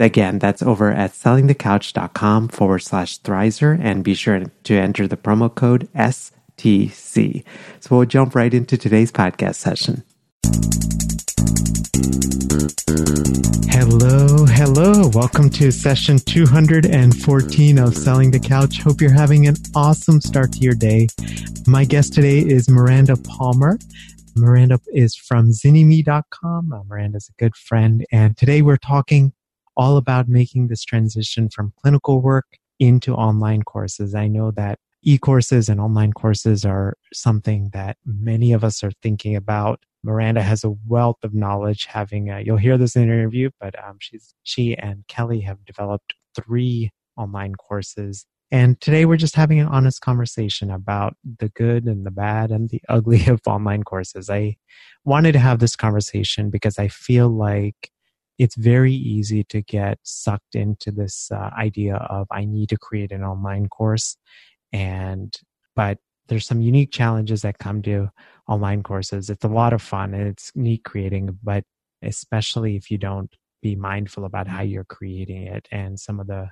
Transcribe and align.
Again, 0.00 0.38
that's 0.38 0.62
over 0.62 0.90
at 0.90 1.12
sellingthecouch.com 1.12 2.48
forward 2.48 2.78
slash 2.78 3.20
Thrizer 3.20 3.78
and 3.78 4.02
be 4.02 4.14
sure 4.14 4.42
to 4.64 4.74
enter 4.74 5.06
the 5.06 5.18
promo 5.18 5.54
code 5.54 5.90
STC. 5.94 7.44
So 7.80 7.96
we'll 7.96 8.06
jump 8.06 8.34
right 8.34 8.54
into 8.54 8.78
today's 8.78 9.12
podcast 9.12 9.56
session. 9.56 10.02
Hello, 13.68 14.46
hello. 14.46 15.10
Welcome 15.12 15.50
to 15.50 15.70
session 15.70 16.18
214 16.18 17.78
of 17.78 17.94
Selling 17.94 18.30
the 18.30 18.40
Couch. 18.40 18.80
Hope 18.80 19.02
you're 19.02 19.12
having 19.12 19.46
an 19.46 19.56
awesome 19.74 20.22
start 20.22 20.52
to 20.52 20.60
your 20.60 20.74
day. 20.74 21.08
My 21.66 21.84
guest 21.84 22.14
today 22.14 22.38
is 22.38 22.70
Miranda 22.70 23.16
Palmer. 23.16 23.78
Miranda 24.34 24.80
is 24.94 25.14
from 25.14 25.50
zynnyme.com. 25.50 26.72
Uh, 26.72 26.84
Miranda's 26.84 27.28
a 27.28 27.38
good 27.38 27.54
friend. 27.54 28.06
And 28.10 28.34
today 28.38 28.62
we're 28.62 28.78
talking 28.78 29.34
all 29.76 29.96
about 29.96 30.28
making 30.28 30.68
this 30.68 30.84
transition 30.84 31.48
from 31.48 31.72
clinical 31.80 32.20
work 32.20 32.46
into 32.78 33.14
online 33.14 33.62
courses. 33.62 34.14
I 34.14 34.26
know 34.26 34.50
that 34.52 34.78
e-courses 35.02 35.68
and 35.68 35.80
online 35.80 36.12
courses 36.12 36.64
are 36.64 36.94
something 37.12 37.70
that 37.72 37.96
many 38.04 38.52
of 38.52 38.64
us 38.64 38.82
are 38.82 38.92
thinking 39.02 39.36
about. 39.36 39.80
Miranda 40.02 40.42
has 40.42 40.64
a 40.64 40.74
wealth 40.86 41.18
of 41.22 41.34
knowledge. 41.34 41.86
Having 41.86 42.30
a, 42.30 42.40
you'll 42.40 42.56
hear 42.56 42.78
this 42.78 42.96
in 42.96 43.02
an 43.02 43.10
interview, 43.10 43.50
but 43.60 43.74
um, 43.82 43.96
she's 44.00 44.34
she 44.42 44.76
and 44.76 45.06
Kelly 45.08 45.40
have 45.40 45.64
developed 45.64 46.14
three 46.34 46.90
online 47.16 47.54
courses. 47.54 48.26
And 48.52 48.80
today 48.80 49.04
we're 49.04 49.16
just 49.16 49.36
having 49.36 49.60
an 49.60 49.68
honest 49.68 50.00
conversation 50.00 50.70
about 50.70 51.14
the 51.38 51.50
good 51.50 51.84
and 51.84 52.04
the 52.04 52.10
bad 52.10 52.50
and 52.50 52.68
the 52.68 52.82
ugly 52.88 53.26
of 53.26 53.40
online 53.46 53.84
courses. 53.84 54.28
I 54.28 54.56
wanted 55.04 55.32
to 55.32 55.38
have 55.38 55.60
this 55.60 55.76
conversation 55.76 56.50
because 56.50 56.78
I 56.78 56.88
feel 56.88 57.28
like 57.28 57.90
it's 58.40 58.56
very 58.56 58.94
easy 58.94 59.44
to 59.44 59.60
get 59.60 59.98
sucked 60.02 60.54
into 60.54 60.90
this 60.90 61.30
uh, 61.30 61.50
idea 61.58 61.96
of 61.96 62.26
I 62.30 62.46
need 62.46 62.70
to 62.70 62.78
create 62.78 63.12
an 63.12 63.22
online 63.22 63.68
course. 63.68 64.16
And, 64.72 65.36
but 65.76 65.98
there's 66.26 66.46
some 66.46 66.62
unique 66.62 66.90
challenges 66.90 67.42
that 67.42 67.58
come 67.58 67.82
to 67.82 68.08
online 68.48 68.82
courses. 68.82 69.28
It's 69.28 69.44
a 69.44 69.48
lot 69.48 69.74
of 69.74 69.82
fun 69.82 70.14
and 70.14 70.26
it's 70.26 70.52
neat 70.54 70.84
creating, 70.84 71.38
but 71.42 71.64
especially 72.02 72.76
if 72.76 72.90
you 72.90 72.96
don't 72.96 73.30
be 73.60 73.76
mindful 73.76 74.24
about 74.24 74.48
how 74.48 74.62
you're 74.62 74.84
creating 74.84 75.46
it 75.46 75.68
and 75.70 76.00
some 76.00 76.18
of 76.18 76.26
the 76.26 76.48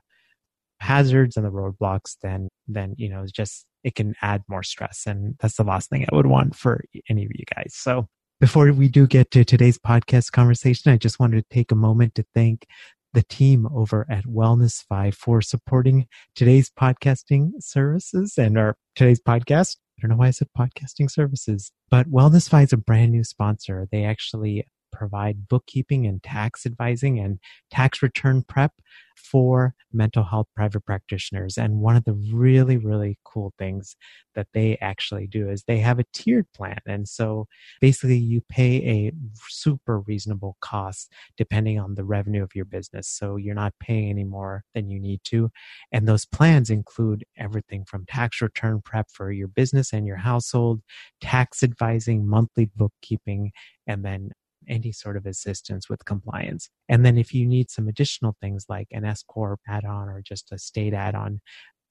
hazards 0.81 1.39
and 1.39 1.47
the 1.47 1.51
roadblocks, 1.51 2.17
then, 2.21 2.51
then, 2.67 2.97
you 2.99 3.09
know, 3.09 3.25
just, 3.33 3.65
it 3.83 3.95
can 3.95 4.15
add 4.21 4.43
more 4.47 4.63
stress. 4.63 5.05
And 5.07 5.37
that's 5.41 5.57
the 5.57 5.65
last 5.65 5.89
thing 5.89 6.05
I 6.05 6.15
would 6.15 6.27
want 6.27 6.55
for 6.55 6.83
any 7.09 7.25
of 7.25 7.31
you 7.35 7.45
guys. 7.57 7.73
So 7.75 8.09
before 8.41 8.73
we 8.73 8.89
do 8.89 9.07
get 9.07 9.31
to 9.33 9.45
today's 9.45 9.79
podcast 9.79 10.31
conversation, 10.31 10.93
I 10.93 10.97
just 10.97 11.19
wanted 11.19 11.43
to 11.43 11.55
take 11.55 11.73
a 11.73 11.77
moment 11.77 12.15
to 12.15 12.25
thank 12.35 12.67
the 13.13 13.23
team 13.23 13.67
over 13.75 14.07
at 14.09 14.27
WellnessFi 14.27 15.13
for 15.13 15.43
supporting 15.43 16.07
today's 16.37 16.71
podcasting 16.71 17.51
services 17.59 18.35
and 18.39 18.57
our 18.57 18.77
today's 18.95 19.21
podcast. 19.21 19.79
I 19.99 20.03
don't 20.03 20.11
know 20.11 20.17
why 20.19 20.29
I 20.29 20.31
said 20.31 20.49
podcasting 20.57 21.11
services, 21.11 21.73
but 21.91 22.11
WellnessFi 22.11 22.65
is 22.65 22.73
a 22.73 22.77
brand 22.77 23.11
new 23.11 23.25
sponsor. 23.25 23.89
They 23.91 24.05
actually 24.05 24.67
provide 24.91 25.49
bookkeeping 25.49 26.07
and 26.07 26.23
tax 26.23 26.67
advising 26.67 27.19
and 27.19 27.39
tax 27.71 28.03
return 28.03 28.43
prep 28.43 28.73
for 29.19 29.75
mental 29.93 30.23
health 30.23 30.47
private 30.55 30.85
practitioners. 30.85 31.59
And 31.59 31.81
one 31.81 31.97
of 31.97 32.05
the 32.05 32.15
really, 32.33 32.77
really 32.77 33.19
cool 33.25 33.53
things 33.59 33.97
that 34.35 34.47
they 34.55 34.79
actually 34.81 35.27
do 35.27 35.51
is 35.51 35.65
they 35.65 35.79
have 35.79 35.99
a 35.99 36.05
tiered 36.13 36.47
plan. 36.55 36.79
And 36.87 37.09
so 37.09 37.47
basically, 37.81 38.19
you 38.19 38.41
pay 38.49 38.77
a 38.77 39.13
super 39.49 40.01
reasonable 40.01 40.57
cost 40.61 41.13
depending 41.37 41.79
on 41.79 41.95
the 41.95 42.05
revenue 42.05 42.43
of 42.43 42.55
your 42.55 42.65
business. 42.65 43.09
So 43.09 43.37
you're 43.37 43.55
not 43.55 43.75
paying 43.81 44.11
any 44.11 44.25
more 44.25 44.65
than 44.75 44.89
you 44.91 45.01
need 45.01 45.21
to. 45.25 45.51
And 45.93 46.07
those 46.07 46.25
plans 46.25 46.71
include 46.71 47.25
everything 47.37 47.85
from 47.85 48.07
tax 48.07 48.41
return 48.41 48.81
prep 48.85 49.11
for 49.11 49.33
your 49.33 49.49
business 49.49 49.93
and 49.93 50.07
your 50.07 50.17
household, 50.17 50.81
tax 51.21 51.63
advising, 51.63 52.27
monthly 52.27 52.71
bookkeeping, 52.77 53.53
and 53.87 54.05
then 54.05 54.31
any 54.69 54.93
sort 54.93 55.17
of 55.17 55.27
assistance 55.27 55.89
with 55.89 56.05
compliance. 56.05 56.69
And 56.89 57.05
then 57.05 57.19
if 57.19 57.35
you 57.35 57.47
need 57.47 57.71
some 57.71 57.89
additional 57.89 58.37
things 58.41 58.67
like 58.69 58.89
an 58.91 59.05
S 59.05 59.23
Corp 59.27 59.61
add 59.67 59.85
on 59.85 60.09
or 60.09 60.23
just 60.23 60.53
a 60.53 60.59
state 60.59 60.95
add 60.95 61.15
on, 61.15 61.41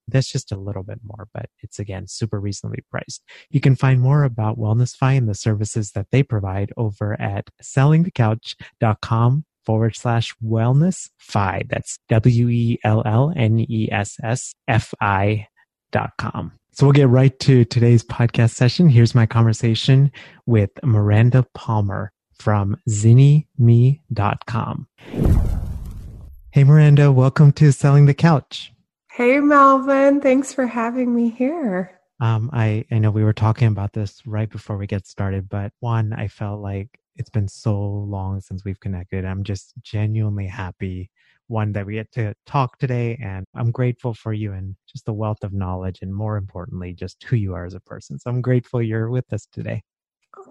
that's 0.08 0.32
just 0.32 0.52
a 0.52 0.58
little 0.58 0.84
bit 0.84 1.00
more, 1.04 1.28
but 1.34 1.48
it's 1.62 1.80
again 1.80 2.08
super 2.08 2.40
reasonably 2.40 2.84
priced. 2.90 3.24
You 3.50 3.60
can 3.60 3.76
find 3.76 4.00
more 4.00 4.24
about 4.24 4.58
WellnessFi 4.58 5.18
and 5.18 5.28
the 5.28 5.36
services 5.36 5.92
that 5.92 6.08
they 6.12 6.24
provide 6.24 6.72
over 6.78 7.20
at 7.22 7.50
sellingthecouch.com 7.62 9.46
forward 9.66 9.96
slash 9.98 10.34
wellness 10.44 11.10
fi. 11.18 11.64
That's 11.70 12.00
W 12.08 12.48
E 12.50 12.80
L 12.84 13.04
L 13.06 13.34
N 13.36 13.60
E 13.60 13.90
S 13.92 14.18
S 14.24 14.54
F 14.68 14.94
I 15.02 15.48
dot 15.92 16.12
com. 16.18 16.54
So 16.72 16.86
we'll 16.86 16.94
get 16.94 17.10
right 17.10 17.38
to 17.40 17.66
today's 17.66 18.04
podcast 18.04 18.52
session. 18.52 18.88
Here's 18.88 19.16
my 19.16 19.26
conversation 19.26 20.12
with 20.46 20.70
Miranda 20.84 21.46
Palmer 21.54 22.12
from 22.40 22.78
zynnyme.com. 22.90 24.88
Hey, 26.52 26.64
Miranda, 26.64 27.12
welcome 27.12 27.52
to 27.54 27.72
Selling 27.72 28.06
the 28.06 28.14
Couch. 28.14 28.74
Hey, 29.12 29.40
Melvin. 29.40 30.22
Thanks 30.22 30.54
for 30.54 30.68
having 30.68 31.16
me 31.16 31.30
here. 31.30 32.00
Um, 32.20 32.50
I, 32.52 32.86
I 32.92 32.98
know 32.98 33.12
we 33.12 33.24
were 33.24 33.34
talking 33.34 33.68
about 33.68 33.94
this 33.94 34.26
right 34.26 34.50
before 34.50 34.78
we 34.78 34.88
get 34.88 35.06
started, 35.06 35.50
but 35.50 35.72
one, 35.82 36.14
I 36.14 36.28
felt 36.28 36.62
like 36.62 37.00
it's 37.16 37.30
been 37.30 37.48
so 37.48 37.80
long 37.80 38.42
since 38.42 38.64
we've 38.64 38.80
connected. 38.80 39.26
I'm 39.26 39.44
just 39.44 39.74
genuinely 39.82 40.48
happy, 40.48 41.12
one, 41.48 41.72
that 41.74 41.86
we 41.86 41.94
get 41.94 42.12
to 42.14 42.34
talk 42.46 42.78
today. 42.78 43.20
And 43.24 43.46
I'm 43.56 43.72
grateful 43.72 44.14
for 44.14 44.34
you 44.34 44.54
and 44.54 44.76
just 44.92 45.06
the 45.06 45.14
wealth 45.14 45.44
of 45.44 45.54
knowledge, 45.54 46.00
and 46.02 46.14
more 46.14 46.38
importantly, 46.38 46.94
just 46.94 47.24
who 47.24 47.36
you 47.36 47.54
are 47.54 47.66
as 47.66 47.74
a 47.74 47.80
person. 47.80 48.20
So 48.20 48.30
I'm 48.30 48.42
grateful 48.42 48.82
you're 48.82 49.10
with 49.10 49.32
us 49.34 49.48
today. 49.52 49.84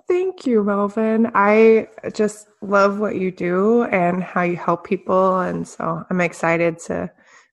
Thank 0.09 0.47
you, 0.47 0.63
Melvin. 0.63 1.31
I 1.35 1.89
just 2.15 2.47
love 2.63 3.01
what 3.01 3.17
you 3.17 3.33
do 3.33 3.85
and 3.85 4.23
how 4.23 4.43
you 4.43 4.57
help 4.57 4.87
people. 4.87 5.41
And 5.41 5.67
so 5.67 6.05
I'm 6.09 6.21
excited 6.21 6.79
to 6.87 7.11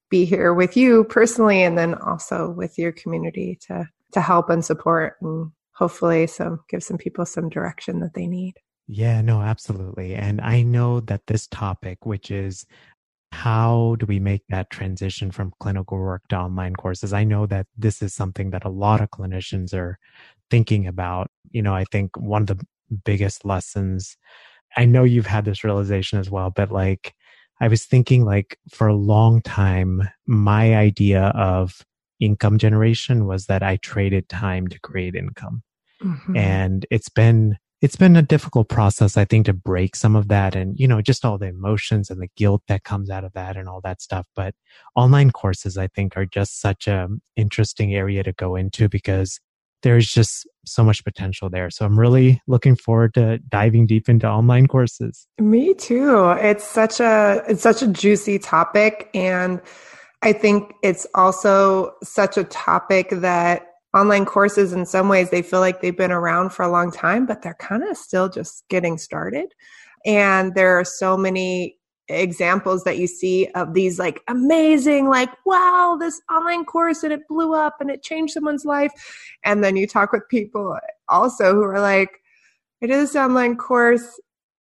be 0.10 0.26
here 0.26 0.54
with 0.54 0.78
you 0.78 1.06
personally 1.06 1.64
and 1.64 1.76
then 1.76 1.96
also 1.96 2.52
with 2.52 2.78
your 2.78 2.92
community 2.92 3.58
to 3.68 3.88
to 4.12 4.22
help 4.22 4.50
and 4.52 4.64
support 4.64 5.16
and 5.22 5.52
hopefully 5.72 6.28
some 6.28 6.60
give 6.70 6.84
some 6.84 6.98
people 6.98 7.26
some 7.26 7.50
direction 7.50 8.00
that 8.00 8.14
they 8.14 8.28
need. 8.28 8.54
Yeah, 8.88 9.22
no, 9.22 9.42
absolutely. 9.42 10.14
And 10.14 10.40
I 10.40 10.62
know 10.62 11.00
that 11.00 11.26
this 11.26 11.48
topic, 11.48 12.06
which 12.06 12.30
is 12.30 12.66
how 13.32 13.96
do 14.00 14.06
we 14.06 14.20
make 14.20 14.44
that 14.50 14.70
transition 14.70 15.32
from 15.32 15.54
clinical 15.60 15.98
work 15.98 16.22
to 16.30 16.38
online 16.38 16.76
courses? 16.76 17.14
I 17.14 17.24
know 17.24 17.48
that 17.48 17.66
this 17.76 18.04
is 18.04 18.14
something 18.14 18.52
that 18.52 18.66
a 18.66 18.70
lot 18.70 19.02
of 19.02 19.10
clinicians 19.10 19.74
are 19.74 19.98
thinking 20.50 20.88
about. 20.88 21.30
You 21.52 21.62
know, 21.62 21.74
I 21.74 21.86
think 21.92 22.18
one 22.18 22.44
of 22.44 22.48
the 22.48 22.66
biggest 23.06 23.46
lessons, 23.46 24.18
I 24.76 24.86
know 24.86 25.04
you've 25.04 25.28
had 25.28 25.46
this 25.46 25.64
realization 25.64 26.20
as 26.20 26.30
well, 26.30 26.50
but 26.50 26.72
like, 26.72 27.14
I 27.62 27.68
was 27.68 27.86
thinking 27.86 28.26
like 28.26 28.58
for 28.70 28.88
a 28.88 28.96
long 28.96 29.42
time, 29.42 30.10
my 30.28 30.76
idea 30.76 31.26
of 31.36 31.86
income 32.20 32.58
generation 32.58 33.26
was 33.26 33.46
that 33.46 33.64
I 33.64 33.78
traded 33.78 34.28
time 34.28 34.68
to 34.68 34.80
create 34.80 35.16
income. 35.16 35.64
Mm-hmm. 36.02 36.36
And 36.36 36.86
it's 36.92 37.10
been, 37.10 37.58
it's 37.82 37.96
been 37.96 38.16
a 38.16 38.22
difficult 38.22 38.70
process, 38.70 39.18
I 39.18 39.26
think, 39.26 39.46
to 39.46 39.54
break 39.54 39.96
some 39.96 40.16
of 40.16 40.30
that 40.30 40.56
and, 40.56 40.78
you 40.80 40.88
know, 40.88 41.02
just 41.02 41.24
all 41.24 41.38
the 41.38 41.48
emotions 41.48 42.10
and 42.10 42.22
the 42.22 42.30
guilt 42.36 42.64
that 42.68 42.84
comes 42.84 43.10
out 43.10 43.24
of 43.24 43.34
that 43.34 43.56
and 43.56 43.70
all 43.70 43.82
that 43.82 44.02
stuff. 44.02 44.26
But 44.36 44.56
online 44.96 45.32
courses, 45.32 45.78
I 45.78 45.88
think, 45.88 46.18
are 46.18 46.26
just 46.26 46.60
such 46.60 46.88
a 46.88 47.08
interesting 47.36 47.94
area 47.94 48.24
to 48.24 48.34
go 48.34 48.56
into 48.56 48.90
because 48.90 49.40
there's 49.84 50.12
just 50.12 50.48
so 50.66 50.84
much 50.84 51.04
potential 51.04 51.50
there. 51.50 51.70
So 51.70 51.86
I'm 51.86 52.00
really 52.00 52.42
looking 52.48 52.76
forward 52.76 53.14
to 53.16 53.38
diving 53.38 53.86
deep 53.86 54.10
into 54.10 54.28
online 54.28 54.68
courses. 54.68 55.28
Me 55.40 55.74
too. 55.74 56.32
It's 56.32 56.64
such 56.64 57.00
a 57.00 57.44
it's 57.48 57.62
such 57.62 57.82
a 57.82 57.88
juicy 57.88 58.40
topic 58.40 59.10
and 59.14 59.62
I 60.22 60.34
think 60.34 60.74
it's 60.82 61.06
also 61.14 61.94
such 62.02 62.38
a 62.38 62.46
topic 62.46 63.10
that 63.12 63.68
online 63.94 64.26
courses 64.26 64.74
in 64.74 64.86
some 64.86 65.10
ways 65.10 65.30
they 65.30 65.42
feel 65.42 65.60
like 65.60 65.82
they've 65.82 65.96
been 65.96 66.12
around 66.12 66.52
for 66.52 66.64
a 66.64 66.72
long 66.72 66.92
time 66.92 67.26
but 67.26 67.42
they're 67.42 67.54
kind 67.56 67.84
of 67.84 67.98
still 67.98 68.30
just 68.30 68.64
getting 68.70 68.98
started. 68.98 69.54
And 70.06 70.56
there 70.56 70.80
are 70.80 70.86
so 70.86 71.18
many 71.18 71.78
examples 72.10 72.84
that 72.84 72.98
you 72.98 73.08
see 73.08 73.48
of 73.56 73.74
these 73.74 73.98
like 73.98 74.22
amazing 74.28 75.08
like 75.08 75.30
wow 75.46 75.96
this 76.00 76.22
online 76.30 76.66
course 76.66 77.02
and 77.04 77.14
it 77.14 77.22
blew 77.30 77.54
up 77.54 77.78
and 77.80 77.90
it 77.90 78.04
changed 78.04 78.34
someone's 78.34 78.66
life. 78.66 78.92
And 79.44 79.64
then 79.64 79.76
you 79.76 79.88
talk 79.88 80.12
with 80.12 80.28
people 80.30 80.78
also 81.10 81.54
who 81.54 81.64
are 81.64 81.80
like 81.80 82.10
i 82.82 82.88
did 82.88 83.00
this 83.00 83.16
online 83.16 83.56
course. 83.58 84.20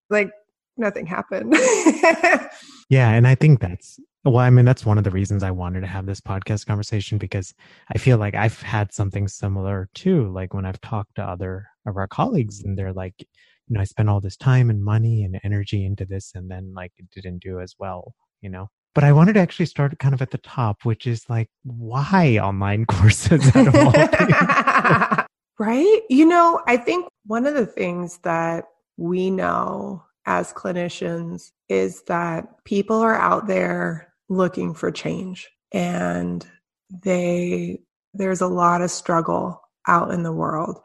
Like 0.09 0.31
nothing 0.77 1.05
happened. 1.05 1.55
Yeah 2.93 3.09
and 3.09 3.27
i 3.27 3.33
think 3.33 3.59
that's 3.59 3.99
well 4.23 4.37
i 4.37 4.51
mean 4.51 4.65
that's 4.65 4.85
one 4.85 4.99
of 4.99 5.03
the 5.03 5.09
reasons 5.09 5.41
i 5.41 5.49
wanted 5.49 5.81
to 5.81 5.87
have 5.87 6.05
this 6.05 6.21
podcast 6.21 6.67
conversation 6.67 7.17
because 7.17 7.55
i 7.91 7.97
feel 7.97 8.19
like 8.19 8.35
i've 8.35 8.61
had 8.61 8.93
something 8.93 9.27
similar 9.27 9.89
too 9.95 10.31
like 10.31 10.53
when 10.53 10.63
i've 10.63 10.79
talked 10.81 11.15
to 11.15 11.23
other 11.23 11.65
of 11.87 11.97
our 11.97 12.07
colleagues 12.07 12.63
and 12.63 12.77
they're 12.77 12.93
like 12.93 13.27
you 13.67 13.75
know, 13.75 13.81
I 13.81 13.85
spent 13.85 14.09
all 14.09 14.19
this 14.19 14.37
time 14.37 14.69
and 14.69 14.83
money 14.83 15.23
and 15.23 15.39
energy 15.43 15.85
into 15.85 16.05
this 16.05 16.31
and 16.35 16.49
then 16.49 16.73
like 16.75 16.91
it 16.97 17.09
didn't 17.11 17.39
do 17.39 17.59
as 17.59 17.75
well, 17.77 18.13
you 18.41 18.49
know? 18.49 18.69
But 18.95 19.03
I 19.03 19.11
wanted 19.11 19.33
to 19.33 19.39
actually 19.39 19.65
start 19.65 19.97
kind 19.99 20.13
of 20.13 20.21
at 20.21 20.31
the 20.31 20.37
top, 20.37 20.83
which 20.83 21.07
is 21.07 21.27
like, 21.29 21.49
why 21.63 22.37
online 22.37 22.85
courses 22.85 23.43
right? 25.59 26.01
You 26.09 26.25
know, 26.25 26.61
I 26.67 26.77
think 26.77 27.07
one 27.25 27.45
of 27.45 27.55
the 27.55 27.65
things 27.65 28.19
that 28.19 28.65
we 28.97 29.29
know 29.29 30.03
as 30.25 30.53
clinicians 30.53 31.51
is 31.69 32.03
that 32.03 32.63
people 32.65 32.97
are 32.97 33.15
out 33.15 33.47
there 33.47 34.13
looking 34.29 34.73
for 34.73 34.91
change 34.91 35.49
and 35.71 36.45
they 36.89 37.79
there's 38.13 38.41
a 38.41 38.47
lot 38.47 38.81
of 38.81 38.91
struggle 38.91 39.61
out 39.87 40.11
in 40.11 40.23
the 40.23 40.31
world 40.31 40.79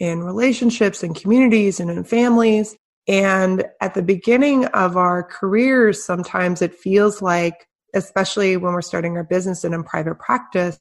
in 0.00 0.24
relationships 0.24 1.02
and 1.02 1.14
communities 1.14 1.78
and 1.78 1.90
in 1.90 2.02
families. 2.02 2.76
And 3.06 3.64
at 3.80 3.94
the 3.94 4.02
beginning 4.02 4.64
of 4.66 4.96
our 4.96 5.22
careers, 5.22 6.02
sometimes 6.02 6.62
it 6.62 6.74
feels 6.74 7.22
like, 7.22 7.66
especially 7.94 8.56
when 8.56 8.72
we're 8.72 8.82
starting 8.82 9.16
our 9.16 9.24
business 9.24 9.62
and 9.62 9.74
in 9.74 9.84
private 9.84 10.18
practice, 10.18 10.80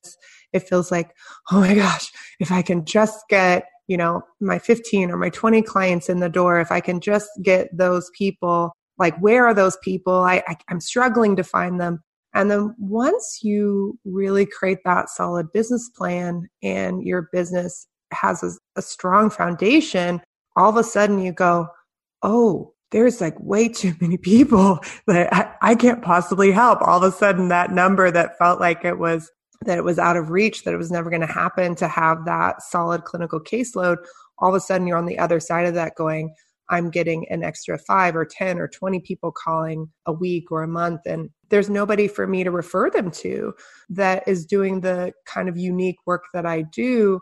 it 0.53 0.67
feels 0.67 0.91
like, 0.91 1.11
oh 1.51 1.59
my 1.59 1.75
gosh, 1.75 2.11
if 2.39 2.51
I 2.51 2.61
can 2.61 2.85
just 2.85 3.19
get, 3.29 3.65
you 3.87 3.97
know, 3.97 4.21
my 4.39 4.57
15 4.57 5.11
or 5.11 5.17
my 5.17 5.29
20 5.29 5.61
clients 5.63 6.09
in 6.09 6.19
the 6.19 6.29
door, 6.29 6.59
if 6.59 6.71
I 6.71 6.79
can 6.79 6.99
just 7.01 7.29
get 7.43 7.75
those 7.75 8.09
people, 8.17 8.71
like, 8.97 9.17
where 9.19 9.45
are 9.45 9.53
those 9.53 9.77
people? 9.83 10.13
I, 10.13 10.43
I 10.47 10.55
I'm 10.69 10.79
struggling 10.79 11.35
to 11.35 11.43
find 11.43 11.79
them. 11.79 12.03
And 12.33 12.49
then 12.51 12.75
once 12.77 13.39
you 13.41 13.97
really 14.05 14.45
create 14.45 14.79
that 14.85 15.09
solid 15.09 15.51
business 15.51 15.89
plan 15.89 16.47
and 16.61 17.03
your 17.03 17.27
business 17.33 17.87
has 18.11 18.43
a, 18.43 18.51
a 18.77 18.81
strong 18.81 19.29
foundation, 19.29 20.21
all 20.55 20.69
of 20.69 20.77
a 20.77 20.83
sudden 20.83 21.19
you 21.19 21.31
go, 21.31 21.67
oh, 22.23 22.73
there's 22.91 23.21
like 23.21 23.39
way 23.39 23.69
too 23.69 23.93
many 24.01 24.17
people 24.17 24.79
that 25.07 25.33
I, 25.33 25.71
I, 25.71 25.75
can't 25.75 26.01
possibly 26.01 26.51
help. 26.51 26.81
All 26.81 26.97
of 26.97 27.03
a 27.03 27.15
sudden, 27.15 27.49
that 27.49 27.71
number 27.71 28.11
that 28.11 28.37
felt 28.37 28.59
like 28.59 28.83
it 28.83 28.97
was 28.97 29.31
that 29.65 29.77
it 29.77 29.83
was 29.83 29.99
out 29.99 30.15
of 30.15 30.29
reach, 30.29 30.63
that 30.63 30.73
it 30.73 30.77
was 30.77 30.91
never 30.91 31.09
going 31.09 31.21
to 31.21 31.27
happen 31.27 31.75
to 31.75 31.87
have 31.87 32.25
that 32.25 32.61
solid 32.61 33.03
clinical 33.03 33.41
caseload. 33.41 33.97
All 34.39 34.49
of 34.49 34.55
a 34.55 34.59
sudden, 34.59 34.87
you're 34.87 34.97
on 34.97 35.05
the 35.05 35.19
other 35.19 35.41
side 35.41 35.65
of 35.65 35.73
that 35.73 35.95
going, 35.95 36.33
I'm 36.69 36.89
getting 36.89 37.27
an 37.29 37.43
extra 37.43 37.77
five 37.77 38.15
or 38.15 38.25
10 38.25 38.59
or 38.59 38.67
20 38.67 39.01
people 39.01 39.31
calling 39.31 39.89
a 40.05 40.13
week 40.13 40.51
or 40.51 40.63
a 40.63 40.67
month. 40.67 41.01
And 41.05 41.29
there's 41.49 41.69
nobody 41.69 42.07
for 42.07 42.27
me 42.27 42.43
to 42.43 42.51
refer 42.51 42.89
them 42.89 43.11
to 43.11 43.53
that 43.89 44.23
is 44.27 44.45
doing 44.45 44.79
the 44.79 45.11
kind 45.25 45.49
of 45.49 45.57
unique 45.57 45.97
work 46.05 46.25
that 46.33 46.45
I 46.45 46.61
do 46.61 47.19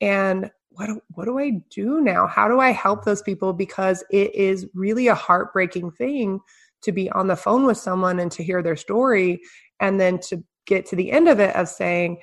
and 0.00 0.50
what 0.70 0.86
do, 0.86 1.00
what 1.10 1.24
do 1.24 1.38
I 1.38 1.60
do 1.70 2.00
now? 2.00 2.26
How 2.26 2.48
do 2.48 2.60
I 2.60 2.70
help 2.70 3.04
those 3.04 3.22
people? 3.22 3.52
Because 3.52 4.04
it 4.10 4.34
is 4.34 4.66
really 4.74 5.08
a 5.08 5.14
heartbreaking 5.14 5.90
thing 5.92 6.40
to 6.82 6.92
be 6.92 7.10
on 7.10 7.26
the 7.26 7.36
phone 7.36 7.66
with 7.66 7.76
someone 7.76 8.18
and 8.20 8.32
to 8.32 8.42
hear 8.42 8.62
their 8.62 8.76
story, 8.76 9.40
and 9.80 10.00
then 10.00 10.18
to 10.20 10.42
get 10.66 10.86
to 10.86 10.96
the 10.96 11.10
end 11.10 11.28
of 11.28 11.40
it 11.40 11.54
of 11.56 11.68
saying, 11.68 12.18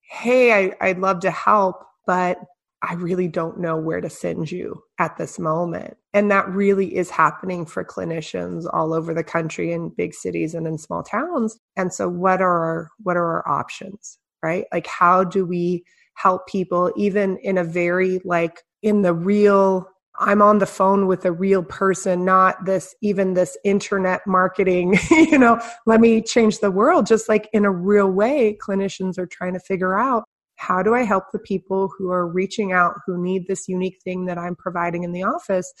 "Hey, 0.00 0.52
I, 0.52 0.72
I'd 0.80 0.98
love 0.98 1.20
to 1.20 1.30
help, 1.30 1.84
but 2.06 2.38
I 2.82 2.94
really 2.94 3.26
don't 3.26 3.58
know 3.58 3.76
where 3.76 4.00
to 4.00 4.08
send 4.08 4.52
you 4.52 4.82
at 4.98 5.16
this 5.16 5.38
moment. 5.38 5.96
And 6.14 6.30
that 6.30 6.48
really 6.48 6.96
is 6.96 7.10
happening 7.10 7.66
for 7.66 7.84
clinicians 7.84 8.66
all 8.72 8.94
over 8.94 9.12
the 9.12 9.24
country 9.24 9.72
in 9.72 9.88
big 9.90 10.14
cities 10.14 10.54
and 10.54 10.66
in 10.66 10.78
small 10.78 11.02
towns. 11.02 11.58
And 11.76 11.92
so 11.92 12.08
what 12.08 12.40
are 12.40 12.64
our, 12.64 12.90
what 13.02 13.16
are 13.16 13.26
our 13.26 13.48
options, 13.48 14.18
right? 14.42 14.66
Like 14.72 14.86
how 14.86 15.24
do 15.24 15.44
we 15.44 15.84
help 16.18 16.46
people 16.48 16.92
even 16.96 17.38
in 17.38 17.56
a 17.56 17.64
very 17.64 18.20
like 18.24 18.62
in 18.82 19.02
the 19.02 19.14
real 19.14 19.88
I'm 20.20 20.42
on 20.42 20.58
the 20.58 20.66
phone 20.66 21.06
with 21.06 21.24
a 21.24 21.30
real 21.30 21.62
person, 21.62 22.24
not 22.24 22.64
this, 22.64 22.92
even 23.00 23.34
this 23.34 23.56
internet 23.64 24.26
marketing, 24.26 24.98
you 25.10 25.38
know, 25.38 25.60
let 25.86 26.00
me 26.00 26.22
change 26.22 26.58
the 26.58 26.72
world. 26.72 27.06
Just 27.06 27.28
like 27.28 27.48
in 27.52 27.64
a 27.64 27.70
real 27.70 28.10
way, 28.10 28.58
clinicians 28.60 29.16
are 29.16 29.26
trying 29.26 29.52
to 29.52 29.60
figure 29.60 29.96
out 29.96 30.24
how 30.56 30.82
do 30.82 30.92
I 30.92 31.04
help 31.04 31.26
the 31.32 31.38
people 31.38 31.88
who 31.96 32.10
are 32.10 32.26
reaching 32.26 32.72
out, 32.72 32.96
who 33.06 33.22
need 33.22 33.46
this 33.46 33.68
unique 33.68 33.98
thing 34.02 34.26
that 34.26 34.38
I'm 34.38 34.56
providing 34.56 35.04
in 35.04 35.12
the 35.12 35.22
office? 35.22 35.72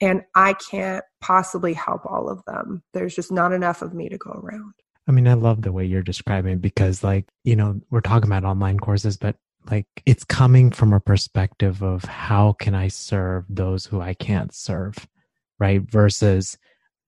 And 0.00 0.22
I 0.34 0.54
can't 0.54 1.04
possibly 1.20 1.74
help 1.74 2.06
all 2.06 2.30
of 2.30 2.42
them. 2.46 2.82
There's 2.94 3.14
just 3.14 3.30
not 3.30 3.52
enough 3.52 3.82
of 3.82 3.92
me 3.92 4.08
to 4.08 4.16
go 4.16 4.30
around. 4.30 4.72
I 5.06 5.12
mean, 5.12 5.28
I 5.28 5.34
love 5.34 5.62
the 5.62 5.72
way 5.72 5.84
you're 5.84 6.02
describing 6.02 6.58
because, 6.58 7.04
like, 7.04 7.26
you 7.44 7.56
know, 7.56 7.80
we're 7.90 8.00
talking 8.00 8.28
about 8.28 8.44
online 8.44 8.78
courses, 8.78 9.16
but 9.16 9.36
like 9.70 9.86
it's 10.06 10.24
coming 10.24 10.70
from 10.70 10.92
a 10.92 11.00
perspective 11.00 11.82
of 11.82 12.04
how 12.04 12.52
can 12.54 12.74
I 12.74 12.88
serve 12.88 13.44
those 13.48 13.86
who 13.86 14.00
I 14.00 14.14
can't 14.14 14.54
serve, 14.54 15.06
right? 15.58 15.80
Versus 15.82 16.58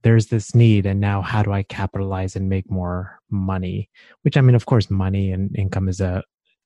there's 0.02 0.26
this 0.26 0.54
need 0.54 0.86
and 0.86 1.00
now 1.00 1.22
how 1.22 1.42
do 1.42 1.52
I 1.52 1.62
capitalize 1.62 2.36
and 2.36 2.48
make 2.48 2.70
more 2.70 3.18
money? 3.30 3.90
Which 4.22 4.36
I 4.36 4.40
mean, 4.40 4.54
of 4.54 4.66
course, 4.66 4.90
money 4.90 5.32
and 5.32 5.54
income 5.56 5.88
is 5.88 6.00
a 6.00 6.22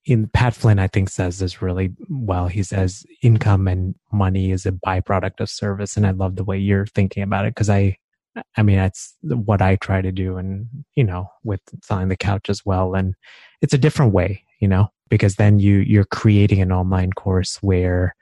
in 0.09 0.27
Pat 0.29 0.55
Flynn, 0.55 0.79
I 0.79 0.87
think 0.87 1.11
says 1.11 1.39
this 1.39 1.61
really 1.61 1.91
well. 2.09 2.49
He 2.49 2.63
says 2.63 3.05
income 3.23 3.69
and 3.69 3.95
money 4.11 4.53
is 4.53 4.65
a 4.65 4.73
byproduct 4.73 5.41
of 5.41 5.51
service. 5.51 5.97
And 5.97 6.07
I 6.07 6.13
love 6.13 6.37
the 6.37 6.45
way 6.45 6.59
you're 6.59 6.87
thinking 6.87 7.23
about 7.23 7.45
it 7.45 7.55
because 7.55 7.69
I, 7.69 7.99
I 8.57 8.63
mean, 8.63 8.77
that's 8.77 9.15
what 9.23 9.61
I 9.61 9.77
try 9.77 10.01
to 10.01 10.11
do 10.11 10.39
and, 10.39 10.67
you 10.95 11.05
know, 11.05 11.29
with 11.45 11.61
selling 11.85 12.09
the 12.09 12.17
couch 12.17 12.49
as 12.49 12.65
well. 12.65 12.95
And 12.95 13.15
it's 13.61 13.75
a 13.75 13.79
different 13.79 14.15
way, 14.15 14.45
you 14.59 14.69
know, 14.69 14.89
because 15.09 15.37
then 15.37 15.59
you 15.59 15.79
you're 15.79 16.05
creating 16.05 16.61
an 16.61 16.73
online 16.73 17.13
course 17.13 17.57
where 17.63 18.15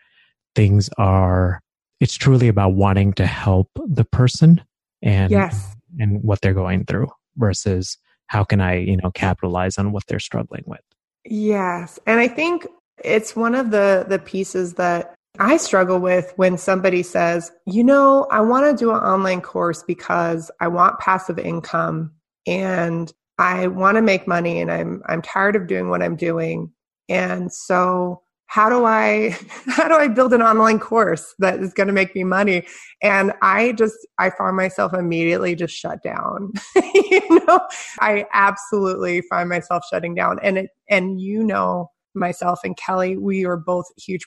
things 0.54 0.88
are 0.98 1.60
it's 2.00 2.14
truly 2.14 2.48
about 2.48 2.74
wanting 2.74 3.12
to 3.14 3.26
help 3.26 3.70
the 3.86 4.04
person 4.04 4.62
and 5.02 5.30
yes. 5.30 5.74
and 5.98 6.22
what 6.22 6.40
they're 6.40 6.54
going 6.54 6.84
through 6.84 7.08
versus 7.36 7.98
how 8.26 8.44
can 8.44 8.60
I, 8.60 8.78
you 8.78 8.96
know, 8.96 9.10
capitalize 9.12 9.78
on 9.78 9.92
what 9.92 10.06
they're 10.06 10.18
struggling 10.18 10.64
with. 10.66 10.80
Yes. 11.24 11.98
And 12.06 12.20
I 12.20 12.28
think 12.28 12.66
it's 13.04 13.36
one 13.36 13.54
of 13.54 13.70
the 13.70 14.04
the 14.08 14.18
pieces 14.18 14.74
that 14.74 15.14
I 15.38 15.58
struggle 15.58 15.98
with 15.98 16.32
when 16.36 16.56
somebody 16.56 17.02
says, 17.02 17.52
"You 17.66 17.84
know, 17.84 18.26
I 18.30 18.40
want 18.40 18.70
to 18.70 18.84
do 18.84 18.90
an 18.90 18.96
online 18.96 19.42
course 19.42 19.82
because 19.82 20.50
I 20.60 20.68
want 20.68 20.98
passive 20.98 21.38
income 21.38 22.12
and 22.46 23.12
I 23.38 23.66
want 23.66 23.96
to 23.96 24.02
make 24.02 24.26
money 24.26 24.60
and 24.60 24.70
I'm 24.70 25.02
I'm 25.06 25.22
tired 25.22 25.56
of 25.56 25.66
doing 25.66 25.90
what 25.90 26.02
I'm 26.02 26.16
doing 26.16 26.72
and 27.08 27.52
so 27.52 28.22
how 28.46 28.68
do 28.68 28.84
I 28.84 29.36
how 29.66 29.88
do 29.88 29.94
I 29.94 30.08
build 30.08 30.32
an 30.32 30.42
online 30.42 30.78
course 30.78 31.34
that 31.38 31.60
is 31.60 31.74
going 31.74 31.88
to 31.88 31.92
make 31.92 32.14
me 32.14 32.24
money? 32.24 32.66
And 33.02 33.32
I 33.42 33.72
just 33.72 33.96
I 34.18 34.30
found 34.30 34.56
myself 34.56 34.94
immediately 34.94 35.54
just 35.54 35.74
shut 35.74 36.02
down. 36.02 36.52
you 36.76 37.44
know, 37.46 37.60
I 38.00 38.26
absolutely 38.32 39.22
find 39.22 39.48
myself 39.48 39.84
shutting 39.90 40.14
down. 40.14 40.38
And 40.42 40.58
it 40.58 40.70
and 40.88 41.20
you 41.20 41.42
know 41.44 41.90
myself 42.14 42.60
and 42.64 42.76
Kelly, 42.76 43.18
we 43.18 43.44
are 43.44 43.56
both 43.56 43.86
huge 43.98 44.26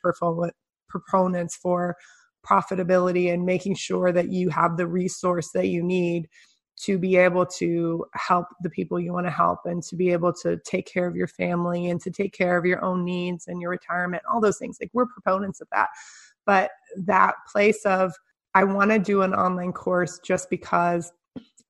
proponents 0.90 1.56
for 1.56 1.96
profitability 2.48 3.32
and 3.34 3.46
making 3.46 3.76
sure 3.76 4.12
that 4.12 4.30
you 4.30 4.50
have 4.50 4.78
the 4.78 4.88
resource 4.88 5.52
that 5.54 5.68
you 5.68 5.84
need 5.84 6.28
to 6.86 6.98
be 6.98 7.18
able 7.18 7.46
to 7.46 8.06
help 8.14 8.48
the 8.62 8.70
people 8.70 9.00
you 9.00 9.12
want 9.12 9.26
to 9.26 9.32
help 9.32 9.60
and 9.66 9.84
to 9.84 9.96
be 9.96 10.12
able 10.12 10.32
to 10.32 10.58
take 10.66 10.86
care 10.86 11.06
of 11.06 11.16
your 11.16 11.28
family 11.28 11.90
and 11.90 12.00
to 12.00 12.10
take 12.10 12.34
care 12.34 12.58
of 12.58 12.66
your 12.66 12.84
own 12.84 13.04
needs 13.04 13.48
and 13.48 13.62
your 13.62 13.70
retirement, 13.70 14.24
all 14.32 14.40
those 14.40 14.58
things. 14.58 14.78
Like 14.80 14.90
we're 14.94 15.06
proponents 15.06 15.60
of 15.60 15.68
that. 15.74 15.90
But 16.46 16.72
that 17.06 17.36
place 17.52 17.86
of, 17.86 18.14
I 18.56 18.64
want 18.64 18.92
to 18.92 19.00
do 19.00 19.22
an 19.22 19.34
online 19.34 19.74
course 19.74 20.20
just 20.24 20.50
because 20.50 21.12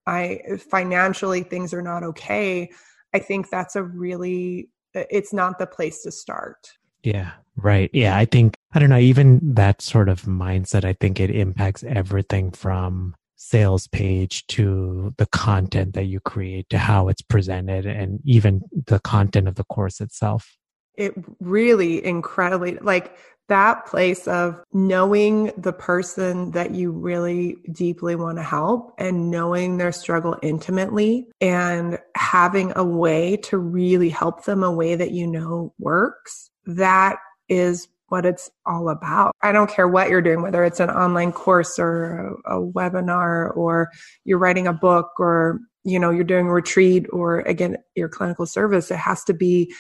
I 0.06 0.42
financially 0.70 1.44
things 1.44 1.74
are 1.74 1.82
not 1.82 2.04
okay. 2.04 2.70
I 3.14 3.20
think 3.20 3.50
that's 3.50 3.76
a 3.76 3.84
really, 3.84 4.70
it's 4.94 5.34
not 5.34 5.58
the 5.58 5.68
place 5.68 6.04
to 6.04 6.12
start. 6.12 6.72
Yeah, 7.04 7.32
right. 7.56 7.90
Yeah, 7.94 8.16
I 8.16 8.26
think, 8.26 8.56
I 8.74 8.80
don't 8.80 8.90
know, 8.90 9.00
even 9.00 9.40
that 9.56 9.82
sort 9.82 10.08
of 10.08 10.22
mindset, 10.24 10.86
I 10.86 10.94
think 10.94 11.20
it 11.20 11.32
impacts 11.32 11.84
everything 11.84 12.52
from 12.52 13.16
sales 13.40 13.88
page 13.88 14.46
to 14.48 15.14
the 15.18 15.26
content 15.28 15.94
that 15.94 16.06
you 16.06 16.20
create 16.20 16.70
to 16.70 16.78
how 16.78 17.08
it's 17.08 17.22
presented 17.22 17.86
and 17.86 18.20
even 18.26 18.62
the 18.88 19.00
content 19.00 19.48
of 19.48 19.56
the 19.56 19.64
course 19.64 20.02
itself. 20.02 20.58
It 20.96 21.14
really 21.40 22.04
incredibly, 22.04 22.76
like 22.80 23.16
that 23.48 23.86
place 23.86 24.28
of 24.28 24.62
knowing 24.74 25.54
the 25.58 25.72
person 25.72 26.52
that 26.52 26.72
you 26.72 26.92
really 26.92 27.56
deeply 27.72 28.16
want 28.16 28.38
to 28.38 28.44
help 28.44 28.94
and 28.98 29.32
knowing 29.32 29.78
their 29.78 29.94
struggle 29.94 30.38
intimately 30.44 31.30
and 31.40 31.98
having 32.16 32.74
a 32.76 32.84
way 32.84 33.38
to 33.38 33.58
really 33.58 34.10
help 34.10 34.44
them 34.44 34.64
a 34.64 34.72
way 34.72 34.96
that 34.96 35.12
you 35.12 35.26
know 35.26 35.74
works. 35.80 36.52
That 36.66 37.18
is 37.48 37.88
what 38.10 38.26
it's 38.26 38.50
all 38.66 38.90
about. 38.90 39.32
I 39.42 39.52
don't 39.52 39.70
care 39.70 39.88
what 39.88 40.10
you're 40.10 40.22
doing, 40.22 40.42
whether 40.42 40.64
it's 40.64 40.80
an 40.80 40.90
online 40.90 41.32
course 41.32 41.80
or 41.80 42.38
a, 42.46 42.58
a, 42.58 42.72
webinar 42.72 43.56
or 43.56 43.90
you're 44.26 44.38
writing 44.38 44.68
a 44.68 44.74
book 44.74 45.12
or, 45.20 45.60
you 45.84 46.00
know, 46.00 46.10
you're 46.10 46.24
doing 46.24 46.48
a 46.48 46.54
retreat 46.54 47.06
or 47.12 47.40
again, 47.42 47.78
your 47.96 48.10
clinical 48.10 48.46
service. 48.46 48.92
It 48.92 48.98
has 48.98 49.24
to 49.26 49.34
be, 49.34 49.74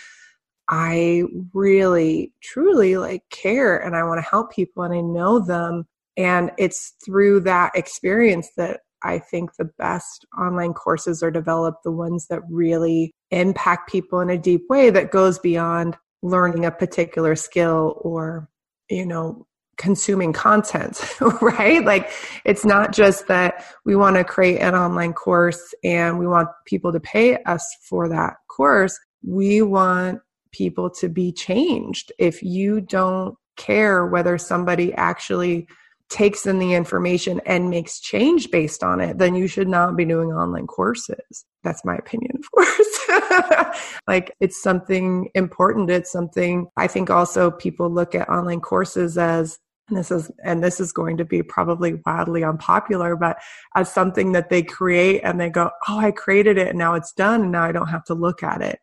I 0.69 1.23
really, 1.53 2.33
truly 2.41 2.97
like 2.97 3.23
care 3.31 3.77
and 3.77 3.95
I 3.95 4.03
want 4.03 4.23
to 4.23 4.29
help 4.29 4.51
people 4.51 4.83
and 4.83 4.93
I 4.93 5.01
know 5.01 5.39
them. 5.39 5.85
And 6.17 6.51
it's 6.57 6.95
through 7.03 7.41
that 7.41 7.71
experience 7.75 8.49
that 8.57 8.81
I 9.03 9.19
think 9.19 9.55
the 9.55 9.69
best 9.77 10.25
online 10.37 10.73
courses 10.73 11.23
are 11.23 11.31
developed, 11.31 11.83
the 11.83 11.91
ones 11.91 12.27
that 12.27 12.41
really 12.49 13.13
impact 13.31 13.89
people 13.89 14.19
in 14.19 14.29
a 14.29 14.37
deep 14.37 14.63
way 14.69 14.89
that 14.89 15.11
goes 15.11 15.39
beyond 15.39 15.97
learning 16.21 16.65
a 16.65 16.71
particular 16.71 17.35
skill 17.35 17.99
or 18.01 18.49
you 18.89 19.05
know 19.05 19.45
consuming 19.77 20.33
content 20.33 21.01
right? 21.41 21.83
Like 21.83 22.11
it's 22.45 22.65
not 22.65 22.91
just 22.91 23.27
that 23.27 23.65
we 23.85 23.95
want 23.95 24.17
to 24.17 24.23
create 24.23 24.59
an 24.59 24.75
online 24.75 25.13
course 25.13 25.73
and 25.83 26.19
we 26.19 26.27
want 26.27 26.49
people 26.65 26.91
to 26.91 26.99
pay 26.99 27.41
us 27.43 27.65
for 27.81 28.09
that 28.09 28.35
course. 28.47 28.99
We 29.25 29.61
want 29.61 30.19
people 30.51 30.89
to 30.89 31.09
be 31.09 31.31
changed. 31.31 32.11
If 32.19 32.43
you 32.43 32.81
don't 32.81 33.35
care 33.55 34.05
whether 34.05 34.37
somebody 34.37 34.93
actually 34.93 35.67
takes 36.09 36.45
in 36.45 36.59
the 36.59 36.73
information 36.73 37.39
and 37.45 37.69
makes 37.69 37.99
change 37.99 38.49
based 38.51 38.83
on 38.83 38.99
it, 38.99 39.17
then 39.17 39.35
you 39.35 39.47
should 39.47 39.67
not 39.67 39.95
be 39.95 40.05
doing 40.05 40.31
online 40.31 40.67
courses. 40.67 41.45
That's 41.63 41.85
my 41.85 41.95
opinion, 41.95 42.31
of 42.35 42.51
course. 42.51 43.79
like 44.07 44.35
it's 44.39 44.61
something 44.61 45.29
important. 45.35 45.89
It's 45.89 46.11
something 46.11 46.67
I 46.77 46.87
think 46.87 47.09
also 47.09 47.51
people 47.51 47.89
look 47.89 48.15
at 48.15 48.29
online 48.29 48.61
courses 48.61 49.17
as 49.17 49.59
and 49.89 49.97
this 49.97 50.11
is 50.11 50.31
and 50.43 50.63
this 50.63 50.79
is 50.79 50.91
going 50.91 51.17
to 51.17 51.25
be 51.25 51.41
probably 51.41 51.99
wildly 52.05 52.43
unpopular 52.43 53.15
but 53.15 53.37
as 53.75 53.91
something 53.91 54.33
that 54.33 54.49
they 54.49 54.61
create 54.61 55.19
and 55.21 55.39
they 55.39 55.49
go 55.49 55.71
oh 55.87 55.97
i 55.97 56.11
created 56.11 56.59
it 56.59 56.67
and 56.67 56.77
now 56.77 56.93
it's 56.93 57.11
done 57.11 57.41
and 57.41 57.51
now 57.51 57.63
i 57.63 57.71
don't 57.71 57.87
have 57.87 58.03
to 58.03 58.13
look 58.13 58.43
at 58.43 58.61
it 58.61 58.79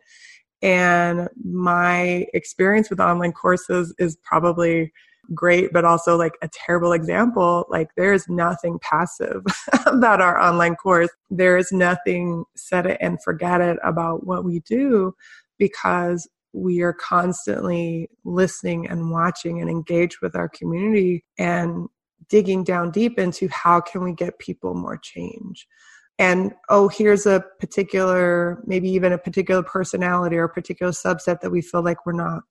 and 0.63 1.29
my 1.45 2.27
experience 2.35 2.91
with 2.91 2.99
online 2.99 3.33
courses 3.33 3.95
is 3.99 4.17
probably 4.25 4.93
great, 5.35 5.73
but 5.73 5.85
also 5.85 6.17
like 6.17 6.35
a 6.43 6.49
terrible 6.53 6.93
example. 6.93 7.67
Like 7.69 7.89
there's 7.97 8.29
nothing 8.29 8.79
passive 8.81 9.43
about 9.87 10.21
our 10.21 10.41
online 10.41 10.77
course. 10.77 11.11
There 11.31 11.57
is 11.57 11.73
nothing 11.73 12.45
set 12.57 12.87
it 12.87 12.99
and 13.01 13.23
forget 13.23 13.61
it 13.61 13.79
about 13.85 14.27
what 14.27 14.45
we 14.45 14.61
do 14.61 15.15
because 15.59 16.29
we 16.53 16.81
are 16.81 16.93
constantly 16.93 18.09
listening 18.25 18.89
and 18.89 19.11
watching 19.11 19.61
and 19.61 19.69
engaged 19.69 20.19
with 20.23 20.35
our 20.35 20.49
community 20.49 21.25
and 21.39 21.89
digging 22.29 22.65
down 22.65 22.91
deep 22.91 23.19
into 23.19 23.49
how 23.49 23.81
can 23.81 24.03
we 24.03 24.13
get 24.13 24.39
people 24.39 24.75
more 24.75 24.97
change 24.97 25.67
and 26.19 26.53
oh 26.71 26.89
here's 26.89 27.27
a 27.27 27.45
particular 27.61 28.63
maybe 28.67 28.89
even 28.89 29.13
a 29.13 29.19
particular 29.19 29.63
personality 29.63 30.37
or 30.37 30.45
a 30.45 30.49
particular 30.49 30.93
subset 30.93 31.41
that 31.41 31.51
we 31.51 31.61
feel 31.61 31.83
like 31.83 32.05
we're 32.07 32.13
not 32.13 32.43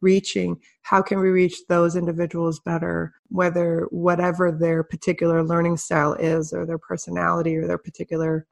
reaching? 0.00 0.56
How 0.82 1.02
can 1.02 1.20
we 1.20 1.28
reach 1.28 1.66
those 1.68 1.96
individuals 1.96 2.60
better 2.60 3.14
whether 3.28 3.86
whatever 3.90 4.50
their 4.50 4.82
particular 4.82 5.42
learning 5.42 5.76
style 5.76 6.14
is 6.14 6.52
or 6.52 6.64
their 6.64 6.78
personality 6.78 7.56
or 7.56 7.66
their 7.66 7.78
particular 7.78 8.46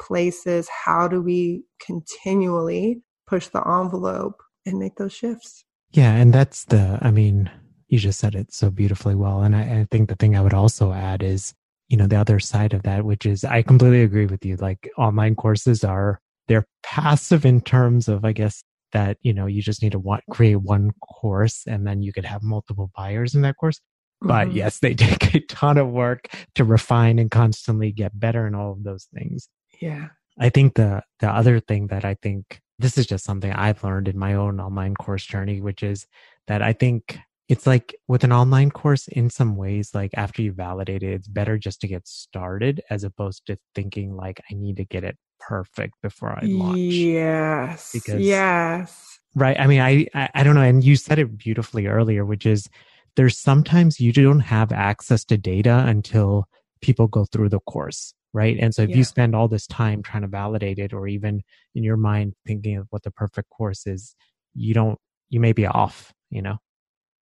places? 0.00 0.68
How 0.68 1.08
do 1.08 1.20
we 1.20 1.64
continually 1.80 3.02
push 3.26 3.48
the 3.48 3.66
envelope 3.66 4.42
and 4.66 4.78
make 4.78 4.96
those 4.96 5.12
shifts? 5.12 5.64
Yeah 5.92 6.12
and 6.12 6.32
that's 6.32 6.64
the 6.64 6.98
i 7.00 7.10
mean 7.10 7.50
you 7.88 7.98
just 7.98 8.20
said 8.20 8.34
it 8.34 8.52
so 8.52 8.70
beautifully 8.70 9.14
well 9.14 9.42
and 9.42 9.56
I, 9.56 9.80
I 9.80 9.86
think 9.90 10.08
the 10.08 10.16
thing 10.16 10.36
i 10.36 10.40
would 10.40 10.54
also 10.54 10.92
add 10.92 11.22
is 11.22 11.54
you 11.88 11.96
know 11.96 12.06
the 12.06 12.16
other 12.16 12.38
side 12.38 12.74
of 12.74 12.82
that 12.82 13.04
which 13.04 13.24
is 13.24 13.44
i 13.44 13.62
completely 13.62 14.02
agree 14.02 14.26
with 14.26 14.44
you 14.44 14.56
like 14.56 14.90
online 14.98 15.34
courses 15.34 15.84
are 15.84 16.20
they're 16.46 16.66
passive 16.82 17.46
in 17.46 17.60
terms 17.62 18.08
of 18.08 18.24
i 18.24 18.32
guess 18.32 18.62
that 18.92 19.18
you 19.22 19.32
know 19.32 19.46
you 19.46 19.62
just 19.62 19.82
need 19.82 19.92
to 19.92 19.98
want, 19.98 20.24
create 20.30 20.56
one 20.56 20.92
course 21.02 21.64
and 21.66 21.86
then 21.86 22.02
you 22.02 22.12
could 22.12 22.24
have 22.24 22.42
multiple 22.42 22.90
buyers 22.96 23.34
in 23.34 23.42
that 23.42 23.56
course. 23.56 23.80
But 24.20 24.48
mm-hmm. 24.48 24.56
yes 24.56 24.78
they 24.80 24.94
take 24.96 25.34
a 25.34 25.40
ton 25.40 25.78
of 25.78 25.88
work 25.88 26.28
to 26.54 26.64
refine 26.64 27.18
and 27.18 27.30
constantly 27.30 27.92
get 27.92 28.18
better 28.18 28.46
in 28.46 28.54
all 28.54 28.72
of 28.72 28.84
those 28.84 29.08
things. 29.14 29.48
Yeah. 29.80 30.08
I 30.38 30.48
think 30.48 30.74
the 30.74 31.02
the 31.20 31.28
other 31.28 31.60
thing 31.60 31.88
that 31.88 32.04
i 32.04 32.14
think 32.14 32.60
this 32.78 32.96
is 32.96 33.06
just 33.06 33.24
something 33.24 33.52
i've 33.52 33.82
learned 33.82 34.08
in 34.08 34.18
my 34.18 34.34
own 34.34 34.60
online 34.60 34.94
course 34.94 35.24
journey 35.24 35.60
which 35.60 35.82
is 35.82 36.06
that 36.46 36.62
i 36.62 36.72
think 36.72 37.18
it's 37.48 37.66
like 37.66 37.94
with 38.08 38.24
an 38.24 38.32
online 38.32 38.70
course 38.70 39.08
in 39.08 39.30
some 39.30 39.56
ways 39.56 39.94
like 39.94 40.10
after 40.14 40.42
you 40.42 40.52
validate 40.52 41.02
it 41.02 41.12
it's 41.12 41.28
better 41.28 41.58
just 41.58 41.80
to 41.80 41.88
get 41.88 42.06
started 42.06 42.80
as 42.90 43.04
opposed 43.04 43.46
to 43.46 43.58
thinking 43.74 44.14
like 44.14 44.40
i 44.50 44.54
need 44.54 44.76
to 44.76 44.84
get 44.84 45.04
it 45.04 45.16
perfect 45.40 45.94
before 46.02 46.30
I 46.30 46.46
launch. 46.46 46.78
Yes. 46.78 47.90
Because 47.92 48.20
yes. 48.20 49.18
Right. 49.34 49.58
I 49.58 49.66
mean, 49.66 49.80
I, 49.80 50.06
I, 50.14 50.28
I 50.34 50.42
don't 50.42 50.54
know. 50.54 50.62
And 50.62 50.82
you 50.82 50.96
said 50.96 51.18
it 51.18 51.36
beautifully 51.36 51.86
earlier, 51.86 52.24
which 52.24 52.46
is 52.46 52.68
there's 53.16 53.38
sometimes 53.38 54.00
you 54.00 54.12
don't 54.12 54.40
have 54.40 54.72
access 54.72 55.24
to 55.26 55.36
data 55.36 55.84
until 55.86 56.46
people 56.80 57.06
go 57.08 57.24
through 57.24 57.48
the 57.48 57.60
course. 57.60 58.14
Right. 58.32 58.58
And 58.60 58.74
so 58.74 58.82
if 58.82 58.90
yeah. 58.90 58.96
you 58.96 59.04
spend 59.04 59.34
all 59.34 59.48
this 59.48 59.66
time 59.66 60.02
trying 60.02 60.22
to 60.22 60.28
validate 60.28 60.78
it, 60.78 60.92
or 60.92 61.08
even 61.08 61.42
in 61.74 61.82
your 61.82 61.96
mind 61.96 62.34
thinking 62.46 62.76
of 62.76 62.86
what 62.90 63.02
the 63.02 63.10
perfect 63.10 63.48
course 63.50 63.86
is, 63.86 64.14
you 64.54 64.74
don't, 64.74 64.98
you 65.30 65.40
may 65.40 65.52
be 65.52 65.66
off, 65.66 66.12
you 66.30 66.42
know? 66.42 66.58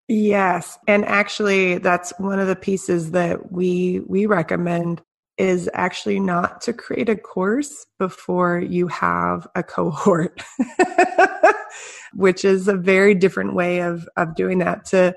Yes. 0.07 0.77
And 0.87 1.05
actually 1.05 1.77
that's 1.79 2.13
one 2.17 2.39
of 2.39 2.47
the 2.47 2.55
pieces 2.55 3.11
that 3.11 3.51
we 3.51 4.01
we 4.05 4.25
recommend 4.27 5.01
is 5.37 5.69
actually 5.73 6.19
not 6.19 6.61
to 6.61 6.73
create 6.73 7.09
a 7.09 7.15
course 7.15 7.85
before 7.99 8.59
you 8.59 8.87
have 8.87 9.47
a 9.55 9.63
cohort, 9.63 10.41
which 12.13 12.45
is 12.45 12.67
a 12.67 12.75
very 12.75 13.13
different 13.13 13.53
way 13.53 13.79
of, 13.79 14.07
of 14.15 14.35
doing 14.35 14.59
that. 14.59 14.85
To, 14.85 15.15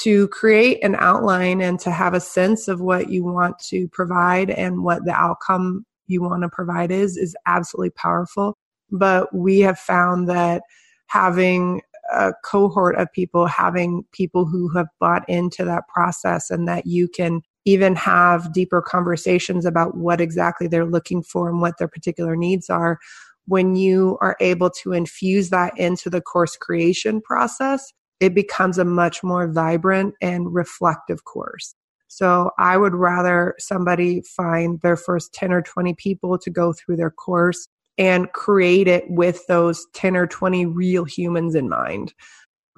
to 0.00 0.26
create 0.28 0.82
an 0.82 0.96
outline 0.98 1.60
and 1.60 1.78
to 1.80 1.90
have 1.90 2.14
a 2.14 2.20
sense 2.20 2.66
of 2.66 2.80
what 2.80 3.10
you 3.10 3.24
want 3.24 3.58
to 3.58 3.88
provide 3.88 4.50
and 4.50 4.82
what 4.82 5.04
the 5.04 5.12
outcome 5.12 5.84
you 6.06 6.22
want 6.22 6.42
to 6.42 6.48
provide 6.48 6.90
is, 6.90 7.16
is 7.16 7.36
absolutely 7.46 7.90
powerful. 7.90 8.56
But 8.90 9.34
we 9.34 9.60
have 9.60 9.78
found 9.78 10.28
that 10.28 10.62
having 11.06 11.82
a 12.10 12.32
cohort 12.44 12.96
of 12.96 13.12
people, 13.12 13.46
having 13.46 14.04
people 14.12 14.44
who 14.44 14.68
have 14.70 14.88
bought 14.98 15.28
into 15.28 15.64
that 15.64 15.86
process 15.88 16.50
and 16.50 16.66
that 16.68 16.86
you 16.86 17.08
can 17.08 17.42
even 17.64 17.94
have 17.94 18.52
deeper 18.52 18.82
conversations 18.82 19.64
about 19.64 19.96
what 19.96 20.20
exactly 20.20 20.66
they're 20.66 20.86
looking 20.86 21.22
for 21.22 21.48
and 21.48 21.60
what 21.60 21.78
their 21.78 21.88
particular 21.88 22.36
needs 22.36 22.68
are 22.68 22.98
when 23.46 23.74
you 23.74 24.18
are 24.20 24.36
able 24.40 24.70
to 24.70 24.92
infuse 24.92 25.50
that 25.50 25.76
into 25.76 26.08
the 26.08 26.20
course 26.20 26.56
creation 26.56 27.20
process 27.20 27.92
it 28.20 28.34
becomes 28.34 28.78
a 28.78 28.84
much 28.84 29.24
more 29.24 29.50
vibrant 29.50 30.14
and 30.22 30.54
reflective 30.54 31.24
course. 31.24 31.74
So 32.08 32.50
i 32.58 32.76
would 32.76 32.94
rather 32.94 33.54
somebody 33.58 34.22
find 34.22 34.80
their 34.80 34.96
first 34.96 35.32
10 35.34 35.52
or 35.52 35.62
20 35.62 35.94
people 35.94 36.38
to 36.38 36.50
go 36.50 36.72
through 36.72 36.96
their 36.96 37.10
course 37.10 37.66
and 37.98 38.32
create 38.32 38.88
it 38.88 39.04
with 39.08 39.46
those 39.48 39.86
10 39.94 40.16
or 40.16 40.26
20 40.26 40.66
real 40.66 41.04
humans 41.04 41.54
in 41.54 41.68
mind 41.68 42.14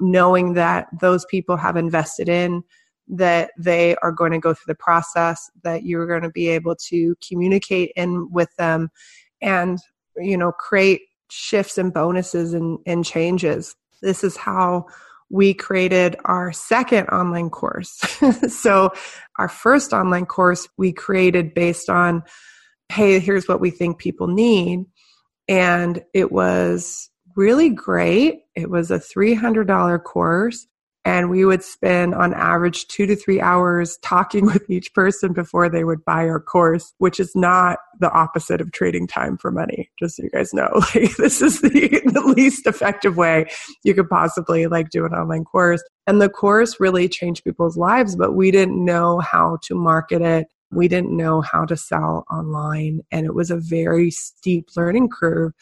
knowing 0.00 0.54
that 0.54 0.88
those 1.00 1.24
people 1.26 1.56
have 1.56 1.76
invested 1.76 2.28
in 2.28 2.62
that 3.08 3.50
they 3.58 3.96
are 3.96 4.12
going 4.12 4.32
to 4.32 4.38
go 4.38 4.54
through 4.54 4.72
the 4.72 4.74
process 4.74 5.50
that 5.62 5.84
you're 5.84 6.06
going 6.06 6.22
to 6.22 6.30
be 6.30 6.48
able 6.48 6.74
to 6.74 7.14
communicate 7.26 7.92
in 7.96 8.30
with 8.30 8.54
them 8.56 8.90
and 9.42 9.78
you 10.16 10.36
know 10.36 10.52
create 10.52 11.02
shifts 11.30 11.78
and 11.78 11.92
bonuses 11.92 12.54
and, 12.54 12.78
and 12.86 13.04
changes. 13.04 13.74
This 14.02 14.24
is 14.24 14.36
how 14.36 14.86
we 15.30 15.54
created 15.54 16.16
our 16.24 16.52
second 16.52 17.08
online 17.08 17.50
course. 17.50 18.00
So 18.48 18.92
our 19.38 19.48
first 19.48 19.92
online 19.92 20.26
course 20.26 20.68
we 20.76 20.92
created 20.92 21.54
based 21.54 21.90
on 21.90 22.22
hey 22.90 23.18
here's 23.18 23.48
what 23.48 23.60
we 23.60 23.70
think 23.70 23.98
people 23.98 24.28
need. 24.28 24.84
And 25.48 26.02
it 26.14 26.32
was 26.32 27.10
really 27.36 27.68
great. 27.68 28.42
It 28.54 28.70
was 28.70 28.90
a 28.90 28.98
$300 28.98 30.02
course 30.04 30.66
and 31.04 31.28
we 31.28 31.44
would 31.44 31.62
spend 31.62 32.14
on 32.14 32.32
average 32.32 32.86
two 32.86 33.06
to 33.06 33.14
three 33.14 33.40
hours 33.40 33.98
talking 34.02 34.46
with 34.52 34.68
each 34.68 34.92
person 34.94 35.32
before 35.32 35.68
they 35.68 35.84
would 35.84 36.04
buy 36.04 36.28
our 36.28 36.40
course 36.40 36.92
which 36.98 37.20
is 37.20 37.32
not 37.34 37.78
the 38.00 38.10
opposite 38.12 38.60
of 38.60 38.72
trading 38.72 39.06
time 39.06 39.36
for 39.36 39.50
money 39.50 39.90
just 39.98 40.16
so 40.16 40.22
you 40.22 40.30
guys 40.30 40.52
know. 40.52 40.68
Like 40.94 41.16
this 41.16 41.42
is 41.42 41.60
the, 41.60 42.02
the 42.04 42.34
least 42.36 42.66
effective 42.66 43.16
way 43.16 43.46
you 43.82 43.94
could 43.94 44.08
possibly 44.08 44.66
like 44.66 44.90
do 44.90 45.04
an 45.04 45.12
online 45.12 45.44
course. 45.44 45.82
And 46.06 46.20
the 46.20 46.28
course 46.28 46.78
really 46.78 47.08
changed 47.08 47.44
people's 47.44 47.76
lives 47.76 48.16
but 48.16 48.34
we 48.34 48.50
didn't 48.50 48.84
know 48.84 49.20
how 49.20 49.58
to 49.62 49.74
market 49.74 50.22
it. 50.22 50.46
We 50.70 50.88
didn't 50.88 51.16
know 51.16 51.40
how 51.40 51.64
to 51.66 51.76
sell 51.76 52.24
online 52.30 53.00
and 53.10 53.26
it 53.26 53.34
was 53.34 53.50
a 53.50 53.56
very 53.56 54.10
steep 54.10 54.68
learning 54.76 55.08
curve 55.08 55.52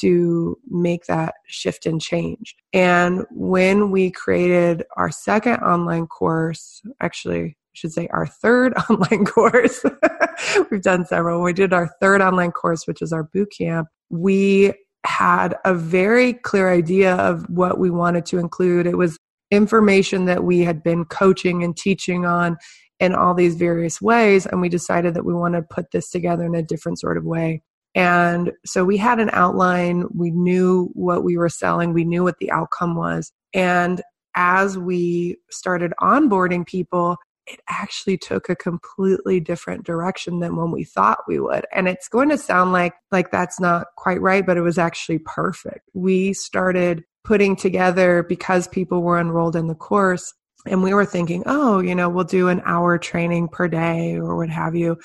to 0.00 0.58
make 0.68 1.06
that 1.06 1.34
shift 1.46 1.86
and 1.86 2.00
change. 2.00 2.56
And 2.72 3.24
when 3.30 3.90
we 3.90 4.10
created 4.10 4.84
our 4.96 5.10
second 5.10 5.56
online 5.56 6.06
course, 6.06 6.82
actually, 7.00 7.44
I 7.44 7.54
should 7.72 7.92
say 7.92 8.08
our 8.08 8.26
third 8.26 8.74
online 8.90 9.24
course, 9.24 9.84
we've 10.70 10.82
done 10.82 11.04
several. 11.06 11.42
We 11.42 11.52
did 11.52 11.72
our 11.72 11.90
third 12.00 12.20
online 12.20 12.52
course, 12.52 12.86
which 12.86 13.02
is 13.02 13.12
our 13.12 13.24
boot 13.24 13.52
camp. 13.56 13.88
We 14.10 14.74
had 15.04 15.54
a 15.64 15.74
very 15.74 16.32
clear 16.32 16.72
idea 16.72 17.14
of 17.14 17.48
what 17.48 17.78
we 17.78 17.90
wanted 17.90 18.26
to 18.26 18.38
include. 18.38 18.86
It 18.86 18.98
was 18.98 19.18
information 19.50 20.24
that 20.24 20.42
we 20.42 20.60
had 20.60 20.82
been 20.82 21.04
coaching 21.04 21.62
and 21.62 21.76
teaching 21.76 22.26
on 22.26 22.56
in 22.98 23.14
all 23.14 23.34
these 23.34 23.54
various 23.54 24.00
ways. 24.00 24.46
And 24.46 24.60
we 24.60 24.68
decided 24.68 25.14
that 25.14 25.24
we 25.24 25.34
want 25.34 25.54
to 25.54 25.62
put 25.62 25.90
this 25.92 26.10
together 26.10 26.44
in 26.44 26.54
a 26.54 26.62
different 26.62 26.98
sort 26.98 27.16
of 27.16 27.24
way. 27.24 27.62
And 27.96 28.52
so 28.66 28.84
we 28.84 28.98
had 28.98 29.18
an 29.18 29.30
outline, 29.32 30.04
we 30.14 30.30
knew 30.30 30.90
what 30.92 31.24
we 31.24 31.38
were 31.38 31.48
selling, 31.48 31.94
we 31.94 32.04
knew 32.04 32.22
what 32.22 32.38
the 32.38 32.50
outcome 32.50 32.94
was. 32.94 33.32
And 33.54 34.02
as 34.36 34.76
we 34.76 35.38
started 35.50 35.94
onboarding 35.98 36.66
people, 36.66 37.16
it 37.46 37.60
actually 37.70 38.18
took 38.18 38.50
a 38.50 38.56
completely 38.56 39.40
different 39.40 39.86
direction 39.86 40.40
than 40.40 40.56
when 40.56 40.72
we 40.72 40.84
thought 40.84 41.20
we 41.26 41.40
would. 41.40 41.64
And 41.72 41.88
it's 41.88 42.06
going 42.06 42.28
to 42.28 42.36
sound 42.36 42.72
like 42.72 42.92
like 43.12 43.30
that's 43.30 43.58
not 43.58 43.86
quite 43.96 44.20
right, 44.20 44.44
but 44.44 44.58
it 44.58 44.62
was 44.62 44.78
actually 44.78 45.20
perfect. 45.20 45.88
We 45.94 46.34
started 46.34 47.02
putting 47.24 47.56
together 47.56 48.22
because 48.22 48.68
people 48.68 49.02
were 49.02 49.18
enrolled 49.18 49.56
in 49.56 49.68
the 49.68 49.74
course 49.74 50.34
and 50.66 50.82
we 50.82 50.92
were 50.92 51.06
thinking, 51.06 51.44
"Oh, 51.46 51.78
you 51.78 51.94
know, 51.94 52.08
we'll 52.08 52.24
do 52.24 52.48
an 52.48 52.60
hour 52.66 52.98
training 52.98 53.48
per 53.48 53.68
day 53.68 54.16
or 54.16 54.36
what 54.36 54.50
have 54.50 54.74
you." 54.74 54.98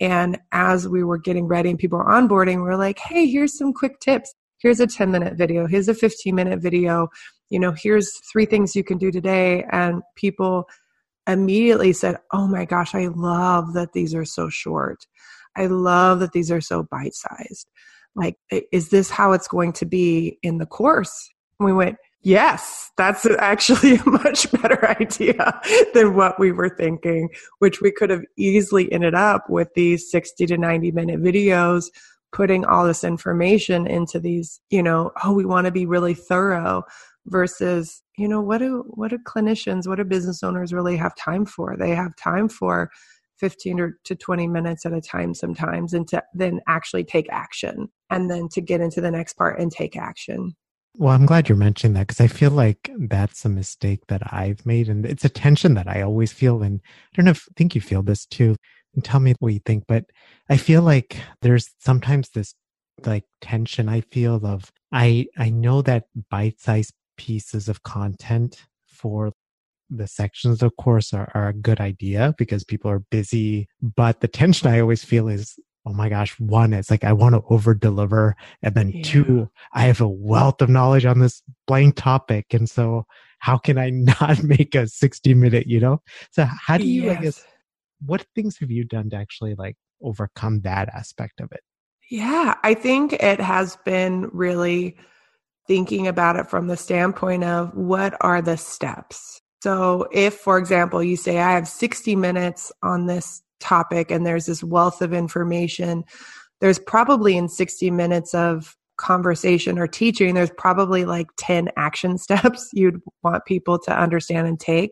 And 0.00 0.38
as 0.52 0.88
we 0.88 1.04
were 1.04 1.18
getting 1.18 1.46
ready 1.46 1.70
and 1.70 1.78
people 1.78 1.98
were 1.98 2.06
onboarding, 2.10 2.56
we 2.56 2.62
we're 2.62 2.76
like, 2.76 2.98
hey, 2.98 3.26
here's 3.26 3.56
some 3.56 3.72
quick 3.72 4.00
tips. 4.00 4.34
Here's 4.58 4.80
a 4.80 4.86
10 4.86 5.10
minute 5.10 5.36
video. 5.36 5.66
Here's 5.66 5.88
a 5.88 5.94
15 5.94 6.34
minute 6.34 6.60
video. 6.60 7.08
You 7.50 7.60
know, 7.60 7.72
here's 7.72 8.10
three 8.32 8.46
things 8.46 8.74
you 8.74 8.84
can 8.84 8.98
do 8.98 9.10
today. 9.10 9.64
And 9.70 10.02
people 10.16 10.68
immediately 11.26 11.92
said, 11.92 12.16
oh 12.32 12.46
my 12.46 12.64
gosh, 12.64 12.94
I 12.94 13.08
love 13.08 13.74
that 13.74 13.92
these 13.92 14.14
are 14.14 14.24
so 14.24 14.48
short. 14.48 15.06
I 15.56 15.66
love 15.66 16.20
that 16.20 16.32
these 16.32 16.50
are 16.50 16.60
so 16.60 16.84
bite 16.84 17.14
sized. 17.14 17.70
Like, 18.14 18.36
is 18.72 18.88
this 18.88 19.10
how 19.10 19.32
it's 19.32 19.48
going 19.48 19.72
to 19.74 19.86
be 19.86 20.38
in 20.42 20.58
the 20.58 20.66
course? 20.66 21.30
And 21.58 21.66
we 21.66 21.72
went, 21.72 21.96
Yes, 22.22 22.90
that's 22.96 23.26
actually 23.38 23.96
a 24.06 24.10
much 24.10 24.50
better 24.52 24.88
idea 25.00 25.60
than 25.94 26.14
what 26.14 26.38
we 26.38 26.52
were 26.52 26.68
thinking, 26.68 27.30
which 27.58 27.80
we 27.80 27.90
could 27.90 28.10
have 28.10 28.24
easily 28.36 28.92
ended 28.92 29.14
up 29.14 29.48
with 29.48 29.68
these 29.74 30.10
60 30.10 30.46
to 30.46 30.58
90 30.58 30.92
minute 30.92 31.20
videos, 31.20 31.86
putting 32.32 32.64
all 32.64 32.86
this 32.86 33.04
information 33.04 33.86
into 33.86 34.20
these, 34.20 34.60
you 34.70 34.82
know, 34.82 35.12
oh, 35.24 35.32
we 35.32 35.44
want 35.44 35.64
to 35.64 35.72
be 35.72 35.86
really 35.86 36.14
thorough 36.14 36.82
versus, 37.26 38.02
you 38.16 38.28
know, 38.28 38.40
what 38.40 38.58
do, 38.58 38.84
what 38.88 39.10
do 39.10 39.18
clinicians, 39.18 39.86
what 39.86 39.96
do 39.96 40.04
business 40.04 40.42
owners 40.42 40.72
really 40.72 40.96
have 40.96 41.14
time 41.16 41.46
for? 41.46 41.76
They 41.78 41.94
have 41.94 42.14
time 42.16 42.48
for 42.48 42.90
15 43.38 43.80
or 43.80 43.98
to 44.04 44.14
20 44.14 44.46
minutes 44.46 44.84
at 44.84 44.92
a 44.92 45.00
time 45.00 45.32
sometimes 45.32 45.94
and 45.94 46.06
to 46.08 46.22
then 46.34 46.60
actually 46.68 47.04
take 47.04 47.26
action 47.30 47.88
and 48.10 48.30
then 48.30 48.48
to 48.50 48.60
get 48.60 48.82
into 48.82 49.00
the 49.00 49.10
next 49.10 49.34
part 49.34 49.58
and 49.58 49.72
take 49.72 49.96
action. 49.96 50.54
Well, 50.96 51.14
I'm 51.14 51.26
glad 51.26 51.48
you're 51.48 51.56
mentioning 51.56 51.94
that 51.94 52.08
because 52.08 52.20
I 52.20 52.26
feel 52.26 52.50
like 52.50 52.90
that's 52.98 53.44
a 53.44 53.48
mistake 53.48 54.06
that 54.08 54.22
I've 54.32 54.66
made. 54.66 54.88
And 54.88 55.06
it's 55.06 55.24
a 55.24 55.28
tension 55.28 55.74
that 55.74 55.88
I 55.88 56.02
always 56.02 56.32
feel. 56.32 56.62
And 56.62 56.80
I 56.84 57.16
don't 57.16 57.26
know 57.26 57.30
if 57.30 57.46
think 57.56 57.74
you 57.74 57.80
feel 57.80 58.02
this 58.02 58.26
too. 58.26 58.56
And 58.94 59.04
tell 59.04 59.20
me 59.20 59.34
what 59.38 59.52
you 59.52 59.60
think. 59.64 59.84
But 59.86 60.06
I 60.48 60.56
feel 60.56 60.82
like 60.82 61.16
there's 61.42 61.70
sometimes 61.78 62.30
this 62.30 62.54
like 63.06 63.24
tension 63.40 63.88
I 63.88 64.00
feel 64.02 64.44
of 64.44 64.70
I 64.92 65.26
I 65.38 65.48
know 65.50 65.80
that 65.82 66.04
bite-sized 66.30 66.92
pieces 67.16 67.68
of 67.68 67.82
content 67.82 68.66
for 68.86 69.32
the 69.88 70.06
sections 70.06 70.62
of 70.62 70.76
course 70.76 71.12
are, 71.14 71.30
are 71.34 71.48
a 71.48 71.54
good 71.54 71.80
idea 71.80 72.34
because 72.36 72.64
people 72.64 72.90
are 72.90 72.98
busy. 73.10 73.68
But 73.80 74.20
the 74.20 74.28
tension 74.28 74.68
I 74.68 74.80
always 74.80 75.04
feel 75.04 75.28
is 75.28 75.56
oh 75.86 75.92
my 75.92 76.08
gosh, 76.08 76.38
one, 76.38 76.72
it's 76.72 76.90
like 76.90 77.04
I 77.04 77.12
want 77.12 77.34
to 77.34 77.42
over 77.48 77.74
deliver. 77.74 78.36
And 78.62 78.74
then 78.74 78.90
yeah. 78.90 79.02
two, 79.02 79.50
I 79.72 79.84
have 79.84 80.00
a 80.00 80.08
wealth 80.08 80.60
of 80.60 80.68
knowledge 80.68 81.04
on 81.04 81.20
this 81.20 81.42
blank 81.66 81.96
topic. 81.96 82.52
And 82.52 82.68
so 82.68 83.06
how 83.38 83.56
can 83.56 83.78
I 83.78 83.90
not 84.20 84.42
make 84.42 84.74
a 84.74 84.86
60 84.86 85.34
minute, 85.34 85.66
you 85.66 85.80
know? 85.80 86.02
So 86.32 86.44
how 86.44 86.78
do 86.78 86.86
you, 86.86 87.04
yes. 87.04 87.18
I 87.18 87.22
guess, 87.22 87.44
what 88.04 88.26
things 88.34 88.58
have 88.58 88.70
you 88.70 88.84
done 88.84 89.10
to 89.10 89.16
actually 89.16 89.54
like 89.54 89.76
overcome 90.02 90.60
that 90.62 90.88
aspect 90.88 91.40
of 91.40 91.52
it? 91.52 91.60
Yeah, 92.10 92.54
I 92.62 92.74
think 92.74 93.12
it 93.12 93.40
has 93.40 93.76
been 93.84 94.28
really 94.32 94.96
thinking 95.66 96.08
about 96.08 96.36
it 96.36 96.48
from 96.48 96.66
the 96.66 96.76
standpoint 96.76 97.44
of 97.44 97.74
what 97.74 98.16
are 98.20 98.42
the 98.42 98.56
steps. 98.56 99.40
So 99.62 100.08
if, 100.10 100.34
for 100.34 100.58
example, 100.58 101.02
you 101.02 101.16
say, 101.16 101.38
I 101.38 101.52
have 101.52 101.68
60 101.68 102.16
minutes 102.16 102.72
on 102.82 103.06
this 103.06 103.42
topic 103.60 104.10
and 104.10 104.26
there's 104.26 104.46
this 104.46 104.62
wealth 104.64 105.02
of 105.02 105.12
information, 105.12 106.04
there's 106.60 106.78
probably 106.78 107.36
in 107.36 107.48
60 107.48 107.90
minutes 107.90 108.34
of 108.34 108.76
conversation 108.96 109.78
or 109.78 109.86
teaching, 109.86 110.34
there's 110.34 110.52
probably 110.58 111.04
like 111.04 111.28
10 111.38 111.70
action 111.76 112.18
steps 112.18 112.68
you'd 112.72 113.00
want 113.22 113.44
people 113.44 113.78
to 113.78 113.98
understand 113.98 114.46
and 114.46 114.60
take 114.60 114.90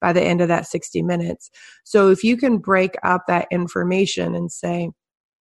by 0.00 0.12
the 0.12 0.22
end 0.22 0.40
of 0.40 0.48
that 0.48 0.66
60 0.66 1.02
minutes. 1.02 1.50
So 1.84 2.10
if 2.10 2.22
you 2.24 2.36
can 2.36 2.58
break 2.58 2.96
up 3.02 3.22
that 3.28 3.46
information 3.50 4.34
and 4.34 4.50
say, 4.50 4.90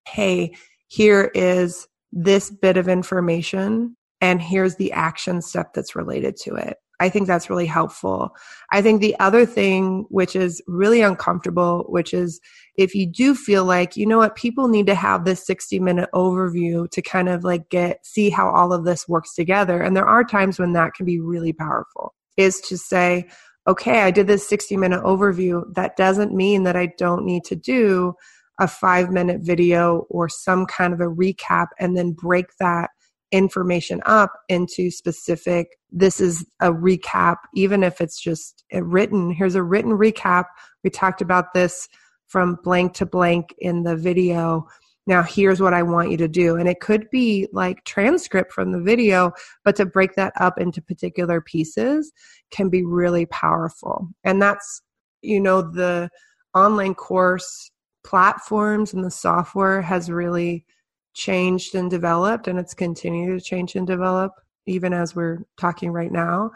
hey, 0.08 0.54
here 0.88 1.32
is 1.34 1.88
this 2.12 2.50
bit 2.50 2.78
of 2.78 2.88
information 2.88 3.98
and 4.22 4.42
here's 4.42 4.76
the 4.76 4.92
action 4.94 5.42
step 5.42 5.74
that's 5.74 5.96
related 5.96 6.38
to 6.44 6.56
it. 6.56 6.78
I 7.00 7.10
think 7.10 7.28
that's 7.28 7.50
really 7.50 7.66
helpful. 7.66 8.36
I 8.72 8.82
think 8.82 9.02
the 9.02 9.18
other 9.20 9.46
thing, 9.46 10.06
which 10.10 10.36
is 10.36 10.62
really 10.68 11.02
uncomfortable, 11.02 11.86
which 11.90 12.14
is 12.14 12.40
if 12.78 12.96
you 12.96 13.06
do 13.06 13.36
feel 13.36 13.66
like, 13.66 13.98
you 13.98 14.06
know 14.06 14.20
what, 14.20 14.36
people 14.36 14.68
need 14.68 14.88
to 14.88 14.96
have 14.96 15.26
this 15.26 15.46
60 15.46 15.80
minute 15.80 16.10
overview 16.14 16.90
to 16.92 17.02
kind 17.02 17.30
of 17.30 17.44
like 17.44 17.70
get, 17.70 18.06
see 18.06 18.30
how 18.30 18.50
all 18.50 18.72
of 18.72 18.86
this 18.86 19.08
works 19.08 19.34
together. 19.34 19.82
And 19.82 19.98
there 19.98 20.08
are 20.08 20.24
times 20.24 20.60
when 20.60 20.74
that 20.74 20.94
can 20.94 21.06
be 21.06 21.20
really 21.20 21.54
powerful, 21.54 22.14
is 22.38 22.62
to 22.62 22.78
say, 22.78 23.28
okay, 23.68 24.02
I 24.02 24.12
did 24.12 24.28
this 24.28 24.48
60 24.48 24.78
minute 24.78 25.04
overview. 25.04 25.64
That 25.74 25.96
doesn't 25.96 26.34
mean 26.34 26.64
that 26.64 26.76
I 26.76 26.94
don't 26.98 27.26
need 27.26 27.44
to 27.46 27.56
do 27.56 28.14
a 28.60 28.68
five 28.68 29.10
minute 29.12 29.42
video 29.42 30.06
or 30.10 30.30
some 30.30 30.66
kind 30.66 30.94
of 30.94 31.00
a 31.00 31.06
recap 31.06 31.68
and 31.80 31.98
then 31.98 32.12
break 32.12 32.46
that 32.60 32.92
information 33.34 34.02
up 34.06 34.32
into 34.48 34.90
specific 34.90 35.78
this 35.92 36.22
is 36.22 36.46
a 36.62 36.72
recap 36.72 37.36
even 37.54 37.84
if 37.84 38.00
it's 38.00 38.22
just 38.22 38.64
written 38.72 39.32
here's 39.32 39.56
a 39.56 39.64
written 39.64 39.92
recap 39.92 40.46
we 40.84 40.90
talked 40.90 41.22
about 41.22 41.54
this 41.54 41.90
from 42.34 42.58
blank 42.64 42.96
to 42.96 43.06
blank 43.06 43.54
in 43.60 43.84
the 43.84 43.96
video. 43.96 44.66
Now, 45.06 45.22
here's 45.22 45.62
what 45.62 45.76
I 45.76 45.84
want 45.84 46.10
you 46.10 46.18
to 46.18 46.28
do. 46.28 46.56
And 46.56 46.68
it 46.68 46.80
could 46.80 47.08
be 47.12 47.48
like 47.54 47.84
transcript 47.84 48.52
from 48.52 48.72
the 48.72 48.82
video, 48.82 49.34
but 49.64 49.76
to 49.76 49.86
break 49.86 50.16
that 50.16 50.34
up 50.40 50.60
into 50.60 50.82
particular 50.82 51.42
pieces 51.42 52.12
can 52.50 52.70
be 52.70 52.84
really 52.84 53.28
powerful. 53.28 54.10
And 54.24 54.42
that's, 54.42 54.82
you 55.22 55.40
know, 55.40 55.62
the 55.62 56.10
online 56.56 56.96
course 56.96 57.70
platforms 58.04 58.96
and 58.96 59.04
the 59.04 59.12
software 59.12 59.84
has 59.84 60.10
really 60.10 60.66
changed 61.14 61.76
and 61.76 61.90
developed, 61.90 62.48
and 62.48 62.60
it's 62.60 62.74
continued 62.74 63.40
to 63.40 63.46
change 63.46 63.76
and 63.76 63.88
develop 63.88 64.32
even 64.66 64.94
as 64.94 65.16
we're 65.16 65.40
talking 65.58 65.92
right 65.92 66.12
now. 66.12 66.52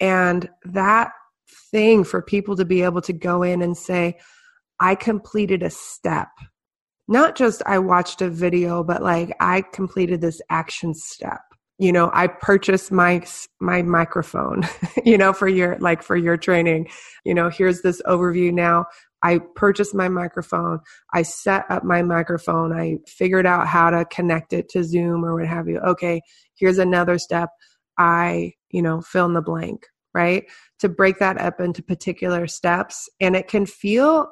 And 0.00 0.48
that 0.64 1.12
thing 1.70 2.04
for 2.04 2.22
people 2.22 2.56
to 2.56 2.64
be 2.64 2.82
able 2.82 3.00
to 3.02 3.12
go 3.12 3.42
in 3.42 3.62
and 3.62 3.76
say, 3.76 4.18
I 4.80 4.94
completed 4.94 5.62
a 5.62 5.70
step. 5.70 6.28
Not 7.08 7.36
just 7.36 7.62
I 7.66 7.78
watched 7.78 8.20
a 8.20 8.28
video, 8.28 8.82
but 8.82 9.02
like 9.02 9.34
I 9.40 9.62
completed 9.62 10.20
this 10.20 10.40
action 10.50 10.92
step. 10.92 11.40
You 11.78 11.92
know, 11.92 12.10
I 12.14 12.26
purchased 12.26 12.90
my 12.90 13.24
my 13.60 13.82
microphone, 13.82 14.62
you 15.04 15.18
know, 15.18 15.32
for 15.32 15.48
your 15.48 15.78
like 15.78 16.02
for 16.02 16.16
your 16.16 16.36
training. 16.36 16.88
You 17.24 17.34
know, 17.34 17.50
here's 17.50 17.82
this 17.82 18.00
overview 18.06 18.52
now. 18.52 18.86
I 19.22 19.40
purchased 19.56 19.94
my 19.94 20.08
microphone. 20.08 20.80
I 21.12 21.22
set 21.22 21.64
up 21.70 21.84
my 21.84 22.02
microphone. 22.02 22.72
I 22.72 22.98
figured 23.06 23.46
out 23.46 23.66
how 23.66 23.90
to 23.90 24.04
connect 24.04 24.52
it 24.52 24.68
to 24.70 24.84
Zoom 24.84 25.24
or 25.24 25.34
what 25.34 25.46
have 25.46 25.68
you. 25.68 25.78
Okay, 25.80 26.20
here's 26.54 26.78
another 26.78 27.18
step. 27.18 27.50
I, 27.98 28.52
you 28.70 28.82
know, 28.82 29.00
fill 29.00 29.26
in 29.26 29.32
the 29.32 29.42
blank, 29.42 29.86
right? 30.14 30.44
To 30.80 30.88
break 30.88 31.18
that 31.18 31.38
up 31.40 31.60
into 31.60 31.82
particular 31.82 32.46
steps. 32.46 33.08
And 33.20 33.34
it 33.34 33.48
can 33.48 33.66
feel 33.66 34.28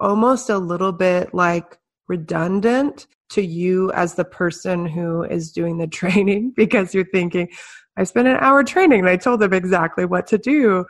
almost 0.00 0.50
a 0.50 0.58
little 0.58 0.92
bit 0.92 1.32
like 1.32 1.78
redundant 2.08 3.06
to 3.30 3.42
you 3.42 3.90
as 3.92 4.14
the 4.14 4.24
person 4.24 4.86
who 4.86 5.22
is 5.22 5.52
doing 5.52 5.78
the 5.78 5.86
training 6.00 6.52
because 6.56 6.94
you're 6.94 7.10
thinking, 7.12 7.48
I 7.96 8.04
spent 8.04 8.28
an 8.28 8.38
hour 8.38 8.64
training 8.64 9.00
and 9.00 9.08
I 9.08 9.16
told 9.16 9.40
them 9.40 9.52
exactly 9.52 10.04
what 10.04 10.26
to 10.28 10.38
do. 10.38 10.84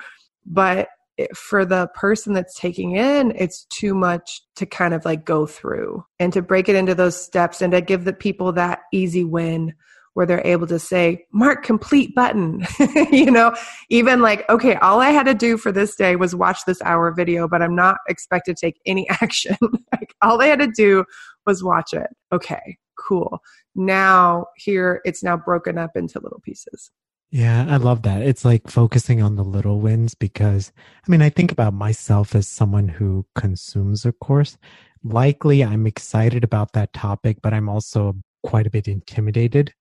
But 0.46 0.88
for 1.34 1.64
the 1.64 1.88
person 1.94 2.32
that's 2.32 2.58
taking 2.58 2.96
in, 2.96 3.32
it's 3.36 3.64
too 3.66 3.94
much 3.94 4.42
to 4.56 4.66
kind 4.66 4.94
of 4.94 5.04
like 5.04 5.24
go 5.24 5.46
through 5.46 6.04
and 6.18 6.32
to 6.32 6.42
break 6.42 6.68
it 6.68 6.76
into 6.76 6.94
those 6.94 7.20
steps 7.20 7.62
and 7.62 7.72
to 7.72 7.80
give 7.80 8.04
the 8.04 8.12
people 8.12 8.52
that 8.52 8.80
easy 8.92 9.24
win 9.24 9.74
where 10.14 10.26
they're 10.26 10.46
able 10.46 10.66
to 10.68 10.78
say, 10.78 11.26
mark 11.32 11.62
complete 11.64 12.14
button. 12.14 12.64
you 13.12 13.30
know, 13.30 13.54
even 13.90 14.22
like, 14.22 14.48
okay, 14.48 14.76
all 14.76 15.00
I 15.00 15.10
had 15.10 15.26
to 15.26 15.34
do 15.34 15.56
for 15.56 15.70
this 15.70 15.94
day 15.94 16.16
was 16.16 16.34
watch 16.34 16.60
this 16.66 16.80
hour 16.82 17.12
video, 17.12 17.46
but 17.46 17.62
I'm 17.62 17.74
not 17.74 17.98
expected 18.08 18.56
to 18.56 18.66
take 18.66 18.80
any 18.86 19.08
action. 19.20 19.56
like, 19.92 20.14
all 20.22 20.38
they 20.38 20.48
had 20.48 20.60
to 20.60 20.68
do 20.68 21.04
was 21.46 21.62
watch 21.62 21.92
it. 21.92 22.08
Okay, 22.32 22.78
cool. 22.98 23.40
Now, 23.74 24.46
here 24.56 25.00
it's 25.04 25.22
now 25.22 25.36
broken 25.36 25.78
up 25.78 25.90
into 25.96 26.20
little 26.20 26.40
pieces. 26.40 26.90
Yeah, 27.30 27.66
I 27.68 27.78
love 27.78 28.02
that. 28.02 28.22
It's 28.22 28.44
like 28.44 28.68
focusing 28.68 29.20
on 29.20 29.34
the 29.34 29.42
little 29.42 29.80
wins 29.80 30.14
because, 30.14 30.70
I 31.04 31.10
mean, 31.10 31.20
I 31.20 31.30
think 31.30 31.50
about 31.50 31.74
myself 31.74 32.36
as 32.36 32.46
someone 32.46 32.86
who 32.86 33.26
consumes 33.34 34.06
a 34.06 34.12
course. 34.12 34.56
Likely 35.02 35.64
I'm 35.64 35.84
excited 35.84 36.44
about 36.44 36.74
that 36.74 36.92
topic, 36.92 37.38
but 37.42 37.52
I'm 37.52 37.68
also 37.68 38.14
quite 38.44 38.68
a 38.68 38.70
bit 38.70 38.86
intimidated 38.86 39.74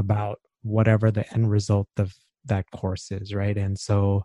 about 0.00 0.40
whatever 0.62 1.10
the 1.10 1.32
end 1.32 1.50
result 1.50 1.88
of 1.96 2.14
that 2.46 2.70
course 2.72 3.12
is, 3.12 3.32
right? 3.32 3.56
And 3.56 3.78
so 3.78 4.24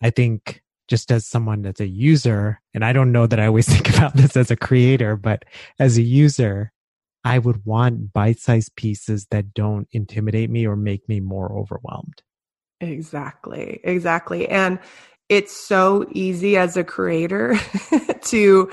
I 0.00 0.10
think 0.10 0.62
just 0.88 1.10
as 1.10 1.26
someone 1.26 1.62
that's 1.62 1.80
a 1.80 1.86
user, 1.86 2.60
and 2.74 2.84
I 2.84 2.92
don't 2.92 3.10
know 3.10 3.26
that 3.26 3.40
I 3.40 3.46
always 3.46 3.68
think 3.72 3.88
about 3.88 4.14
this 4.14 4.36
as 4.36 4.50
a 4.50 4.56
creator, 4.56 5.16
but 5.16 5.44
as 5.78 5.98
a 5.98 6.02
user, 6.02 6.72
I 7.24 7.38
would 7.38 7.64
want 7.64 8.12
bite 8.12 8.38
sized 8.38 8.76
pieces 8.76 9.26
that 9.30 9.54
don't 9.54 9.88
intimidate 9.92 10.50
me 10.50 10.66
or 10.66 10.76
make 10.76 11.08
me 11.08 11.20
more 11.20 11.52
overwhelmed. 11.52 12.22
Exactly. 12.80 13.80
Exactly. 13.82 14.46
And 14.48 14.78
it's 15.30 15.56
so 15.56 16.06
easy 16.12 16.58
as 16.58 16.76
a 16.76 16.84
creator 16.84 17.58
to 18.24 18.70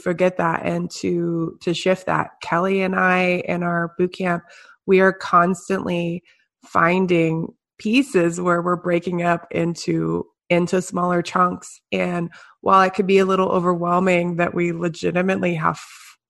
forget 0.00 0.36
that 0.36 0.64
and 0.64 0.90
to 0.90 1.58
to 1.62 1.74
shift 1.74 2.06
that. 2.06 2.30
Kelly 2.42 2.82
and 2.82 2.94
I 2.94 3.42
in 3.46 3.62
our 3.62 3.94
boot 3.98 4.14
camp, 4.14 4.44
we 4.86 5.00
are 5.00 5.12
constantly 5.12 6.22
finding 6.64 7.48
pieces 7.78 8.40
where 8.40 8.62
we're 8.62 8.76
breaking 8.76 9.22
up 9.22 9.46
into 9.50 10.24
into 10.50 10.80
smaller 10.80 11.20
chunks 11.20 11.80
and 11.92 12.30
while 12.62 12.82
it 12.82 12.94
could 12.94 13.06
be 13.06 13.18
a 13.18 13.26
little 13.26 13.50
overwhelming 13.50 14.36
that 14.36 14.54
we 14.54 14.72
legitimately 14.72 15.54
have 15.54 15.78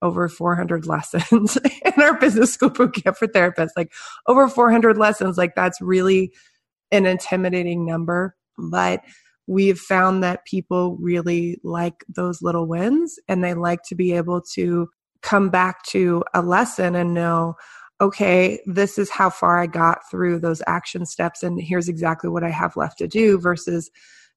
over 0.02 0.28
400 0.28 0.87
lessons 0.87 1.57
in 1.85 2.02
our 2.02 2.18
business 2.18 2.52
school 2.52 2.70
boot 2.70 2.94
camp 2.94 3.16
for 3.16 3.28
therapists 3.28 3.70
like 3.76 3.92
over 4.26 4.48
400 4.48 4.98
lessons 4.98 5.38
like 5.38 5.54
that's 5.54 5.81
really 5.81 6.33
an 6.90 7.07
intimidating 7.07 7.87
number 7.87 8.37
but 8.59 9.00
we've 9.48 9.78
found 9.78 10.22
that 10.22 10.44
people 10.44 10.96
really 11.00 11.58
like 11.64 12.04
those 12.08 12.42
little 12.42 12.66
wins 12.66 13.18
and 13.26 13.42
they 13.42 13.54
like 13.54 13.82
to 13.82 13.96
be 13.96 14.12
able 14.12 14.40
to 14.40 14.88
come 15.22 15.48
back 15.48 15.82
to 15.84 16.22
a 16.34 16.42
lesson 16.42 16.94
and 16.94 17.14
know 17.14 17.54
okay, 18.00 18.61
this 18.66 18.96
is 18.96 19.11
how 19.11 19.28
far 19.28 19.61
I 19.61 19.66
got 19.66 20.08
through 20.08 20.38
those 20.38 20.62
action 20.66 21.04
steps, 21.04 21.42
and 21.42 21.61
here's 21.61 21.88
exactly 21.88 22.30
what 22.30 22.44
I 22.44 22.50
have 22.50 22.76
left 22.76 22.98
to 22.98 23.08
do, 23.08 23.40
versus 23.40 23.90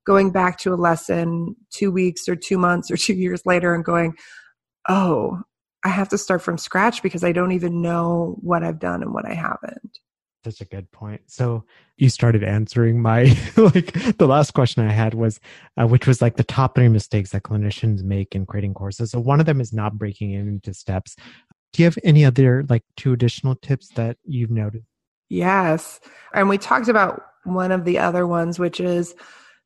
going 0.06 0.32
back 0.32 0.58
to 0.60 0.74
a 0.74 0.76
lesson 0.76 1.56
two 1.70 1.92
weeks 1.92 2.28
or 2.28 2.36
two 2.36 2.58
months 2.58 2.90
or 2.90 2.98
two 2.98 3.14
years 3.14 3.46
later 3.46 3.74
and 3.74 3.86
going, 3.86 4.16
oh, 4.90 5.42
I 5.84 5.90
have 5.90 6.10
to 6.10 6.18
start 6.18 6.42
from 6.42 6.58
scratch 6.58 7.02
because 7.04 7.24
I 7.24 7.32
don't 7.32 7.52
even 7.52 7.82
know 7.82 8.38
what 8.42 8.64
I've 8.64 8.80
done 8.80 9.02
and 9.02 9.14
what 9.14 9.26
I 9.26 9.34
haven't. 9.34 10.00
Such 10.44 10.62
a 10.62 10.66
good 10.66 10.92
point. 10.92 11.22
So 11.28 11.64
you 11.98 12.10
started 12.10 12.44
answering 12.44 13.00
my 13.00 13.24
like 13.58 13.94
the 14.18 14.28
last 14.28 14.52
question 14.52 14.88
I 14.88 14.92
had 14.92 15.14
was, 15.14 15.40
uh, 15.78 15.86
which 15.86 16.08
was 16.08 16.22
like 16.22 16.38
the 16.38 16.44
top 16.44 16.74
three 16.74 16.88
mistakes 16.88 17.30
that 17.32 17.44
clinicians 17.44 18.02
make 18.04 18.34
in 18.34 18.48
creating 18.48 18.74
courses. 18.74 19.12
So 19.12 19.20
one 19.20 19.40
of 19.40 19.46
them 19.46 19.62
is 19.62 19.72
not 19.72 20.00
breaking 20.00 20.32
it 20.32 20.40
into 20.40 20.74
steps. 20.74 21.16
Do 21.74 21.84
you 21.84 21.86
have 21.86 21.98
any 22.04 22.26
other 22.26 22.66
like 22.70 22.84
two 22.98 23.14
additional 23.14 23.56
tips 23.56 23.90
that 23.90 24.18
you've 24.26 24.50
noted? 24.50 24.84
Yes. 25.30 26.00
And 26.34 26.50
we 26.50 26.58
talked 26.58 26.88
about 26.88 27.22
one 27.44 27.72
of 27.72 27.86
the 27.86 28.00
other 28.00 28.26
ones, 28.26 28.58
which 28.58 28.80
is 28.80 29.14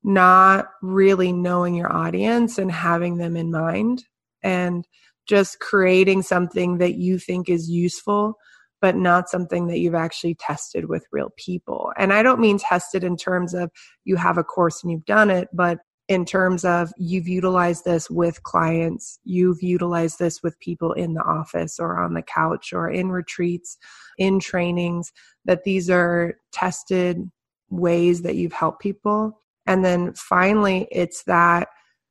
not 0.04 0.68
really 0.82 1.32
knowing 1.32 1.74
your 1.74 1.92
audience 1.92 2.58
and 2.58 2.72
having 2.72 3.18
them 3.18 3.36
in 3.36 3.50
mind 3.50 4.04
and 4.44 4.86
just 5.26 5.60
creating 5.60 6.22
something 6.22 6.78
that 6.78 6.96
you 6.96 7.18
think 7.18 7.50
is 7.50 7.70
useful 7.70 8.38
but 8.82 8.96
not 8.96 9.30
something 9.30 9.68
that 9.68 9.80
you've 9.80 9.96
actually 9.96 10.36
tested 10.36 10.88
with 10.90 11.06
real 11.12 11.32
people. 11.38 11.92
And 11.98 12.14
I 12.14 12.24
don't 12.24 12.40
mean 12.40 12.58
tested 12.58 13.04
in 13.04 13.18
terms 13.18 13.54
of 13.54 13.72
you 14.04 14.16
have 14.16 14.38
a 14.38 14.44
course 14.44 14.84
and 14.84 14.92
you've 14.92 15.06
done 15.06 15.30
it, 15.30 15.48
but 15.54 15.80
in 16.08 16.24
terms 16.24 16.64
of 16.64 16.92
you've 16.98 17.28
utilized 17.28 17.84
this 17.84 18.10
with 18.10 18.44
clients, 18.44 19.20
you've 19.24 19.64
utilized 19.64 20.20
this 20.20 20.44
with 20.44 20.60
people 20.60 20.94
in 20.94 21.16
the 21.16 21.24
office 21.24 21.80
or 21.80 22.00
on 22.00 22.14
the 22.14 22.22
couch 22.22 22.74
or 22.74 22.90
in 22.90 23.10
retreats, 23.10 23.78
in 24.18 24.40
trainings, 24.40 25.12
that 25.46 25.64
these 25.64 25.90
are 25.90 26.36
tested 26.52 27.30
ways 27.70 28.22
that 28.22 28.36
you've 28.36 28.54
helped 28.54 28.82
people. 28.82 29.42
And 29.66 29.84
then 29.84 30.14
finally, 30.14 30.88
it's 30.92 31.24
that 31.24 31.70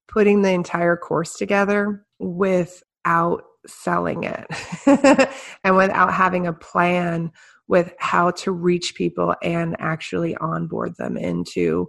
putting 0.08 0.42
the 0.42 0.50
entire 0.50 0.96
course 0.96 1.34
together 1.34 2.04
without 2.18 3.44
selling 3.66 4.24
it 4.24 4.46
and 5.64 5.76
without 5.76 6.12
having 6.12 6.46
a 6.46 6.52
plan 6.52 7.32
with 7.66 7.94
how 7.98 8.30
to 8.30 8.52
reach 8.52 8.94
people 8.94 9.34
and 9.42 9.76
actually 9.78 10.36
onboard 10.36 10.94
them 10.96 11.16
into 11.16 11.88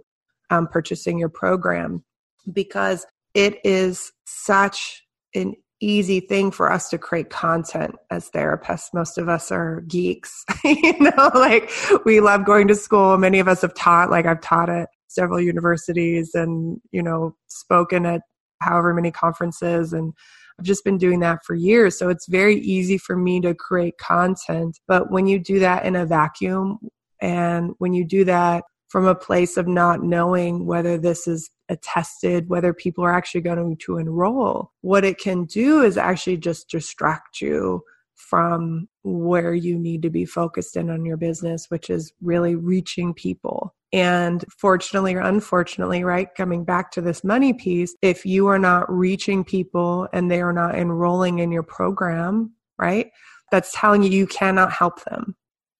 um, 0.50 0.66
purchasing 0.66 1.18
your 1.18 1.28
program 1.28 2.04
because 2.52 3.06
it 3.34 3.58
is 3.64 4.12
such 4.24 5.04
an 5.34 5.54
easy 5.80 6.20
thing 6.20 6.50
for 6.50 6.72
us 6.72 6.88
to 6.88 6.98
create 6.98 7.28
content 7.28 7.94
as 8.10 8.30
therapists. 8.30 8.94
Most 8.94 9.18
of 9.18 9.28
us 9.28 9.52
are 9.52 9.82
geeks, 9.82 10.44
you 10.64 10.94
know, 10.98 11.30
like 11.34 11.70
we 12.04 12.20
love 12.20 12.46
going 12.46 12.68
to 12.68 12.74
school. 12.74 13.18
Many 13.18 13.38
of 13.40 13.48
us 13.48 13.62
have 13.62 13.74
taught, 13.74 14.10
like 14.10 14.26
I've 14.26 14.40
taught 14.40 14.70
at 14.70 14.88
several 15.08 15.40
universities 15.40 16.34
and, 16.34 16.80
you 16.92 17.02
know, 17.02 17.36
spoken 17.48 18.06
at 18.06 18.22
however 18.62 18.94
many 18.94 19.10
conferences 19.10 19.92
and 19.92 20.14
I've 20.58 20.64
just 20.64 20.84
been 20.84 20.98
doing 20.98 21.20
that 21.20 21.44
for 21.44 21.54
years. 21.54 21.98
So 21.98 22.08
it's 22.08 22.26
very 22.26 22.56
easy 22.56 22.98
for 22.98 23.16
me 23.16 23.40
to 23.40 23.54
create 23.54 23.98
content. 23.98 24.78
But 24.88 25.10
when 25.10 25.26
you 25.26 25.38
do 25.38 25.58
that 25.60 25.84
in 25.84 25.96
a 25.96 26.06
vacuum 26.06 26.78
and 27.20 27.72
when 27.78 27.92
you 27.92 28.04
do 28.04 28.24
that 28.24 28.64
from 28.88 29.06
a 29.06 29.14
place 29.14 29.56
of 29.56 29.66
not 29.66 30.02
knowing 30.02 30.64
whether 30.64 30.96
this 30.96 31.26
is 31.26 31.50
attested, 31.68 32.48
whether 32.48 32.72
people 32.72 33.04
are 33.04 33.12
actually 33.12 33.40
going 33.40 33.76
to 33.84 33.98
enroll. 33.98 34.70
What 34.82 35.04
it 35.04 35.18
can 35.18 35.44
do 35.44 35.82
is 35.82 35.98
actually 35.98 36.36
just 36.38 36.70
distract 36.70 37.40
you 37.40 37.82
from 38.14 38.88
where 39.02 39.52
you 39.52 39.78
need 39.78 40.02
to 40.02 40.10
be 40.10 40.24
focused 40.24 40.76
in 40.76 40.88
on 40.88 41.04
your 41.04 41.16
business, 41.16 41.66
which 41.68 41.90
is 41.90 42.12
really 42.22 42.54
reaching 42.54 43.12
people. 43.12 43.74
And 43.96 44.44
fortunately 44.50 45.14
or 45.14 45.20
unfortunately, 45.20 46.04
right, 46.04 46.28
coming 46.34 46.64
back 46.64 46.90
to 46.92 47.00
this 47.00 47.24
money 47.24 47.54
piece, 47.54 47.96
if 48.02 48.26
you 48.26 48.46
are 48.48 48.58
not 48.58 48.92
reaching 48.92 49.42
people 49.42 50.06
and 50.12 50.30
they 50.30 50.42
are 50.42 50.52
not 50.52 50.74
enrolling 50.74 51.38
in 51.38 51.50
your 51.50 51.62
program, 51.62 52.52
right, 52.78 53.08
that's 53.50 53.72
telling 53.72 54.02
you 54.02 54.10
you 54.10 54.26
cannot 54.26 54.70
help 54.70 55.02
them. 55.04 55.34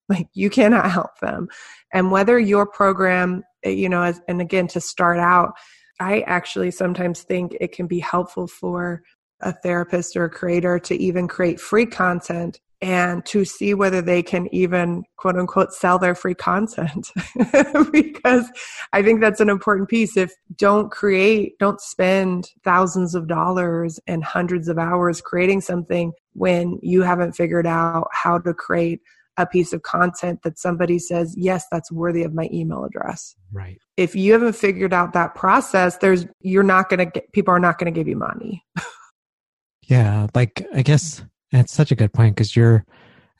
Like 0.08 0.28
you 0.34 0.50
cannot 0.50 0.88
help 0.88 1.18
them. 1.20 1.48
And 1.92 2.12
whether 2.12 2.38
your 2.38 2.64
program, 2.64 3.42
eh, 3.64 3.70
you 3.70 3.88
know, 3.88 4.02
as, 4.02 4.20
and 4.28 4.40
again, 4.40 4.68
to 4.68 4.80
start 4.80 5.18
out, 5.18 5.54
I 5.98 6.20
actually 6.20 6.70
sometimes 6.70 7.22
think 7.22 7.56
it 7.60 7.72
can 7.72 7.88
be 7.88 7.98
helpful 7.98 8.46
for 8.46 9.02
a 9.40 9.52
therapist 9.52 10.16
or 10.16 10.26
a 10.26 10.30
creator 10.30 10.78
to 10.78 10.94
even 10.94 11.26
create 11.26 11.60
free 11.60 11.86
content 11.86 12.60
and 12.82 13.24
to 13.24 13.44
see 13.44 13.72
whether 13.72 14.02
they 14.02 14.22
can 14.22 14.52
even 14.54 15.02
quote 15.16 15.36
unquote 15.36 15.72
sell 15.72 15.98
their 15.98 16.14
free 16.14 16.34
content 16.34 17.10
because 17.92 18.50
i 18.92 19.02
think 19.02 19.20
that's 19.20 19.40
an 19.40 19.48
important 19.48 19.88
piece 19.88 20.16
if 20.16 20.32
don't 20.56 20.90
create 20.90 21.58
don't 21.58 21.80
spend 21.80 22.50
thousands 22.64 23.14
of 23.14 23.28
dollars 23.28 23.98
and 24.06 24.22
hundreds 24.22 24.68
of 24.68 24.78
hours 24.78 25.20
creating 25.20 25.60
something 25.60 26.12
when 26.34 26.78
you 26.82 27.02
haven't 27.02 27.32
figured 27.32 27.66
out 27.66 28.08
how 28.12 28.38
to 28.38 28.52
create 28.52 29.00
a 29.38 29.46
piece 29.46 29.72
of 29.72 29.82
content 29.82 30.42
that 30.42 30.58
somebody 30.58 30.98
says, 30.98 31.34
yes, 31.36 31.66
that's 31.70 31.92
worthy 31.92 32.22
of 32.22 32.34
my 32.34 32.48
email 32.52 32.84
address. 32.84 33.34
Right. 33.52 33.78
If 33.96 34.14
you 34.14 34.32
haven't 34.32 34.54
figured 34.54 34.92
out 34.92 35.12
that 35.12 35.34
process, 35.34 35.98
there's, 35.98 36.26
you're 36.40 36.62
not 36.62 36.88
going 36.88 36.98
to 36.98 37.06
get, 37.06 37.32
people 37.32 37.52
are 37.52 37.60
not 37.60 37.78
going 37.78 37.92
to 37.92 37.98
give 37.98 38.08
you 38.08 38.16
money. 38.16 38.64
yeah. 39.82 40.26
Like, 40.34 40.66
I 40.74 40.82
guess 40.82 41.22
that's 41.52 41.72
such 41.72 41.90
a 41.90 41.96
good 41.96 42.12
point 42.12 42.36
because 42.36 42.56
you're, 42.56 42.84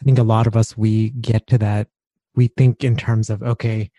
I 0.00 0.04
think 0.04 0.18
a 0.18 0.22
lot 0.22 0.46
of 0.46 0.56
us, 0.56 0.76
we 0.76 1.10
get 1.10 1.46
to 1.48 1.58
that 1.58 1.88
we 2.36 2.48
think 2.48 2.84
in 2.84 2.96
terms 2.96 3.30
of, 3.30 3.42
okay, 3.42 3.90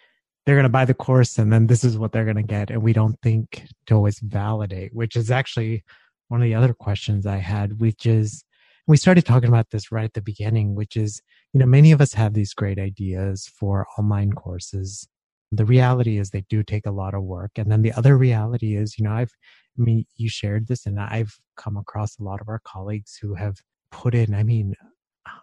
they're 0.46 0.56
going 0.56 0.64
to 0.64 0.70
buy 0.70 0.86
the 0.86 0.94
course 0.94 1.38
and 1.38 1.52
then 1.52 1.68
this 1.68 1.84
is 1.84 1.98
what 1.98 2.14
they're 2.14 2.24
going 2.24 2.38
to 2.38 2.44
get. 2.44 2.70
And 2.70 2.82
we 2.82 2.94
don't 2.94 3.20
think 3.22 3.68
to 3.88 3.96
always 3.96 4.20
validate, 4.20 4.94
which 4.94 5.16
is 5.18 5.30
actually 5.30 5.84
one 6.30 6.42
of 6.42 6.46
the 6.46 6.56
other 6.56 6.74
questions 6.74 7.26
I 7.26 7.38
had, 7.38 7.82
which 7.82 8.06
is 8.06 8.46
we 8.86 8.96
started 8.96 9.26
talking 9.26 9.50
about 9.50 9.72
this 9.72 9.92
right 9.92 10.06
at 10.06 10.14
the 10.14 10.22
beginning, 10.22 10.76
which 10.76 10.96
is, 10.96 11.22
you 11.52 11.60
know, 11.60 11.66
many 11.66 11.92
of 11.92 12.00
us 12.00 12.14
have 12.14 12.34
these 12.34 12.54
great 12.54 12.80
ideas 12.80 13.52
for 13.60 13.86
online 13.98 14.32
courses. 14.32 15.10
The 15.52 15.66
reality 15.66 16.18
is 16.18 16.30
they 16.30 16.46
do 16.50 16.64
take 16.64 16.86
a 16.86 16.92
lot 16.92 17.14
of 17.14 17.24
work. 17.24 17.52
And 17.58 17.70
then 17.70 17.82
the 17.82 17.92
other 17.94 18.18
reality 18.18 18.78
is, 18.78 18.98
you 18.98 19.04
know, 19.04 19.12
I've, 19.12 19.34
I 19.78 19.84
mean, 19.84 20.06
you 20.16 20.30
shared 20.30 20.68
this 20.68 20.86
and 20.86 21.00
I've 21.00 21.38
come 21.58 21.76
across 21.76 22.18
a 22.18 22.24
lot 22.24 22.40
of 22.40 22.48
our 22.48 22.62
colleagues 22.64 23.18
who 23.22 23.36
have 23.36 23.58
put 23.92 24.16
in, 24.16 24.34
I 24.34 24.44
mean, 24.44 24.74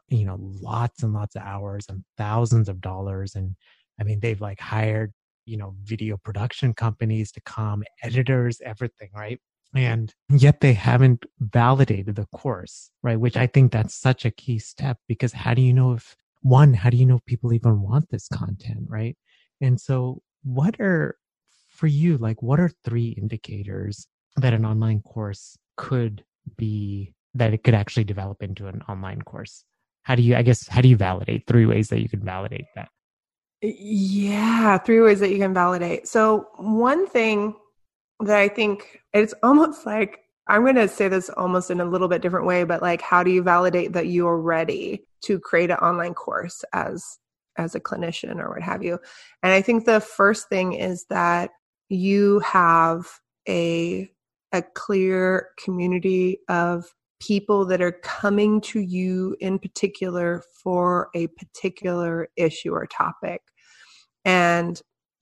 you 0.08 0.24
know, 0.24 0.38
lots 0.40 1.02
and 1.02 1.12
lots 1.12 1.36
of 1.36 1.42
hours 1.42 1.86
and 1.88 2.04
thousands 2.16 2.68
of 2.68 2.80
dollars. 2.80 3.34
And 3.34 3.56
I 4.00 4.04
mean, 4.04 4.20
they've 4.20 4.40
like 4.40 4.60
hired, 4.60 5.12
you 5.46 5.56
know, 5.56 5.74
video 5.82 6.16
production 6.16 6.74
companies 6.74 7.32
to 7.32 7.40
come, 7.42 7.82
editors, 8.02 8.60
everything, 8.64 9.10
right? 9.14 9.40
And 9.74 10.14
yet 10.30 10.60
they 10.60 10.72
haven't 10.72 11.24
validated 11.40 12.14
the 12.14 12.26
course, 12.26 12.90
right? 13.02 13.18
Which 13.18 13.36
I 13.36 13.48
think 13.48 13.72
that's 13.72 13.94
such 13.94 14.24
a 14.24 14.30
key 14.30 14.58
step 14.58 14.98
because 15.08 15.32
how 15.32 15.52
do 15.52 15.62
you 15.62 15.72
know 15.72 15.92
if, 15.94 16.16
one, 16.42 16.74
how 16.74 16.90
do 16.90 16.96
you 16.96 17.06
know 17.06 17.18
people 17.26 17.52
even 17.52 17.80
want 17.80 18.08
this 18.10 18.28
content, 18.28 18.86
right? 18.86 19.16
And 19.60 19.80
so, 19.80 20.22
what 20.42 20.78
are, 20.78 21.16
for 21.70 21.86
you, 21.86 22.18
like, 22.18 22.40
what 22.42 22.60
are 22.60 22.70
three 22.84 23.16
indicators 23.20 24.06
that 24.36 24.52
an 24.52 24.64
online 24.64 25.00
course 25.00 25.56
could 25.76 26.22
be, 26.56 27.14
that 27.34 27.52
it 27.52 27.64
could 27.64 27.74
actually 27.74 28.04
develop 28.04 28.42
into 28.42 28.66
an 28.66 28.82
online 28.88 29.22
course? 29.22 29.64
How 30.02 30.14
do 30.14 30.22
you, 30.22 30.36
I 30.36 30.42
guess, 30.42 30.68
how 30.68 30.80
do 30.80 30.88
you 30.88 30.96
validate 30.96 31.46
three 31.46 31.66
ways 31.66 31.88
that 31.88 32.00
you 32.00 32.08
can 32.08 32.20
validate 32.20 32.66
that? 32.74 32.88
Yeah, 33.62 34.76
three 34.78 35.00
ways 35.00 35.20
that 35.20 35.30
you 35.30 35.38
can 35.38 35.54
validate. 35.54 36.06
So, 36.06 36.48
one 36.56 37.06
thing 37.06 37.54
that 38.20 38.38
I 38.38 38.48
think 38.48 39.00
it's 39.12 39.34
almost 39.42 39.86
like 39.86 40.20
I'm 40.46 40.62
going 40.62 40.74
to 40.76 40.88
say 40.88 41.08
this 41.08 41.30
almost 41.30 41.70
in 41.70 41.80
a 41.80 41.84
little 41.84 42.08
bit 42.08 42.20
different 42.20 42.46
way, 42.46 42.64
but 42.64 42.82
like, 42.82 43.00
how 43.00 43.22
do 43.22 43.30
you 43.30 43.42
validate 43.42 43.94
that 43.94 44.08
you're 44.08 44.38
ready 44.38 45.06
to 45.22 45.40
create 45.40 45.70
an 45.70 45.78
online 45.78 46.14
course 46.14 46.62
as 46.72 47.18
as 47.56 47.74
a 47.74 47.80
clinician 47.80 48.38
or 48.38 48.50
what 48.50 48.62
have 48.62 48.82
you? 48.82 48.98
And 49.42 49.52
I 49.52 49.62
think 49.62 49.84
the 49.84 50.00
first 50.00 50.48
thing 50.48 50.74
is 50.74 51.06
that 51.08 51.50
you 51.88 52.40
have 52.40 53.06
a 53.48 54.10
a 54.52 54.62
clear 54.62 55.48
community 55.62 56.38
of 56.48 56.84
people 57.20 57.64
that 57.66 57.80
are 57.80 57.92
coming 58.02 58.60
to 58.60 58.80
you 58.80 59.36
in 59.40 59.58
particular 59.58 60.42
for 60.62 61.08
a 61.14 61.26
particular 61.28 62.28
issue 62.36 62.72
or 62.72 62.86
topic. 62.86 63.42
And 64.24 64.80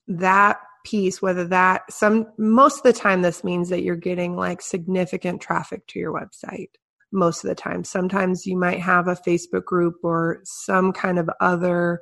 that 0.09 0.59
piece, 0.85 1.23
whether 1.23 1.45
that 1.47 1.83
some 1.91 2.27
most 2.39 2.79
of 2.79 2.83
the 2.83 2.93
time 2.93 3.23
this 3.23 3.45
means 3.45 3.69
that 3.69 3.83
you're 3.83 3.95
getting 3.97 4.37
like 4.37 4.61
significant 4.61 5.41
traffic 5.41 5.87
to 5.89 5.99
your 5.99 6.13
website. 6.13 6.71
Most 7.15 7.45
of 7.45 7.49
the 7.49 7.55
time. 7.55 7.85
Sometimes 7.85 8.47
you 8.47 8.57
might 8.57 8.81
have 8.81 9.07
a 9.07 9.15
Facebook 9.15 9.65
group 9.67 9.97
or 10.03 10.41
some 10.45 10.93
kind 10.93 11.19
of 11.19 11.29
other 11.41 12.01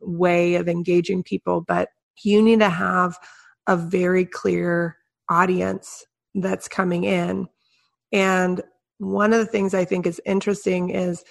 way 0.00 0.54
of 0.54 0.68
engaging 0.68 1.24
people, 1.24 1.60
but 1.60 1.88
you 2.22 2.40
need 2.40 2.60
to 2.60 2.68
have 2.68 3.18
a 3.66 3.76
very 3.76 4.24
clear 4.24 4.96
audience 5.28 6.04
that's 6.36 6.68
coming 6.68 7.02
in. 7.04 7.48
And 8.12 8.62
one 8.98 9.32
of 9.32 9.38
the 9.38 9.46
things 9.46 9.74
I 9.74 9.84
think 9.84 10.06
is 10.06 10.20
interesting 10.24 10.90
is 10.90 11.24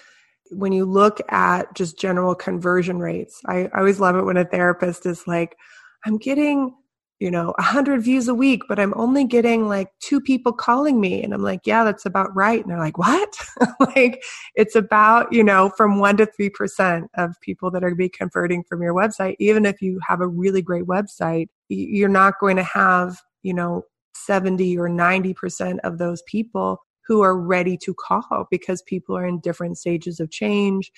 when 0.50 0.72
you 0.72 0.84
look 0.84 1.20
at 1.32 1.74
just 1.74 1.98
general 1.98 2.34
conversion 2.34 2.98
rates. 2.98 3.40
I, 3.46 3.66
I 3.74 3.78
always 3.78 4.00
love 4.00 4.16
it 4.16 4.24
when 4.24 4.36
a 4.36 4.44
therapist 4.44 5.06
is 5.06 5.26
like, 5.26 5.56
I'm 6.04 6.18
getting 6.18 6.74
you 7.20 7.30
know, 7.30 7.54
hundred 7.58 8.02
views 8.02 8.28
a 8.28 8.34
week, 8.34 8.62
but 8.68 8.78
I'm 8.78 8.92
only 8.96 9.24
getting 9.24 9.68
like 9.68 9.88
two 10.00 10.20
people 10.20 10.52
calling 10.52 11.00
me. 11.00 11.22
And 11.22 11.32
I'm 11.32 11.42
like, 11.42 11.60
yeah, 11.64 11.84
that's 11.84 12.04
about 12.04 12.34
right. 12.34 12.60
And 12.60 12.70
they're 12.70 12.78
like, 12.78 12.98
what? 12.98 13.34
like 13.96 14.22
it's 14.56 14.74
about, 14.74 15.32
you 15.32 15.44
know, 15.44 15.70
from 15.76 16.00
one 16.00 16.16
to 16.16 16.26
3% 16.38 17.06
of 17.16 17.34
people 17.40 17.70
that 17.70 17.84
are 17.84 17.94
be 17.94 18.08
converting 18.08 18.64
from 18.64 18.82
your 18.82 18.94
website. 18.94 19.36
Even 19.38 19.64
if 19.64 19.80
you 19.80 20.00
have 20.06 20.20
a 20.20 20.26
really 20.26 20.60
great 20.60 20.84
website, 20.84 21.46
you're 21.68 22.08
not 22.08 22.34
going 22.40 22.56
to 22.56 22.64
have, 22.64 23.20
you 23.42 23.54
know, 23.54 23.84
70 24.16 24.76
or 24.76 24.88
90% 24.88 25.78
of 25.84 25.98
those 25.98 26.22
people 26.26 26.78
who 27.06 27.22
are 27.22 27.38
ready 27.38 27.76
to 27.78 27.94
call 27.94 28.46
because 28.50 28.82
people 28.82 29.16
are 29.16 29.26
in 29.26 29.40
different 29.40 29.78
stages 29.78 30.20
of 30.20 30.30
change. 30.30 30.90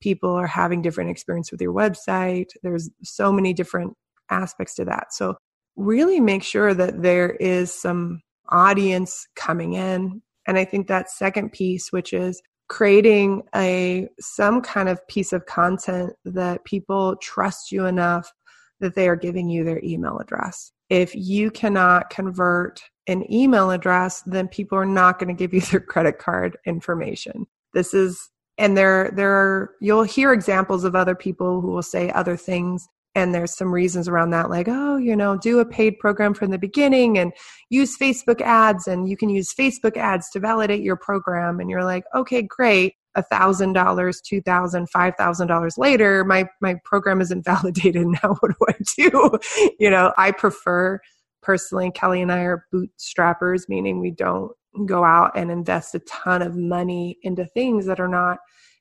People 0.00 0.30
are 0.30 0.46
having 0.46 0.82
different 0.82 1.10
experience 1.10 1.50
with 1.50 1.60
your 1.60 1.74
website. 1.74 2.48
There's 2.62 2.90
so 3.02 3.32
many 3.32 3.52
different 3.52 3.94
aspects 4.30 4.74
to 4.76 4.84
that. 4.86 5.12
So 5.12 5.36
really 5.76 6.20
make 6.20 6.42
sure 6.42 6.74
that 6.74 7.02
there 7.02 7.30
is 7.30 7.72
some 7.72 8.22
audience 8.48 9.26
coming 9.36 9.74
in. 9.74 10.22
And 10.46 10.58
I 10.58 10.64
think 10.64 10.88
that 10.88 11.10
second 11.10 11.52
piece, 11.52 11.92
which 11.92 12.12
is 12.12 12.40
creating 12.68 13.42
a 13.54 14.08
some 14.20 14.62
kind 14.62 14.88
of 14.88 15.06
piece 15.08 15.32
of 15.32 15.44
content 15.46 16.12
that 16.24 16.64
people 16.64 17.16
trust 17.16 17.72
you 17.72 17.84
enough 17.84 18.32
that 18.78 18.94
they 18.94 19.08
are 19.08 19.16
giving 19.16 19.50
you 19.50 19.64
their 19.64 19.80
email 19.84 20.18
address. 20.18 20.72
If 20.90 21.14
you 21.14 21.50
cannot 21.50 22.10
convert 22.10 22.82
an 23.06 23.30
email 23.32 23.70
address, 23.70 24.22
then 24.26 24.48
people 24.48 24.76
are 24.76 24.84
not 24.84 25.18
going 25.18 25.34
to 25.34 25.38
give 25.38 25.54
you 25.54 25.60
their 25.70 25.80
credit 25.80 26.18
card 26.18 26.58
information. 26.66 27.46
This 27.72 27.94
is 27.94 28.30
and 28.58 28.76
there 28.76 29.10
there 29.14 29.32
are 29.32 29.70
you'll 29.80 30.02
hear 30.02 30.32
examples 30.32 30.84
of 30.84 30.94
other 30.94 31.14
people 31.14 31.60
who 31.60 31.68
will 31.68 31.82
say 31.82 32.10
other 32.10 32.36
things 32.36 32.86
and 33.14 33.34
there's 33.34 33.56
some 33.56 33.72
reasons 33.72 34.06
around 34.06 34.30
that 34.30 34.50
like 34.50 34.68
oh 34.68 34.96
you 34.96 35.16
know 35.16 35.36
do 35.38 35.58
a 35.58 35.64
paid 35.64 35.98
program 35.98 36.34
from 36.34 36.50
the 36.50 36.58
beginning 36.58 37.18
and 37.18 37.32
use 37.70 37.96
facebook 37.96 38.40
ads 38.42 38.86
and 38.86 39.08
you 39.08 39.16
can 39.16 39.30
use 39.30 39.54
facebook 39.54 39.96
ads 39.96 40.28
to 40.30 40.38
validate 40.38 40.82
your 40.82 40.96
program 40.96 41.58
and 41.58 41.70
you're 41.70 41.84
like 41.84 42.04
okay 42.14 42.42
great 42.42 42.94
thousand 43.30 43.72
dollars 43.72 44.20
two 44.20 44.40
thousand 44.40 44.88
five 44.88 45.14
thousand 45.16 45.48
dollars 45.48 45.76
later 45.76 46.24
my 46.24 46.48
my 46.60 46.76
program 46.84 47.20
isn't 47.20 47.44
validated 47.44 48.06
now 48.22 48.36
what 48.40 48.52
do 48.52 48.66
i 48.68 48.74
do? 48.96 49.38
You 49.78 49.90
know 49.90 50.12
i 50.16 50.30
prefer 50.30 51.00
personally 51.42 51.90
kelly 51.90 52.22
and 52.22 52.30
i 52.30 52.40
are 52.40 52.66
bootstrappers 52.72 53.68
meaning 53.68 53.98
we 53.98 54.10
don't 54.10 54.52
go 54.86 55.04
out 55.04 55.32
and 55.36 55.50
invest 55.50 55.94
a 55.94 55.98
ton 56.00 56.42
of 56.42 56.56
money 56.56 57.18
into 57.22 57.44
things 57.44 57.86
that 57.86 58.00
are 58.00 58.08
not 58.08 58.38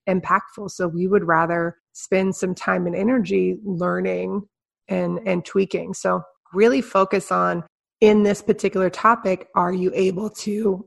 impactful. 0.08 0.72
So 0.72 0.88
we 0.88 1.08
would 1.08 1.24
rather 1.24 1.78
spend 1.94 2.36
some 2.36 2.56
time 2.56 2.88
and 2.88 2.96
energy 2.96 3.58
learning 3.64 4.48
and 4.88 5.20
and 5.26 5.46
tweaking. 5.46 5.94
So 5.94 6.24
really 6.54 6.82
focus 6.82 7.32
on 7.32 7.64
in 8.02 8.24
this 8.24 8.42
particular 8.42 8.90
topic 8.90 9.48
are 9.56 9.74
you 9.74 9.92
able 9.94 10.30
to 10.30 10.86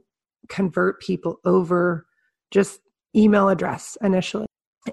convert 0.48 1.00
people 1.00 1.38
over? 1.44 2.06
Just 2.50 2.80
email 3.16 3.48
address 3.48 3.96
initially 4.02 4.46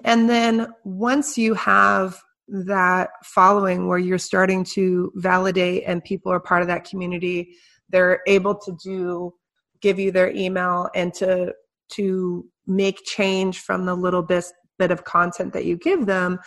and 0.04 0.28
then 0.28 0.68
once 0.84 1.36
you 1.36 1.54
have 1.54 2.20
that 2.48 3.10
following 3.24 3.86
where 3.86 3.98
you're 3.98 4.18
starting 4.18 4.64
to 4.64 5.12
validate 5.16 5.84
and 5.86 6.02
people 6.04 6.32
are 6.32 6.40
part 6.40 6.62
of 6.62 6.68
that 6.68 6.84
community 6.84 7.54
they're 7.88 8.20
able 8.26 8.54
to 8.54 8.76
do 8.82 9.32
give 9.80 9.98
you 9.98 10.10
their 10.10 10.30
email 10.30 10.88
and 10.94 11.14
to 11.14 11.52
to 11.88 12.46
make 12.66 13.04
change 13.04 13.60
from 13.60 13.84
the 13.84 13.94
little 13.94 14.22
bit 14.22 14.44
bit 14.80 14.90
of 14.90 15.04
content 15.04 15.52
that 15.52 15.66
you 15.66 15.76
give 15.76 16.06
them, 16.06 16.40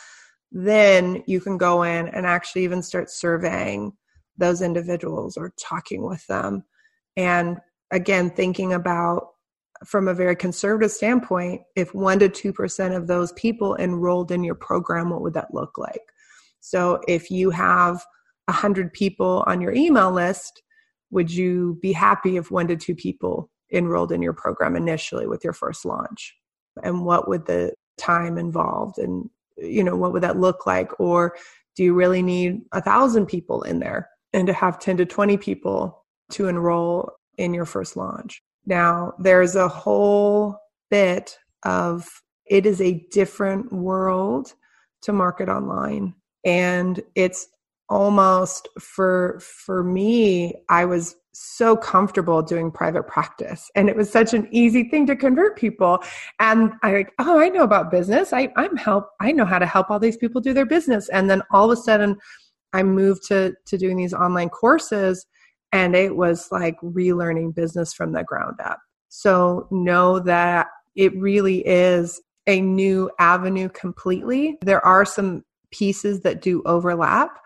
then 0.51 1.23
you 1.27 1.39
can 1.39 1.57
go 1.57 1.83
in 1.83 2.07
and 2.09 2.25
actually 2.25 2.63
even 2.63 2.81
start 2.81 3.09
surveying 3.09 3.93
those 4.37 4.61
individuals 4.61 5.37
or 5.37 5.53
talking 5.59 6.03
with 6.03 6.25
them. 6.27 6.63
And 7.15 7.59
again, 7.91 8.31
thinking 8.31 8.73
about 8.73 9.27
from 9.85 10.07
a 10.07 10.13
very 10.13 10.35
conservative 10.35 10.91
standpoint, 10.91 11.61
if 11.75 11.91
1% 11.93 12.33
to 12.33 12.53
2% 12.53 12.95
of 12.95 13.07
those 13.07 13.31
people 13.33 13.75
enrolled 13.75 14.31
in 14.31 14.43
your 14.43 14.55
program, 14.55 15.09
what 15.09 15.21
would 15.21 15.33
that 15.33 15.53
look 15.53 15.77
like? 15.77 16.01
So 16.59 17.01
if 17.07 17.29
you 17.29 17.49
have 17.49 18.05
100 18.45 18.93
people 18.93 19.43
on 19.47 19.61
your 19.61 19.73
email 19.73 20.11
list, 20.11 20.61
would 21.11 21.31
you 21.31 21.77
be 21.81 21.91
happy 21.91 22.37
if 22.37 22.51
one 22.51 22.67
to 22.67 22.75
two 22.75 22.95
people 22.95 23.49
enrolled 23.71 24.11
in 24.11 24.21
your 24.21 24.33
program 24.33 24.75
initially 24.75 25.27
with 25.27 25.43
your 25.43 25.53
first 25.53 25.85
launch? 25.85 26.35
And 26.81 27.05
what 27.05 27.27
would 27.27 27.45
the 27.45 27.73
time 27.97 28.37
involved 28.37 28.97
and 28.97 29.29
you 29.57 29.83
know 29.83 29.95
what 29.95 30.13
would 30.13 30.23
that 30.23 30.39
look 30.39 30.65
like 30.65 30.99
or 30.99 31.35
do 31.75 31.83
you 31.83 31.93
really 31.93 32.21
need 32.21 32.61
a 32.71 32.81
thousand 32.81 33.27
people 33.27 33.61
in 33.63 33.79
there 33.79 34.09
and 34.33 34.47
to 34.47 34.53
have 34.53 34.79
10 34.79 34.97
to 34.97 35.05
20 35.05 35.37
people 35.37 36.03
to 36.31 36.47
enroll 36.47 37.11
in 37.37 37.53
your 37.53 37.65
first 37.65 37.95
launch 37.95 38.41
now 38.65 39.13
there's 39.19 39.55
a 39.55 39.67
whole 39.67 40.57
bit 40.89 41.37
of 41.63 42.09
it 42.45 42.65
is 42.65 42.81
a 42.81 43.05
different 43.11 43.71
world 43.71 44.53
to 45.01 45.13
market 45.13 45.49
online. 45.49 46.13
And 46.45 47.01
it's 47.15 47.47
almost 47.89 48.69
for 48.79 49.39
for 49.41 49.83
me 49.83 50.55
i 50.69 50.85
was 50.85 51.17
so 51.33 51.75
comfortable 51.75 52.41
doing 52.41 52.71
private 52.71 53.07
practice. 53.07 53.69
And 53.75 53.89
it 53.89 53.95
was 53.95 54.09
such 54.09 54.33
an 54.33 54.47
easy 54.51 54.83
thing 54.83 55.05
to 55.07 55.15
convert 55.15 55.57
people. 55.57 55.99
And 56.39 56.73
i 56.81 56.93
like 56.93 57.11
oh 57.19 57.39
i 57.39 57.49
know 57.49 57.63
about 57.63 57.91
business. 57.91 58.31
I 58.31 58.51
i'm 58.55 58.77
help 58.77 59.09
i 59.19 59.31
know 59.31 59.45
how 59.45 59.59
to 59.59 59.65
help 59.65 59.89
all 59.89 59.99
these 59.99 60.17
people 60.17 60.41
do 60.41 60.53
their 60.53 60.65
business. 60.65 61.09
And 61.09 61.29
then 61.29 61.41
all 61.51 61.69
of 61.69 61.77
a 61.77 61.81
sudden 61.81 62.17
i 62.71 62.83
moved 62.83 63.27
to 63.27 63.53
to 63.65 63.77
doing 63.77 63.97
these 63.97 64.13
online 64.13 64.49
courses 64.49 65.25
and 65.73 65.95
it 65.95 66.15
was 66.15 66.47
like 66.51 66.79
relearning 66.81 67.53
business 67.53 67.93
from 67.93 68.13
the 68.13 68.23
ground 68.23 68.57
up 68.63 68.79
so 69.09 69.67
know 69.71 70.19
that 70.19 70.67
it 70.95 71.15
really 71.19 71.59
is 71.67 72.21
a 72.47 72.61
new 72.61 73.09
avenue 73.19 73.69
completely 73.69 74.57
there 74.61 74.85
are 74.85 75.05
some 75.05 75.43
pieces 75.71 76.21
that 76.21 76.41
do 76.41 76.61
overlap 76.65 77.39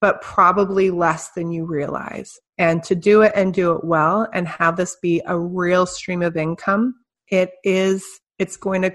but 0.00 0.22
probably 0.22 0.90
less 0.90 1.30
than 1.30 1.50
you 1.50 1.64
realize. 1.64 2.38
And 2.56 2.82
to 2.84 2.94
do 2.94 3.22
it 3.22 3.32
and 3.34 3.52
do 3.52 3.72
it 3.74 3.84
well 3.84 4.28
and 4.32 4.46
have 4.48 4.76
this 4.76 4.96
be 5.02 5.22
a 5.26 5.38
real 5.38 5.86
stream 5.86 6.22
of 6.22 6.36
income, 6.36 6.94
it 7.28 7.52
is, 7.64 8.04
it's 8.38 8.56
going 8.56 8.82
to 8.82 8.94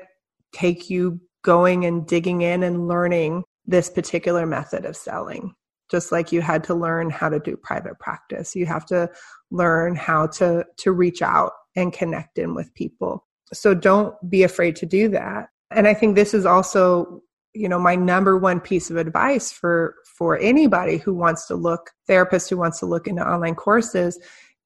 take 0.54 0.90
you 0.90 1.20
going 1.44 1.86
and 1.86 2.08
digging 2.08 2.42
in 2.42 2.64
and 2.64 2.88
learning 2.88 3.44
this 3.66 3.90
particular 3.90 4.46
method 4.46 4.86
of 4.86 4.96
selling. 4.96 5.54
Just 5.90 6.12
like 6.12 6.32
you 6.32 6.42
had 6.42 6.64
to 6.66 6.74
learn 6.74 7.10
how 7.10 7.30
to 7.30 7.40
do 7.40 7.58
private 7.58 8.00
practice, 8.00 8.56
you 8.56 8.66
have 8.66 8.86
to 8.88 9.10
learn 9.52 9.96
how 9.96 10.28
to, 10.28 10.66
to 10.78 10.92
reach 10.92 11.22
out 11.22 11.52
and 11.76 11.94
connect 11.94 12.38
in 12.38 12.56
with 12.56 12.74
people. 12.74 13.26
So 13.54 13.74
don't 13.74 14.16
be 14.30 14.44
afraid 14.44 14.76
to 14.78 14.86
do 14.86 15.10
that. 15.10 15.50
And 15.72 15.88
I 15.88 15.94
think 15.94 16.16
this 16.16 16.34
is 16.34 16.46
also 16.46 17.22
you 17.54 17.70
know 17.70 17.80
my 17.80 17.96
number 17.96 18.38
one 18.38 18.60
piece 18.60 18.90
of 18.90 18.98
advice 18.98 19.52
for 19.52 19.96
for 20.18 20.40
anybody 20.40 20.98
who 20.98 21.14
wants 21.14 21.46
to 21.48 21.56
look 21.56 21.92
therapist 22.08 22.50
who 22.50 22.58
wants 22.58 22.80
to 22.80 22.86
look 22.86 23.08
into 23.08 23.28
online 23.28 23.56
courses 23.56 24.20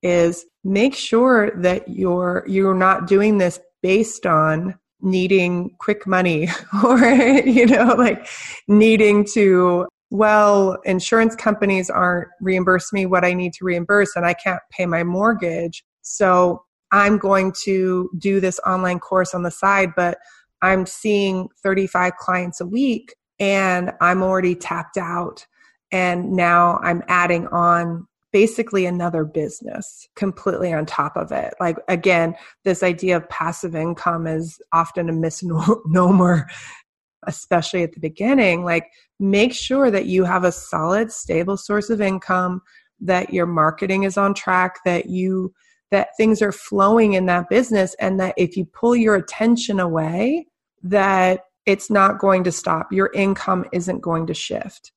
is 0.03 0.45
make 0.63 0.95
sure 0.95 1.51
that 1.59 1.87
you're 1.87 2.45
you're 2.47 2.75
not 2.75 3.07
doing 3.07 3.37
this 3.37 3.59
based 3.81 4.25
on 4.25 4.77
needing 5.01 5.75
quick 5.79 6.07
money 6.07 6.47
or 6.83 6.97
you 7.45 7.65
know 7.65 7.93
like 7.97 8.27
needing 8.67 9.25
to 9.25 9.87
well 10.09 10.77
insurance 10.85 11.35
companies 11.35 11.89
aren't 11.89 12.29
reimburse 12.41 12.93
me 12.93 13.05
what 13.05 13.25
i 13.25 13.33
need 13.33 13.53
to 13.53 13.65
reimburse 13.65 14.15
and 14.15 14.25
i 14.25 14.33
can't 14.33 14.61
pay 14.71 14.85
my 14.85 15.03
mortgage 15.03 15.83
so 16.01 16.63
i'm 16.91 17.17
going 17.17 17.51
to 17.63 18.09
do 18.17 18.39
this 18.39 18.59
online 18.65 18.99
course 18.99 19.33
on 19.33 19.43
the 19.43 19.51
side 19.51 19.89
but 19.95 20.17
I'm 20.61 20.85
seeing 20.85 21.49
35 21.61 22.15
clients 22.17 22.61
a 22.61 22.65
week 22.65 23.15
and 23.39 23.91
I'm 24.01 24.23
already 24.23 24.55
tapped 24.55 24.97
out. 24.97 25.45
And 25.91 26.31
now 26.31 26.79
I'm 26.83 27.03
adding 27.07 27.47
on 27.47 28.07
basically 28.33 28.85
another 28.85 29.23
business 29.23 30.07
completely 30.15 30.73
on 30.73 30.85
top 30.85 31.15
of 31.15 31.31
it. 31.31 31.53
Like, 31.59 31.77
again, 31.87 32.35
this 32.65 32.83
idea 32.83 33.17
of 33.17 33.29
passive 33.29 33.75
income 33.75 34.27
is 34.27 34.59
often 34.73 35.09
a 35.09 35.13
misnomer, 35.13 36.47
especially 37.27 37.83
at 37.83 37.93
the 37.93 37.99
beginning. 37.99 38.63
Like, 38.63 38.87
make 39.19 39.53
sure 39.53 39.91
that 39.91 40.05
you 40.05 40.23
have 40.23 40.43
a 40.43 40.51
solid, 40.51 41.11
stable 41.11 41.57
source 41.57 41.89
of 41.89 42.01
income, 42.01 42.61
that 42.99 43.33
your 43.33 43.45
marketing 43.45 44.03
is 44.03 44.17
on 44.17 44.33
track, 44.33 44.79
that 44.85 45.07
you 45.07 45.53
that 45.91 46.09
things 46.17 46.41
are 46.41 46.51
flowing 46.51 47.13
in 47.13 47.25
that 47.27 47.49
business 47.49 47.95
and 47.99 48.19
that 48.19 48.33
if 48.37 48.57
you 48.57 48.65
pull 48.65 48.95
your 48.95 49.15
attention 49.15 49.79
away 49.79 50.45
that 50.83 51.45
it's 51.65 51.89
not 51.89 52.19
going 52.19 52.43
to 52.43 52.51
stop 52.51 52.91
your 52.91 53.09
income 53.13 53.65
isn't 53.71 54.01
going 54.01 54.27
to 54.27 54.33
shift 54.33 54.91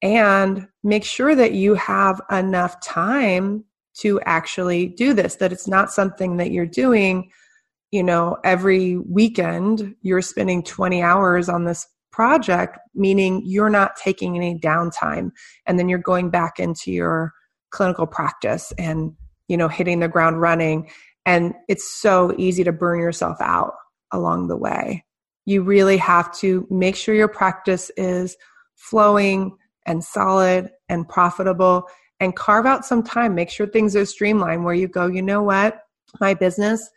and 0.00 0.66
make 0.82 1.04
sure 1.04 1.34
that 1.34 1.52
you 1.52 1.74
have 1.74 2.20
enough 2.30 2.80
time 2.80 3.64
to 3.94 4.18
actually 4.22 4.86
do 4.86 5.12
this 5.12 5.36
that 5.36 5.52
it's 5.52 5.68
not 5.68 5.92
something 5.92 6.38
that 6.38 6.50
you're 6.50 6.66
doing 6.66 7.30
you 7.92 8.02
know 8.02 8.36
every 8.42 8.96
weekend 8.98 9.94
you're 10.02 10.22
spending 10.22 10.64
20 10.64 11.02
hours 11.02 11.48
on 11.48 11.64
this 11.64 11.86
project 12.10 12.78
meaning 12.94 13.42
you're 13.44 13.70
not 13.70 13.96
taking 13.96 14.36
any 14.36 14.58
downtime. 14.58 15.30
And 15.66 15.78
then 15.78 15.88
you're 15.88 15.98
going 15.98 16.30
back 16.30 16.60
into 16.60 16.92
your 16.92 17.32
clinical 17.70 18.06
practice 18.06 18.72
and 18.78 19.12
you 19.48 19.56
know 19.56 19.68
hitting 19.68 20.00
the 20.00 20.08
ground 20.08 20.40
running. 20.40 20.90
And 21.24 21.54
it's 21.68 21.88
so 21.88 22.34
easy 22.36 22.64
to 22.64 22.72
burn 22.72 23.00
yourself 23.00 23.38
out 23.40 23.74
along 24.12 24.48
the 24.48 24.56
way. 24.56 25.04
You 25.46 25.62
really 25.62 25.96
have 25.96 26.32
to 26.38 26.66
make 26.70 26.96
sure 26.96 27.14
your 27.14 27.28
practice 27.28 27.90
is 27.96 28.36
flowing 28.76 29.56
and 29.86 30.04
solid 30.04 30.70
and 30.88 31.08
profitable 31.08 31.88
and 32.20 32.36
carve 32.36 32.66
out 32.66 32.84
some 32.84 33.02
time. 33.02 33.34
Make 33.34 33.50
sure 33.50 33.66
things 33.66 33.96
are 33.96 34.04
streamlined 34.04 34.64
where 34.64 34.74
you 34.74 34.86
go 34.86 35.06
you 35.06 35.22
know 35.22 35.42
what? 35.42 35.80
My 36.20 36.34
business 36.34 36.90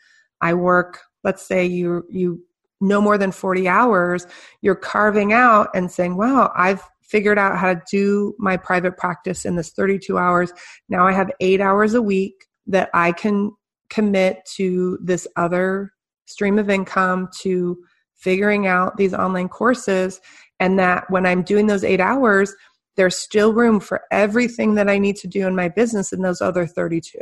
i 0.46 0.54
work 0.54 1.02
let's 1.24 1.46
say 1.46 1.66
you 1.66 2.04
you 2.10 2.42
no 2.82 3.00
more 3.02 3.18
than 3.18 3.32
40 3.32 3.68
hours 3.68 4.28
you're 4.62 4.76
carving 4.76 5.34
out 5.34 5.70
and 5.74 5.92
saying 5.92 6.18
wow 6.18 6.52
i've 6.56 6.84
figured 7.06 7.38
out 7.38 7.58
how 7.58 7.74
to 7.74 7.82
do 7.90 8.34
my 8.40 8.58
private 8.58 8.98
practice 8.98 9.46
in 9.46 9.56
this 9.56 9.72
32 9.72 10.18
hours. 10.18 10.52
Now 10.90 11.08
i 11.08 11.12
have 11.12 11.32
8 11.40 11.62
hours 11.62 11.94
a 11.94 12.02
week 12.02 12.46
that 12.68 12.90
i 12.94 13.12
can 13.12 13.52
commit 13.90 14.40
to 14.56 14.98
this 15.02 15.28
other 15.36 15.92
stream 16.26 16.58
of 16.58 16.70
income 16.70 17.30
to 17.42 17.78
figuring 18.16 18.66
out 18.66 18.98
these 18.98 19.14
online 19.14 19.50
courses. 19.50 20.20
And 20.60 20.80
that 20.80 21.10
when 21.10 21.26
i'm 21.26 21.44
doing 21.44 21.68
those 21.68 21.84
eight 21.84 22.00
hours 22.00 22.56
there's 22.96 23.18
still 23.18 23.54
room 23.54 23.80
for 23.82 24.02
everything 24.10 24.76
that 24.76 24.90
i 24.90 24.98
need 24.98 25.18
to 25.18 25.28
do 25.28 25.46
in 25.46 25.54
my 25.54 25.68
business 25.68 26.14
in 26.14 26.22
those 26.22 26.42
other 26.42 26.66
32 26.66 27.20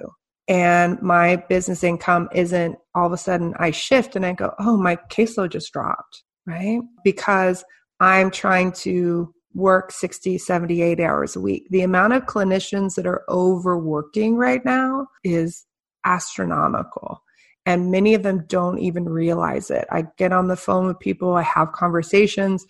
and 0.47 1.01
my 1.01 1.37
business 1.47 1.83
income 1.83 2.27
isn't 2.33 2.75
all 2.95 3.07
of 3.07 3.13
a 3.13 3.17
sudden 3.17 3.53
i 3.59 3.71
shift 3.71 4.15
and 4.15 4.25
i 4.25 4.33
go 4.33 4.53
oh 4.59 4.77
my 4.77 4.95
caseload 5.09 5.51
just 5.51 5.71
dropped 5.71 6.23
right 6.45 6.81
because 7.03 7.63
i'm 7.99 8.29
trying 8.29 8.71
to 8.71 9.33
work 9.53 9.91
60 9.91 10.37
78 10.37 10.99
hours 10.99 11.35
a 11.35 11.39
week 11.39 11.67
the 11.69 11.81
amount 11.81 12.13
of 12.13 12.25
clinicians 12.25 12.95
that 12.95 13.05
are 13.05 13.23
overworking 13.29 14.35
right 14.35 14.65
now 14.65 15.07
is 15.23 15.65
astronomical 16.05 17.23
and 17.65 17.91
many 17.91 18.13
of 18.13 18.23
them 18.23 18.45
don't 18.47 18.79
even 18.79 19.05
realize 19.05 19.71
it. 19.71 19.85
I 19.91 20.05
get 20.17 20.33
on 20.33 20.47
the 20.47 20.55
phone 20.55 20.87
with 20.87 20.99
people, 20.99 21.35
I 21.35 21.43
have 21.43 21.71
conversations, 21.71 22.65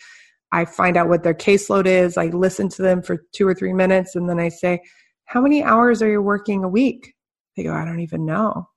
I 0.52 0.66
find 0.66 0.98
out 0.98 1.10
what 1.10 1.24
their 1.24 1.34
caseload 1.34 1.88
is, 1.88 2.18
I 2.18 2.28
listen 2.28 2.70
to 2.70 2.82
them 2.82 3.02
for 3.02 3.26
two 3.34 3.48
or 3.48 3.56
three 3.56 3.74
minutes, 3.74 4.16
and 4.16 4.30
then 4.30 4.40
I 4.40 4.50
say, 4.50 4.82
How 5.26 5.42
many 5.42 5.64
hours 5.64 6.02
are 6.02 6.10
you 6.10 6.22
working 6.22 6.64
a 6.64 6.70
week? 6.70 7.14
They 7.56 7.64
go, 7.64 7.74
I 7.74 7.86
don't 7.86 8.00
even 8.00 8.26
know. 8.26 8.70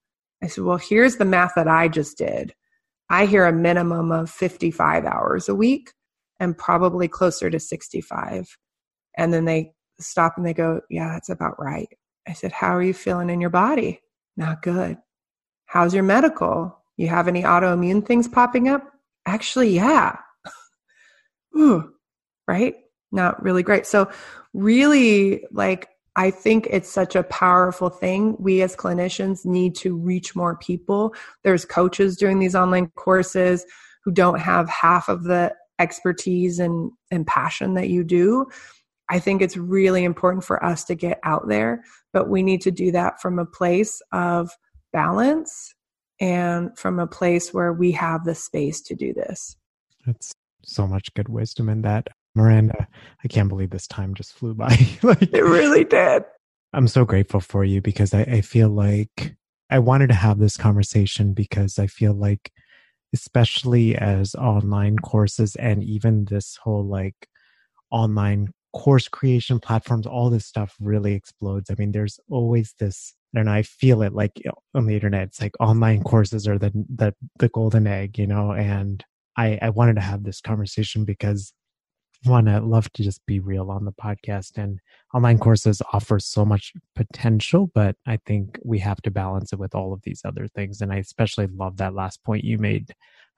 I 0.42 0.48
said, 0.48 0.64
Well, 0.64 0.78
here's 0.78 1.16
the 1.16 1.24
math 1.24 1.52
that 1.56 1.68
I 1.68 1.88
just 1.88 2.18
did. 2.18 2.54
I 3.08 3.26
hear 3.26 3.46
a 3.46 3.52
minimum 3.52 4.10
of 4.10 4.30
55 4.30 5.04
hours 5.04 5.48
a 5.48 5.54
week 5.54 5.92
and 6.40 6.56
probably 6.56 7.08
closer 7.08 7.50
to 7.50 7.60
65. 7.60 8.58
And 9.16 9.32
then 9.32 9.44
they 9.44 9.72
stop 10.00 10.34
and 10.36 10.44
they 10.44 10.54
go, 10.54 10.80
Yeah, 10.90 11.12
that's 11.12 11.30
about 11.30 11.60
right. 11.60 11.88
I 12.28 12.32
said, 12.32 12.52
How 12.52 12.76
are 12.76 12.82
you 12.82 12.94
feeling 12.94 13.30
in 13.30 13.40
your 13.40 13.50
body? 13.50 14.00
Not 14.36 14.62
good. 14.62 14.98
How's 15.66 15.94
your 15.94 16.02
medical? 16.02 16.76
You 16.96 17.08
have 17.08 17.28
any 17.28 17.42
autoimmune 17.42 18.06
things 18.06 18.28
popping 18.28 18.68
up? 18.68 18.82
Actually, 19.26 19.70
yeah. 19.70 20.16
Ooh, 21.56 21.92
right? 22.46 22.74
Not 23.12 23.42
really 23.42 23.62
great. 23.62 23.86
So, 23.86 24.10
really, 24.54 25.44
like, 25.52 25.88
I 26.16 26.31
think 26.31 26.66
it's 26.70 26.88
such 26.88 27.14
a 27.14 27.22
powerful 27.24 27.90
thing. 27.90 28.37
We 28.38 28.62
as 28.62 28.74
clinicians 28.74 29.44
need 29.44 29.74
to 29.76 29.94
reach 29.94 30.35
more 30.35 30.57
people. 30.57 31.14
There's 31.44 31.66
coaches 31.66 32.16
doing 32.16 32.38
these 32.38 32.55
online 32.55 32.88
courses 32.96 33.66
who 34.02 34.12
don't 34.12 34.40
have 34.40 34.68
half 34.68 35.09
of 35.09 35.24
the 35.24 35.55
expertise 35.79 36.59
and, 36.59 36.90
and 37.11 37.26
passion 37.26 37.74
that 37.74 37.90
you 37.90 38.02
do. 38.02 38.46
I 39.11 39.18
think 39.18 39.42
it's 39.42 39.57
really 39.57 40.05
important 40.05 40.42
for 40.42 40.64
us 40.64 40.85
to 40.85 40.94
get 40.94 41.20
out 41.22 41.48
there, 41.48 41.85
but 42.12 42.29
we 42.29 42.42
need 42.42 42.62
to 42.62 42.70
do 42.70 42.90
that 42.92 43.20
from 43.20 43.38
a 43.38 43.46
place 43.46 44.00
of 44.11 44.50
balance 44.92 45.74
and 46.18 46.76
from 46.79 46.98
a 46.98 47.07
place 47.07 47.52
where 47.52 47.72
we 47.72 47.92
have 47.92 48.24
the 48.24 48.35
space 48.35 48.81
to 48.81 48.94
do 48.94 49.12
this. 49.12 49.57
That's 50.07 50.33
so 50.64 50.87
much 50.87 51.12
good 51.14 51.29
wisdom 51.29 51.68
in 51.68 51.83
that. 51.83 52.09
Miranda, 52.37 52.87
I 53.25 53.29
can't 53.29 53.49
believe 53.49 53.70
this 53.70 53.87
time 53.87 54.14
just 54.14 54.35
flew 54.35 54.55
by. 54.55 54.68
like, 55.03 55.22
it 55.22 55.43
really 55.45 55.84
did. 55.84 56.24
I'm 56.72 56.89
so 56.89 57.05
grateful 57.05 57.41
for 57.41 57.64
you 57.64 57.80
because 57.80 58.12
I, 58.12 58.22
I 58.22 58.41
feel 58.43 58.68
like 58.68 59.37
I 59.70 59.78
wanted 59.78 60.09
to 60.09 60.14
have 60.14 60.39
this 60.39 60.57
conversation 60.57 61.32
because 61.32 61.78
I 61.78 61.87
feel 61.87 62.12
like, 62.12 62.53
especially 63.14 63.97
as 63.97 64.34
online 64.34 64.99
courses 64.99 65.57
and 65.57 65.82
even 65.82 66.26
this 66.26 66.57
whole 66.62 66.84
like 66.84 67.28
online 67.91 68.49
course 68.74 69.09
creation 69.09 69.59
platforms, 69.59 70.07
all 70.07 70.28
this 70.28 70.45
stuff 70.45 70.76
really 70.78 71.14
explodes. 71.14 71.70
I 71.70 71.74
mean, 71.78 71.93
there's 71.93 72.20
always 72.28 72.74
this 72.78 73.14
and 73.34 73.51
I 73.51 73.62
feel 73.62 74.03
it 74.03 74.12
like 74.12 74.43
on 74.74 74.87
the 74.87 74.95
internet. 74.95 75.28
It's 75.28 75.41
like 75.41 75.55
online 75.61 76.03
courses 76.03 76.47
are 76.47 76.59
the 76.59 76.72
the 76.95 77.14
the 77.39 77.49
golden 77.49 77.87
egg, 77.87 78.18
you 78.18 78.26
know. 78.26 78.53
And 78.53 79.05
I 79.37 79.59
I 79.62 79.70
wanted 79.70 79.95
to 79.97 80.01
have 80.03 80.24
this 80.24 80.41
conversation 80.41 81.05
because 81.05 81.53
one, 82.27 82.49
I 82.49 82.59
love 82.59 82.93
to 82.95 83.03
just 83.03 83.24
be 83.27 83.41
real 83.41 83.70
on 83.70 83.85
the 83.85 83.93
podcast 83.93 84.57
and 84.57 84.81
online 85.14 85.39
courses 85.39 85.81
offer 85.93 86.18
so 86.18 86.45
much 86.45 86.72
potential, 86.95 87.70
but 87.74 87.97
I 88.07 88.18
think 88.27 88.59
we 88.64 88.79
have 88.81 89.01
to 89.03 89.11
balance 89.11 89.53
it 89.53 89.59
with 89.59 89.74
all 89.74 89.93
of 89.93 90.03
these 90.03 90.22
other 90.24 90.47
things. 90.49 90.81
And 90.81 90.93
I 90.93 90.97
especially 90.97 91.47
love 91.47 91.79
that 91.79 91.95
last 91.95 92.22
point 92.24 92.45
you 92.45 92.59
made 92.59 92.93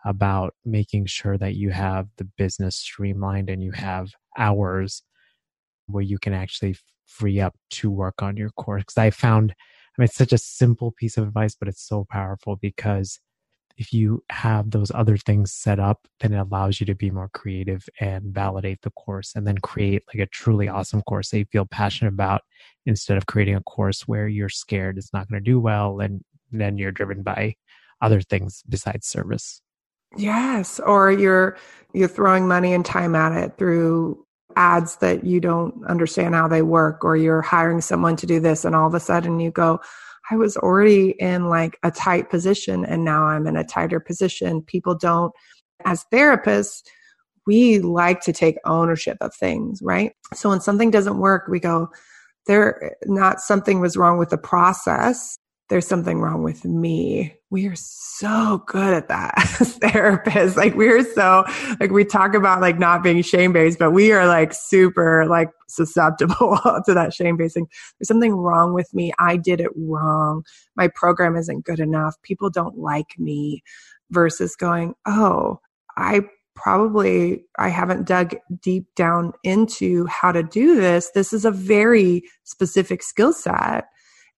about 0.05 0.55
making 0.65 1.07
sure 1.07 1.37
that 1.39 1.55
you 1.55 1.71
have 1.71 2.09
the 2.17 2.25
business 2.25 2.77
streamlined 2.77 3.51
and 3.51 3.63
you 3.63 3.73
have 3.73 4.11
hours 4.37 5.03
where 5.87 6.03
you 6.03 6.19
can 6.19 6.33
actually 6.33 6.77
free 7.07 7.41
up 7.41 7.55
to 7.71 7.91
work 7.91 8.23
on 8.23 8.37
your 8.37 8.51
course. 8.51 8.83
Because 8.83 8.99
I 8.99 9.11
found, 9.11 9.53
I 9.53 10.01
mean, 10.01 10.05
it's 10.05 10.17
such 10.17 10.33
a 10.33 10.39
simple 10.39 10.93
piece 10.93 11.17
of 11.17 11.27
advice, 11.27 11.55
but 11.55 11.69
it's 11.69 11.87
so 11.87 12.07
powerful 12.11 12.57
because 12.57 13.19
if 13.79 13.93
you 13.93 14.23
have 14.31 14.71
those 14.73 14.91
other 14.93 15.17
things 15.17 15.53
set 15.53 15.79
up, 15.79 16.07
then 16.21 16.35
it 16.35 16.39
allows 16.39 16.81
you 16.81 16.87
to 16.87 16.97
be 16.97 17.11
more 17.11 17.31
creative 17.33 17.89
and 18.01 18.35
validate 18.35 18.83
the 18.83 18.91
course 18.91 19.33
and 19.37 19.47
then 19.47 19.57
create 19.59 20.03
like 20.13 20.21
a 20.21 20.27
truly 20.27 20.69
awesome 20.69 21.01
course 21.03 21.31
that 21.31 21.39
you 21.39 21.45
feel 21.47 21.65
passionate 21.65 22.13
about 22.13 22.43
instead 22.87 23.17
of 23.17 23.27
creating 23.27 23.55
a 23.55 23.63
course 23.63 24.03
where 24.09 24.27
you're 24.27 24.49
scared 24.49 24.99
it's 24.99 25.13
not 25.13 25.29
going 25.29 25.43
to 25.43 25.51
do 25.51 25.61
well 25.61 26.01
and 26.01 26.25
then 26.51 26.77
you're 26.77 26.91
driven 26.91 27.23
by 27.23 27.55
other 28.03 28.21
things 28.21 28.63
besides 28.69 29.07
service. 29.07 29.63
Yes, 30.17 30.81
or 30.81 31.13
you're 31.13 31.57
you're 31.93 32.09
throwing 32.09 32.49
money 32.49 32.73
and 32.73 32.85
time 32.85 33.15
at 33.15 33.33
it 33.33 33.59
through 33.59 34.25
ads 34.57 34.97
that 34.97 35.25
you 35.25 35.41
don't 35.41 35.85
understand 35.87 36.35
how 36.35 36.49
they 36.49 36.63
work 36.63 37.05
or 37.05 37.17
you're 37.17 37.43
hiring 37.43 37.81
someone 37.81 38.17
to 38.17 38.27
do 38.27 38.41
this 38.41 38.65
and 38.65 38.75
all 38.75 38.89
of 38.89 38.95
a 38.95 39.01
sudden 39.01 39.39
you 39.39 39.51
go 39.51 39.81
I 40.31 40.37
was 40.37 40.57
already 40.57 41.11
in 41.19 41.49
like 41.49 41.79
a 41.83 41.91
tight 41.91 42.31
position 42.31 42.85
and 42.85 43.05
now 43.05 43.25
I'm 43.25 43.47
in 43.47 43.57
a 43.57 43.65
tighter 43.65 44.01
position. 44.01 44.63
People 44.63 44.95
don't, 44.95 45.33
as 45.85 46.05
therapists, 46.13 46.83
we 47.47 47.79
like 47.79 48.21
to 48.23 48.33
take 48.33 48.57
ownership 48.65 49.17
of 49.21 49.35
things, 49.35 49.81
right? 49.83 50.13
So 50.35 50.51
when 50.51 50.61
something 50.61 50.91
doesn't 50.91 51.19
work, 51.19 51.49
we 51.49 51.61
go, 51.61 51.89
there, 52.47 52.97
not 53.07 53.41
something 53.41 53.81
was 53.81 53.97
wrong 53.97 54.19
with 54.19 54.31
the 54.31 54.39
process 54.39 55.39
there's 55.69 55.87
something 55.87 56.19
wrong 56.21 56.43
with 56.43 56.65
me. 56.65 57.35
We 57.51 57.67
are 57.67 57.77
so 57.77 58.63
good 58.67 58.95
at 58.95 59.09
that 59.09 59.35
as 59.61 59.79
therapists. 59.79 60.57
Like 60.57 60.75
we 60.75 60.89
are 60.89 61.05
so, 61.05 61.45
like 61.79 61.91
we 61.91 62.05
talk 62.05 62.35
about 62.35 62.61
like 62.61 62.79
not 62.79 63.03
being 63.03 63.23
shame 63.23 63.53
based, 63.53 63.79
but 63.79 63.91
we 63.91 64.13
are 64.13 64.27
like 64.27 64.55
super 64.55 65.27
like 65.27 65.51
susceptible 65.69 66.59
to 66.87 66.95
that 66.95 67.13
shame 67.13 67.37
basing. 67.37 67.67
There's 67.99 68.09
something 68.09 68.33
wrong 68.33 68.73
with 68.73 68.93
me. 68.95 69.13
I 69.19 69.37
did 69.37 69.61
it 69.61 69.71
wrong. 69.77 70.43
My 70.75 70.89
program 70.89 71.37
isn't 71.37 71.65
good 71.65 71.81
enough. 71.81 72.17
People 72.23 72.49
don't 72.49 72.79
like 72.79 73.19
me 73.19 73.63
versus 74.11 74.57
going, 74.57 74.95
Oh, 75.07 75.61
I 75.97 76.23
probably 76.55 77.45
I 77.59 77.69
haven't 77.69 78.07
dug 78.07 78.35
deep 78.63 78.87
down 78.97 79.33
into 79.45 80.07
how 80.07 80.33
to 80.33 80.43
do 80.43 80.77
this. 80.77 81.11
This 81.15 81.33
is 81.33 81.45
a 81.45 81.51
very 81.51 82.23
specific 82.45 83.03
skill 83.03 83.33
set 83.33 83.85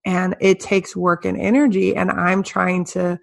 and 0.05 0.37
it 0.41 0.61
takes 0.61 0.97
work 0.97 1.25
and 1.25 1.39
energy 1.39 1.95
and 1.95 2.11
i'm 2.11 2.43
trying 2.43 2.85
to 2.85 3.19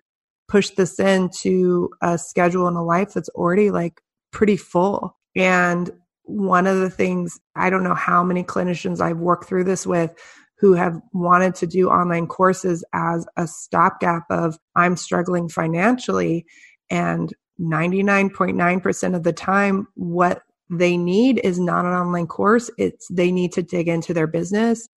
push 0.48 0.70
this 0.72 1.00
into 1.00 1.90
a 2.02 2.18
schedule 2.18 2.68
and 2.68 2.78
a 2.78 2.82
life 2.82 3.14
that's 3.14 3.30
already 3.30 3.70
like 3.70 4.00
pretty 4.32 4.56
full. 4.56 5.18
And 5.36 5.92
one 6.24 6.68
of 6.68 6.78
the 6.80 6.90
things 6.90 7.40
i 7.56 7.70
don't 7.70 7.86
know 7.86 7.96
how 7.96 8.22
many 8.22 8.44
clinicians 8.44 9.00
i've 9.00 9.18
worked 9.18 9.48
through 9.48 9.64
this 9.64 9.88
with 9.88 10.12
who 10.60 10.74
have 10.74 11.00
wanted 11.14 11.56
to 11.56 11.66
do 11.66 11.88
online 11.90 12.28
courses 12.28 12.84
as 12.94 13.26
a 13.38 13.48
stopgap 13.48 14.24
of 14.30 14.58
i'm 14.76 14.98
struggling 14.98 15.48
financially 15.48 16.46
and 16.90 17.34
99.9% 17.62 19.16
of 19.16 19.24
the 19.24 19.32
time 19.32 19.88
what 19.96 20.42
they 20.70 20.98
need 20.98 21.40
is 21.44 21.60
not 21.60 21.86
an 21.86 21.94
online 21.94 22.28
course. 22.28 22.70
It's 22.78 23.08
they 23.10 23.32
need 23.32 23.54
to 23.54 23.64
dig 23.64 23.88
into 23.88 24.14
their 24.14 24.28
business 24.28 24.88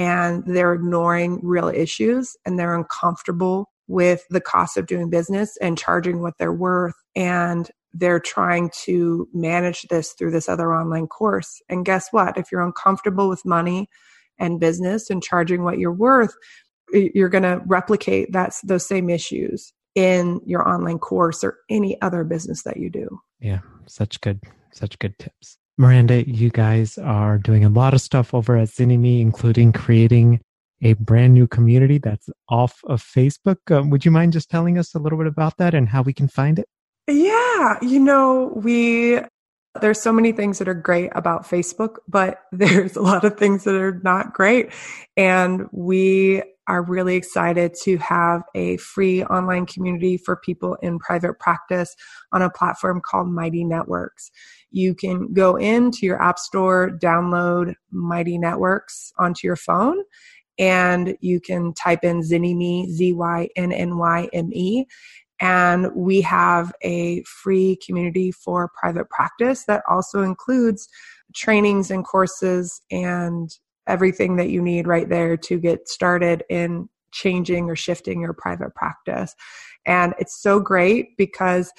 and 0.00 0.42
they're 0.46 0.72
ignoring 0.72 1.38
real 1.42 1.68
issues 1.68 2.34
and 2.46 2.58
they're 2.58 2.74
uncomfortable 2.74 3.70
with 3.86 4.24
the 4.30 4.40
cost 4.40 4.78
of 4.78 4.86
doing 4.86 5.10
business 5.10 5.58
and 5.60 5.76
charging 5.76 6.22
what 6.22 6.32
they're 6.38 6.54
worth. 6.54 6.94
And 7.14 7.70
they're 7.92 8.18
trying 8.18 8.70
to 8.84 9.28
manage 9.34 9.82
this 9.90 10.14
through 10.14 10.30
this 10.30 10.48
other 10.48 10.72
online 10.72 11.06
course. 11.06 11.60
And 11.68 11.84
guess 11.84 12.08
what? 12.12 12.38
If 12.38 12.50
you're 12.50 12.62
uncomfortable 12.62 13.28
with 13.28 13.44
money 13.44 13.90
and 14.38 14.58
business 14.58 15.10
and 15.10 15.22
charging 15.22 15.64
what 15.64 15.78
you're 15.78 15.92
worth, 15.92 16.32
you're 16.94 17.28
going 17.28 17.42
to 17.42 17.60
replicate 17.66 18.32
that's 18.32 18.62
those 18.62 18.88
same 18.88 19.10
issues 19.10 19.74
in 19.94 20.40
your 20.46 20.66
online 20.66 20.98
course 20.98 21.44
or 21.44 21.58
any 21.68 22.00
other 22.00 22.24
business 22.24 22.62
that 22.62 22.78
you 22.78 22.88
do. 22.88 23.20
Yeah, 23.38 23.60
such 23.86 24.18
good 24.22 24.40
such 24.72 24.98
good 24.98 25.18
tips. 25.18 25.58
Miranda, 25.78 26.28
you 26.28 26.50
guys 26.50 26.98
are 26.98 27.38
doing 27.38 27.64
a 27.64 27.68
lot 27.68 27.94
of 27.94 28.00
stuff 28.00 28.34
over 28.34 28.56
at 28.56 28.68
Zynnyme, 28.68 29.20
including 29.20 29.72
creating 29.72 30.40
a 30.82 30.94
brand 30.94 31.34
new 31.34 31.46
community 31.46 31.98
that's 31.98 32.28
off 32.48 32.80
of 32.84 33.02
Facebook. 33.02 33.56
Um, 33.70 33.90
would 33.90 34.04
you 34.04 34.10
mind 34.10 34.32
just 34.32 34.50
telling 34.50 34.78
us 34.78 34.94
a 34.94 34.98
little 34.98 35.18
bit 35.18 35.26
about 35.26 35.56
that 35.58 35.74
and 35.74 35.88
how 35.88 36.02
we 36.02 36.12
can 36.12 36.28
find 36.28 36.58
it? 36.58 36.68
Yeah, 37.06 37.78
you 37.82 37.98
know, 37.98 38.52
we 38.56 39.20
there's 39.80 40.02
so 40.02 40.12
many 40.12 40.32
things 40.32 40.58
that 40.58 40.68
are 40.68 40.74
great 40.74 41.10
about 41.14 41.44
Facebook, 41.44 41.96
but 42.08 42.40
there's 42.52 42.96
a 42.96 43.02
lot 43.02 43.24
of 43.24 43.38
things 43.38 43.64
that 43.64 43.74
are 43.74 44.00
not 44.02 44.32
great. 44.32 44.72
And 45.16 45.68
we 45.72 46.42
are 46.66 46.82
really 46.82 47.16
excited 47.16 47.74
to 47.82 47.96
have 47.98 48.42
a 48.54 48.76
free 48.76 49.24
online 49.24 49.66
community 49.66 50.16
for 50.16 50.36
people 50.36 50.76
in 50.76 51.00
private 51.00 51.38
practice 51.40 51.96
on 52.32 52.42
a 52.42 52.50
platform 52.50 53.00
called 53.04 53.28
Mighty 53.28 53.64
Networks. 53.64 54.30
You 54.70 54.94
can 54.94 55.32
go 55.32 55.56
into 55.56 56.06
your 56.06 56.22
app 56.22 56.38
store, 56.38 56.90
download 56.90 57.74
Mighty 57.90 58.38
Networks 58.38 59.12
onto 59.18 59.46
your 59.46 59.56
phone, 59.56 59.98
and 60.58 61.16
you 61.20 61.40
can 61.40 61.72
type 61.74 62.04
in 62.04 62.20
Zynnyme, 62.20 62.88
Z 62.88 63.12
Y 63.12 63.48
N 63.56 63.72
N 63.72 63.98
Y 63.98 64.28
M 64.32 64.50
E. 64.52 64.84
And 65.40 65.88
we 65.94 66.20
have 66.20 66.72
a 66.82 67.22
free 67.22 67.78
community 67.84 68.30
for 68.30 68.70
private 68.78 69.08
practice 69.08 69.64
that 69.64 69.82
also 69.88 70.20
includes 70.20 70.86
trainings 71.34 71.90
and 71.90 72.04
courses 72.04 72.82
and 72.90 73.50
everything 73.86 74.36
that 74.36 74.50
you 74.50 74.60
need 74.60 74.86
right 74.86 75.08
there 75.08 75.36
to 75.36 75.58
get 75.58 75.88
started 75.88 76.44
in 76.50 76.88
changing 77.12 77.70
or 77.70 77.76
shifting 77.76 78.20
your 78.20 78.34
private 78.34 78.74
practice. 78.74 79.34
And 79.86 80.14
it's 80.18 80.40
so 80.40 80.60
great 80.60 81.16
because 81.16 81.72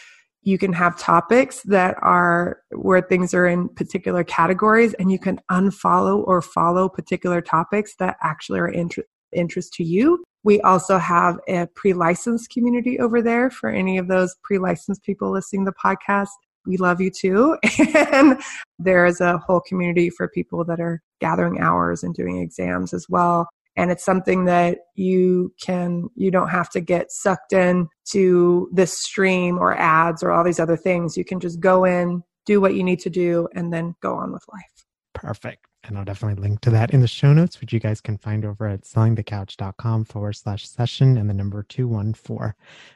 you 0.44 0.58
can 0.58 0.74
have 0.74 0.98
topics 0.98 1.62
that 1.64 1.96
are 2.02 2.62
where 2.72 3.02
things 3.02 3.34
are 3.34 3.48
in 3.48 3.70
particular 3.70 4.24
categories 4.24 4.94
and 4.96 5.12
you 5.12 5.20
can 5.20 5.40
unfollow 5.52 6.26
or 6.28 6.42
follow 6.42 6.90
particular 6.90 7.42
topics 7.42 7.96
that 8.00 8.18
actually 8.24 8.60
are 8.60 8.70
inter- 8.70 9.04
interest 9.34 9.74
to 9.74 9.84
you. 9.84 10.24
We 10.44 10.60
also 10.62 10.98
have 10.98 11.40
a 11.48 11.68
pre-licensed 11.76 12.50
community 12.50 13.00
over 13.00 13.22
there 13.22 13.52
for 13.52 13.70
any 13.70 14.00
of 14.00 14.08
those 14.08 14.36
pre-licensed 14.44 15.04
people 15.04 15.32
listening 15.32 15.66
to 15.66 15.72
the 15.72 15.90
podcast. 15.90 16.30
We 16.66 16.78
love 16.78 17.00
you 17.00 17.12
too. 17.12 17.58
And 18.12 18.42
there 18.80 19.06
is 19.06 19.22
a 19.22 19.38
whole 19.38 19.62
community 19.62 20.10
for 20.10 20.28
people 20.28 20.64
that 20.66 20.80
are 20.80 21.02
gathering 21.20 21.60
hours 21.60 22.04
and 22.04 22.16
doing 22.16 22.42
exams 22.42 22.94
as 22.94 23.06
well 23.08 23.48
and 23.76 23.92
it's 23.92 24.04
something 24.04 24.46
that 24.46 24.80
you 24.96 25.54
can 25.62 26.10
you 26.16 26.32
don't 26.32 26.50
have 26.50 26.70
to 26.72 26.82
get 26.82 27.12
sucked 27.12 27.54
in 27.54 27.88
to 28.12 28.70
this 28.74 28.98
stream 28.98 29.58
or 29.58 29.78
ads 29.78 30.24
or 30.24 30.32
all 30.32 30.44
these 30.44 30.60
other 30.60 30.78
things. 30.78 31.18
You 31.18 31.26
can 31.26 31.40
just 31.40 31.60
go 31.60 31.86
in 31.86 32.24
do 32.46 32.60
what 32.60 32.76
you 32.76 32.84
need 32.84 33.00
to 33.00 33.10
do 33.10 33.48
and 33.54 33.72
then 33.72 33.96
go 34.02 34.16
on 34.16 34.32
with 34.32 34.44
life. 34.52 34.86
Perfect. 35.14 35.66
And 35.84 35.98
i'll 35.98 36.06
definitely 36.06 36.40
link 36.42 36.62
to 36.62 36.70
that 36.70 36.92
in 36.92 37.02
the 37.02 37.08
show 37.08 37.34
notes 37.34 37.60
which 37.60 37.74
you 37.74 37.80
guys 37.80 38.02
can 38.02 38.16
find 38.16 38.46
over 38.46 38.68
at 38.68 38.84
sellingthecouch.com 38.84 40.06
forward 40.06 40.34
slash 40.34 40.70
session 40.70 41.18
and 41.18 41.28
the 41.28 41.34
number 41.34 41.64
214 41.64 42.54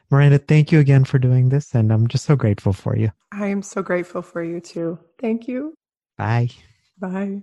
miranda 0.08 0.38
thank 0.38 0.70
you 0.70 0.78
again 0.78 1.04
for 1.04 1.18
doing 1.18 1.48
this 1.48 1.74
and 1.74 1.92
i'm 1.92 2.06
just 2.06 2.24
so 2.24 2.36
grateful 2.36 2.72
for 2.72 2.96
you. 2.96 3.10
I 3.32 3.48
am 3.48 3.62
so 3.62 3.82
grateful 3.82 4.22
for 4.22 4.42
you 4.42 4.60
too. 4.60 4.98
Thank 5.18 5.48
you. 5.48 5.74
Bye. 6.16 6.50
Bye 6.98 7.42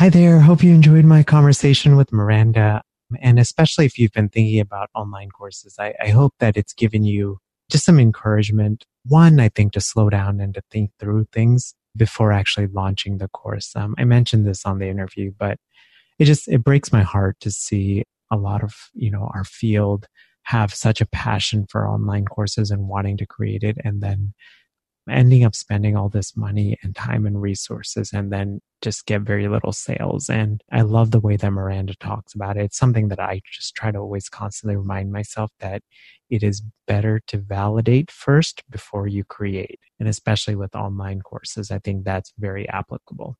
Hi 0.00 0.08
there. 0.08 0.40
Hope 0.40 0.62
you 0.62 0.72
enjoyed 0.72 1.04
my 1.04 1.22
conversation 1.22 1.94
with 1.94 2.10
Miranda. 2.10 2.80
And 3.20 3.38
especially 3.38 3.84
if 3.84 3.98
you've 3.98 4.12
been 4.12 4.30
thinking 4.30 4.58
about 4.58 4.88
online 4.94 5.28
courses, 5.28 5.76
I, 5.78 5.92
I, 6.00 6.08
hope 6.08 6.32
that 6.38 6.56
it's 6.56 6.72
given 6.72 7.04
you 7.04 7.36
just 7.70 7.84
some 7.84 8.00
encouragement. 8.00 8.86
One, 9.04 9.38
I 9.38 9.50
think 9.50 9.74
to 9.74 9.80
slow 9.82 10.08
down 10.08 10.40
and 10.40 10.54
to 10.54 10.62
think 10.70 10.92
through 10.98 11.26
things 11.32 11.74
before 11.94 12.32
actually 12.32 12.68
launching 12.68 13.18
the 13.18 13.28
course. 13.28 13.76
Um, 13.76 13.94
I 13.98 14.04
mentioned 14.04 14.46
this 14.46 14.64
on 14.64 14.78
the 14.78 14.88
interview, 14.88 15.32
but 15.38 15.58
it 16.18 16.24
just, 16.24 16.48
it 16.48 16.64
breaks 16.64 16.94
my 16.94 17.02
heart 17.02 17.36
to 17.40 17.50
see 17.50 18.04
a 18.30 18.38
lot 18.38 18.64
of, 18.64 18.72
you 18.94 19.10
know, 19.10 19.30
our 19.34 19.44
field 19.44 20.06
have 20.44 20.72
such 20.72 21.02
a 21.02 21.06
passion 21.06 21.66
for 21.68 21.86
online 21.86 22.24
courses 22.24 22.70
and 22.70 22.88
wanting 22.88 23.18
to 23.18 23.26
create 23.26 23.62
it. 23.62 23.76
And 23.84 24.02
then 24.02 24.32
ending 25.10 25.44
up 25.44 25.54
spending 25.54 25.96
all 25.96 26.08
this 26.08 26.36
money 26.36 26.78
and 26.82 26.94
time 26.94 27.26
and 27.26 27.40
resources 27.40 28.12
and 28.12 28.32
then 28.32 28.60
just 28.80 29.06
get 29.06 29.22
very 29.22 29.48
little 29.48 29.72
sales. 29.72 30.30
And 30.30 30.62
I 30.72 30.82
love 30.82 31.10
the 31.10 31.20
way 31.20 31.36
that 31.36 31.50
Miranda 31.50 31.94
talks 31.96 32.34
about 32.34 32.56
it. 32.56 32.64
It's 32.64 32.78
something 32.78 33.08
that 33.08 33.20
I 33.20 33.42
just 33.50 33.74
try 33.74 33.90
to 33.90 33.98
always 33.98 34.28
constantly 34.28 34.76
remind 34.76 35.12
myself 35.12 35.50
that 35.60 35.82
it 36.30 36.42
is 36.42 36.62
better 36.86 37.20
to 37.26 37.38
validate 37.38 38.10
first 38.10 38.62
before 38.70 39.06
you 39.06 39.24
create. 39.24 39.80
And 39.98 40.08
especially 40.08 40.56
with 40.56 40.74
online 40.74 41.20
courses, 41.20 41.70
I 41.70 41.78
think 41.80 42.04
that's 42.04 42.32
very 42.38 42.68
applicable. 42.68 43.36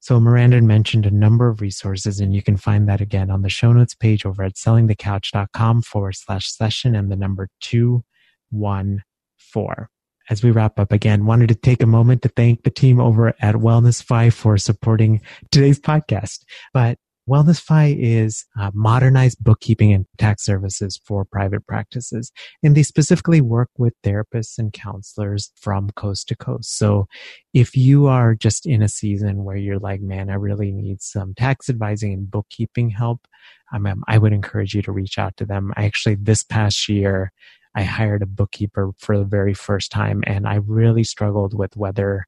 So 0.00 0.20
Miranda 0.20 0.60
mentioned 0.62 1.06
a 1.06 1.10
number 1.10 1.48
of 1.48 1.60
resources 1.60 2.20
and 2.20 2.34
you 2.34 2.42
can 2.42 2.56
find 2.56 2.88
that 2.88 3.00
again 3.00 3.30
on 3.30 3.42
the 3.42 3.48
show 3.48 3.72
notes 3.72 3.94
page 3.94 4.24
over 4.24 4.44
at 4.44 4.54
sellingthecouch.com 4.54 5.82
forward 5.82 6.14
slash 6.14 6.50
session 6.50 6.94
and 6.94 7.10
the 7.10 7.16
number 7.16 7.48
two 7.60 8.04
one 8.50 9.02
four 9.36 9.90
as 10.30 10.42
we 10.42 10.50
wrap 10.50 10.78
up 10.78 10.92
again, 10.92 11.26
wanted 11.26 11.48
to 11.48 11.54
take 11.54 11.82
a 11.82 11.86
moment 11.86 12.22
to 12.22 12.28
thank 12.28 12.62
the 12.62 12.70
team 12.70 13.00
over 13.00 13.34
at 13.40 13.56
WellnessFi 13.56 14.32
for 14.32 14.56
supporting 14.58 15.20
today's 15.50 15.78
podcast. 15.78 16.44
But 16.72 16.98
WellnessFi 17.28 17.96
is 17.98 18.44
uh, 18.60 18.70
modernized 18.74 19.42
bookkeeping 19.42 19.92
and 19.92 20.04
tax 20.18 20.44
services 20.44 21.00
for 21.06 21.24
private 21.24 21.66
practices. 21.66 22.30
And 22.62 22.76
they 22.76 22.82
specifically 22.82 23.40
work 23.40 23.70
with 23.78 23.94
therapists 24.04 24.58
and 24.58 24.72
counselors 24.72 25.50
from 25.56 25.90
coast 25.90 26.28
to 26.28 26.36
coast. 26.36 26.76
So 26.76 27.06
if 27.54 27.76
you 27.76 28.06
are 28.06 28.34
just 28.34 28.66
in 28.66 28.82
a 28.82 28.88
season 28.88 29.44
where 29.44 29.56
you're 29.56 29.78
like, 29.78 30.02
man, 30.02 30.28
I 30.28 30.34
really 30.34 30.70
need 30.70 31.00
some 31.00 31.34
tax 31.34 31.70
advising 31.70 32.12
and 32.12 32.30
bookkeeping 32.30 32.90
help, 32.90 33.26
um, 33.72 34.04
I 34.06 34.18
would 34.18 34.32
encourage 34.32 34.74
you 34.74 34.82
to 34.82 34.92
reach 34.92 35.18
out 35.18 35.36
to 35.38 35.46
them. 35.46 35.72
I 35.76 35.86
actually, 35.86 36.16
this 36.16 36.42
past 36.42 36.88
year, 36.88 37.32
I 37.74 37.82
hired 37.82 38.22
a 38.22 38.26
bookkeeper 38.26 38.92
for 38.98 39.18
the 39.18 39.24
very 39.24 39.54
first 39.54 39.90
time 39.90 40.22
and 40.26 40.46
I 40.46 40.56
really 40.56 41.04
struggled 41.04 41.56
with 41.58 41.76
whether 41.76 42.26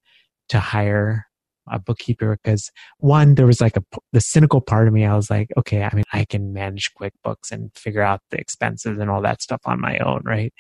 to 0.48 0.60
hire 0.60 1.26
a 1.68 1.78
bookkeeper 1.78 2.38
because 2.42 2.70
one, 2.98 3.34
there 3.34 3.46
was 3.46 3.60
like 3.60 3.76
a, 3.76 3.82
the 4.12 4.20
cynical 4.20 4.60
part 4.60 4.86
of 4.86 4.94
me. 4.94 5.04
I 5.04 5.16
was 5.16 5.30
like, 5.30 5.48
okay, 5.56 5.82
I 5.82 5.94
mean, 5.94 6.04
I 6.12 6.24
can 6.24 6.52
manage 6.52 6.92
QuickBooks 6.94 7.50
and 7.50 7.70
figure 7.76 8.02
out 8.02 8.20
the 8.30 8.38
expenses 8.38 8.98
and 8.98 9.10
all 9.10 9.22
that 9.22 9.42
stuff 9.42 9.60
on 9.64 9.80
my 9.80 9.98
own, 9.98 10.22
right? 10.24 10.52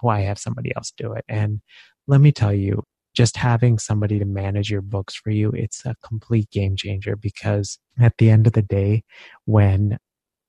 Why 0.00 0.20
have 0.20 0.38
somebody 0.38 0.72
else 0.74 0.92
do 0.96 1.12
it? 1.12 1.24
And 1.28 1.60
let 2.06 2.20
me 2.20 2.32
tell 2.32 2.52
you, 2.52 2.82
just 3.14 3.36
having 3.36 3.78
somebody 3.78 4.18
to 4.18 4.24
manage 4.24 4.70
your 4.70 4.80
books 4.80 5.14
for 5.14 5.30
you, 5.30 5.50
it's 5.50 5.84
a 5.84 5.96
complete 6.04 6.50
game 6.50 6.76
changer 6.76 7.16
because 7.16 7.78
at 7.98 8.16
the 8.18 8.30
end 8.30 8.46
of 8.46 8.52
the 8.52 8.62
day, 8.62 9.02
when 9.44 9.98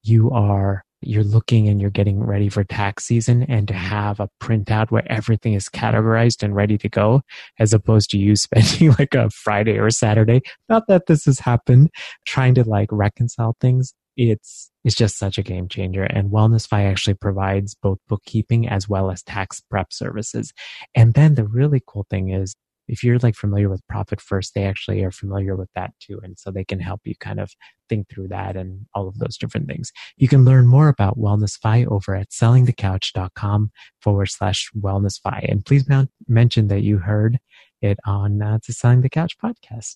you 0.03 0.29
are 0.31 0.83
you're 1.01 1.23
looking 1.23 1.67
and 1.67 1.79
you're 1.79 1.89
getting 1.89 2.23
ready 2.23 2.49
for 2.49 2.63
tax 2.63 3.05
season 3.05 3.43
and 3.43 3.67
to 3.67 3.73
mm-hmm. 3.73 3.83
have 3.83 4.19
a 4.19 4.29
printout 4.41 4.91
where 4.91 5.09
everything 5.11 5.53
is 5.53 5.69
categorized 5.69 6.43
and 6.43 6.55
ready 6.55 6.77
to 6.77 6.89
go 6.89 7.21
as 7.59 7.73
opposed 7.73 8.09
to 8.11 8.17
you 8.17 8.35
spending 8.35 8.91
like 8.99 9.13
a 9.13 9.29
Friday 9.29 9.77
or 9.77 9.89
Saturday. 9.89 10.41
Not 10.67 10.87
that 10.87 11.05
this 11.07 11.25
has 11.25 11.39
happened, 11.39 11.89
trying 12.25 12.55
to 12.55 12.63
like 12.63 12.89
reconcile 12.91 13.55
things. 13.59 13.93
It's, 14.17 14.69
it's 14.83 14.95
just 14.95 15.17
such 15.17 15.37
a 15.37 15.43
game 15.43 15.69
changer. 15.69 16.03
And 16.03 16.29
WellnessFi 16.29 16.89
actually 16.89 17.13
provides 17.13 17.75
both 17.75 17.99
bookkeeping 18.09 18.67
as 18.67 18.89
well 18.89 19.11
as 19.11 19.23
tax 19.23 19.61
prep 19.61 19.93
services. 19.93 20.51
And 20.93 21.13
then 21.13 21.35
the 21.35 21.45
really 21.45 21.81
cool 21.87 22.05
thing 22.09 22.29
is 22.29 22.55
if 22.89 23.03
you're 23.03 23.19
like 23.19 23.35
familiar 23.35 23.69
with 23.69 23.85
profit 23.87 24.19
first 24.19 24.53
they 24.53 24.65
actually 24.65 25.03
are 25.03 25.11
familiar 25.11 25.55
with 25.55 25.69
that 25.75 25.91
too 25.99 26.19
and 26.23 26.37
so 26.37 26.51
they 26.51 26.65
can 26.65 26.79
help 26.79 27.01
you 27.05 27.13
kind 27.19 27.39
of 27.39 27.51
think 27.89 28.07
through 28.07 28.27
that 28.29 28.55
and 28.55 28.85
all 28.93 29.07
of 29.07 29.17
those 29.17 29.37
different 29.37 29.67
things. 29.67 29.91
You 30.15 30.27
can 30.27 30.45
learn 30.45 30.67
more 30.67 30.87
about 30.87 31.17
wellnessfi 31.17 31.87
over 31.87 32.15
at 32.15 32.29
sellingthecouch.com 32.29 33.71
forward 34.01 34.27
slash 34.27 34.69
wellnessfi 34.79 35.51
and 35.51 35.65
please 35.65 35.89
mention 36.27 36.67
that 36.67 36.83
you 36.83 36.99
heard 36.99 37.39
it 37.81 37.97
on 38.05 38.41
uh, 38.41 38.59
the 38.65 38.73
selling 38.73 39.01
the 39.01 39.09
couch 39.09 39.37
podcast. 39.43 39.95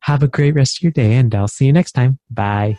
Have 0.00 0.22
a 0.22 0.28
great 0.28 0.54
rest 0.54 0.78
of 0.78 0.82
your 0.82 0.92
day 0.92 1.14
and 1.14 1.34
i'll 1.34 1.48
see 1.48 1.66
you 1.66 1.72
next 1.72 1.92
time. 1.92 2.18
Bye 2.30 2.78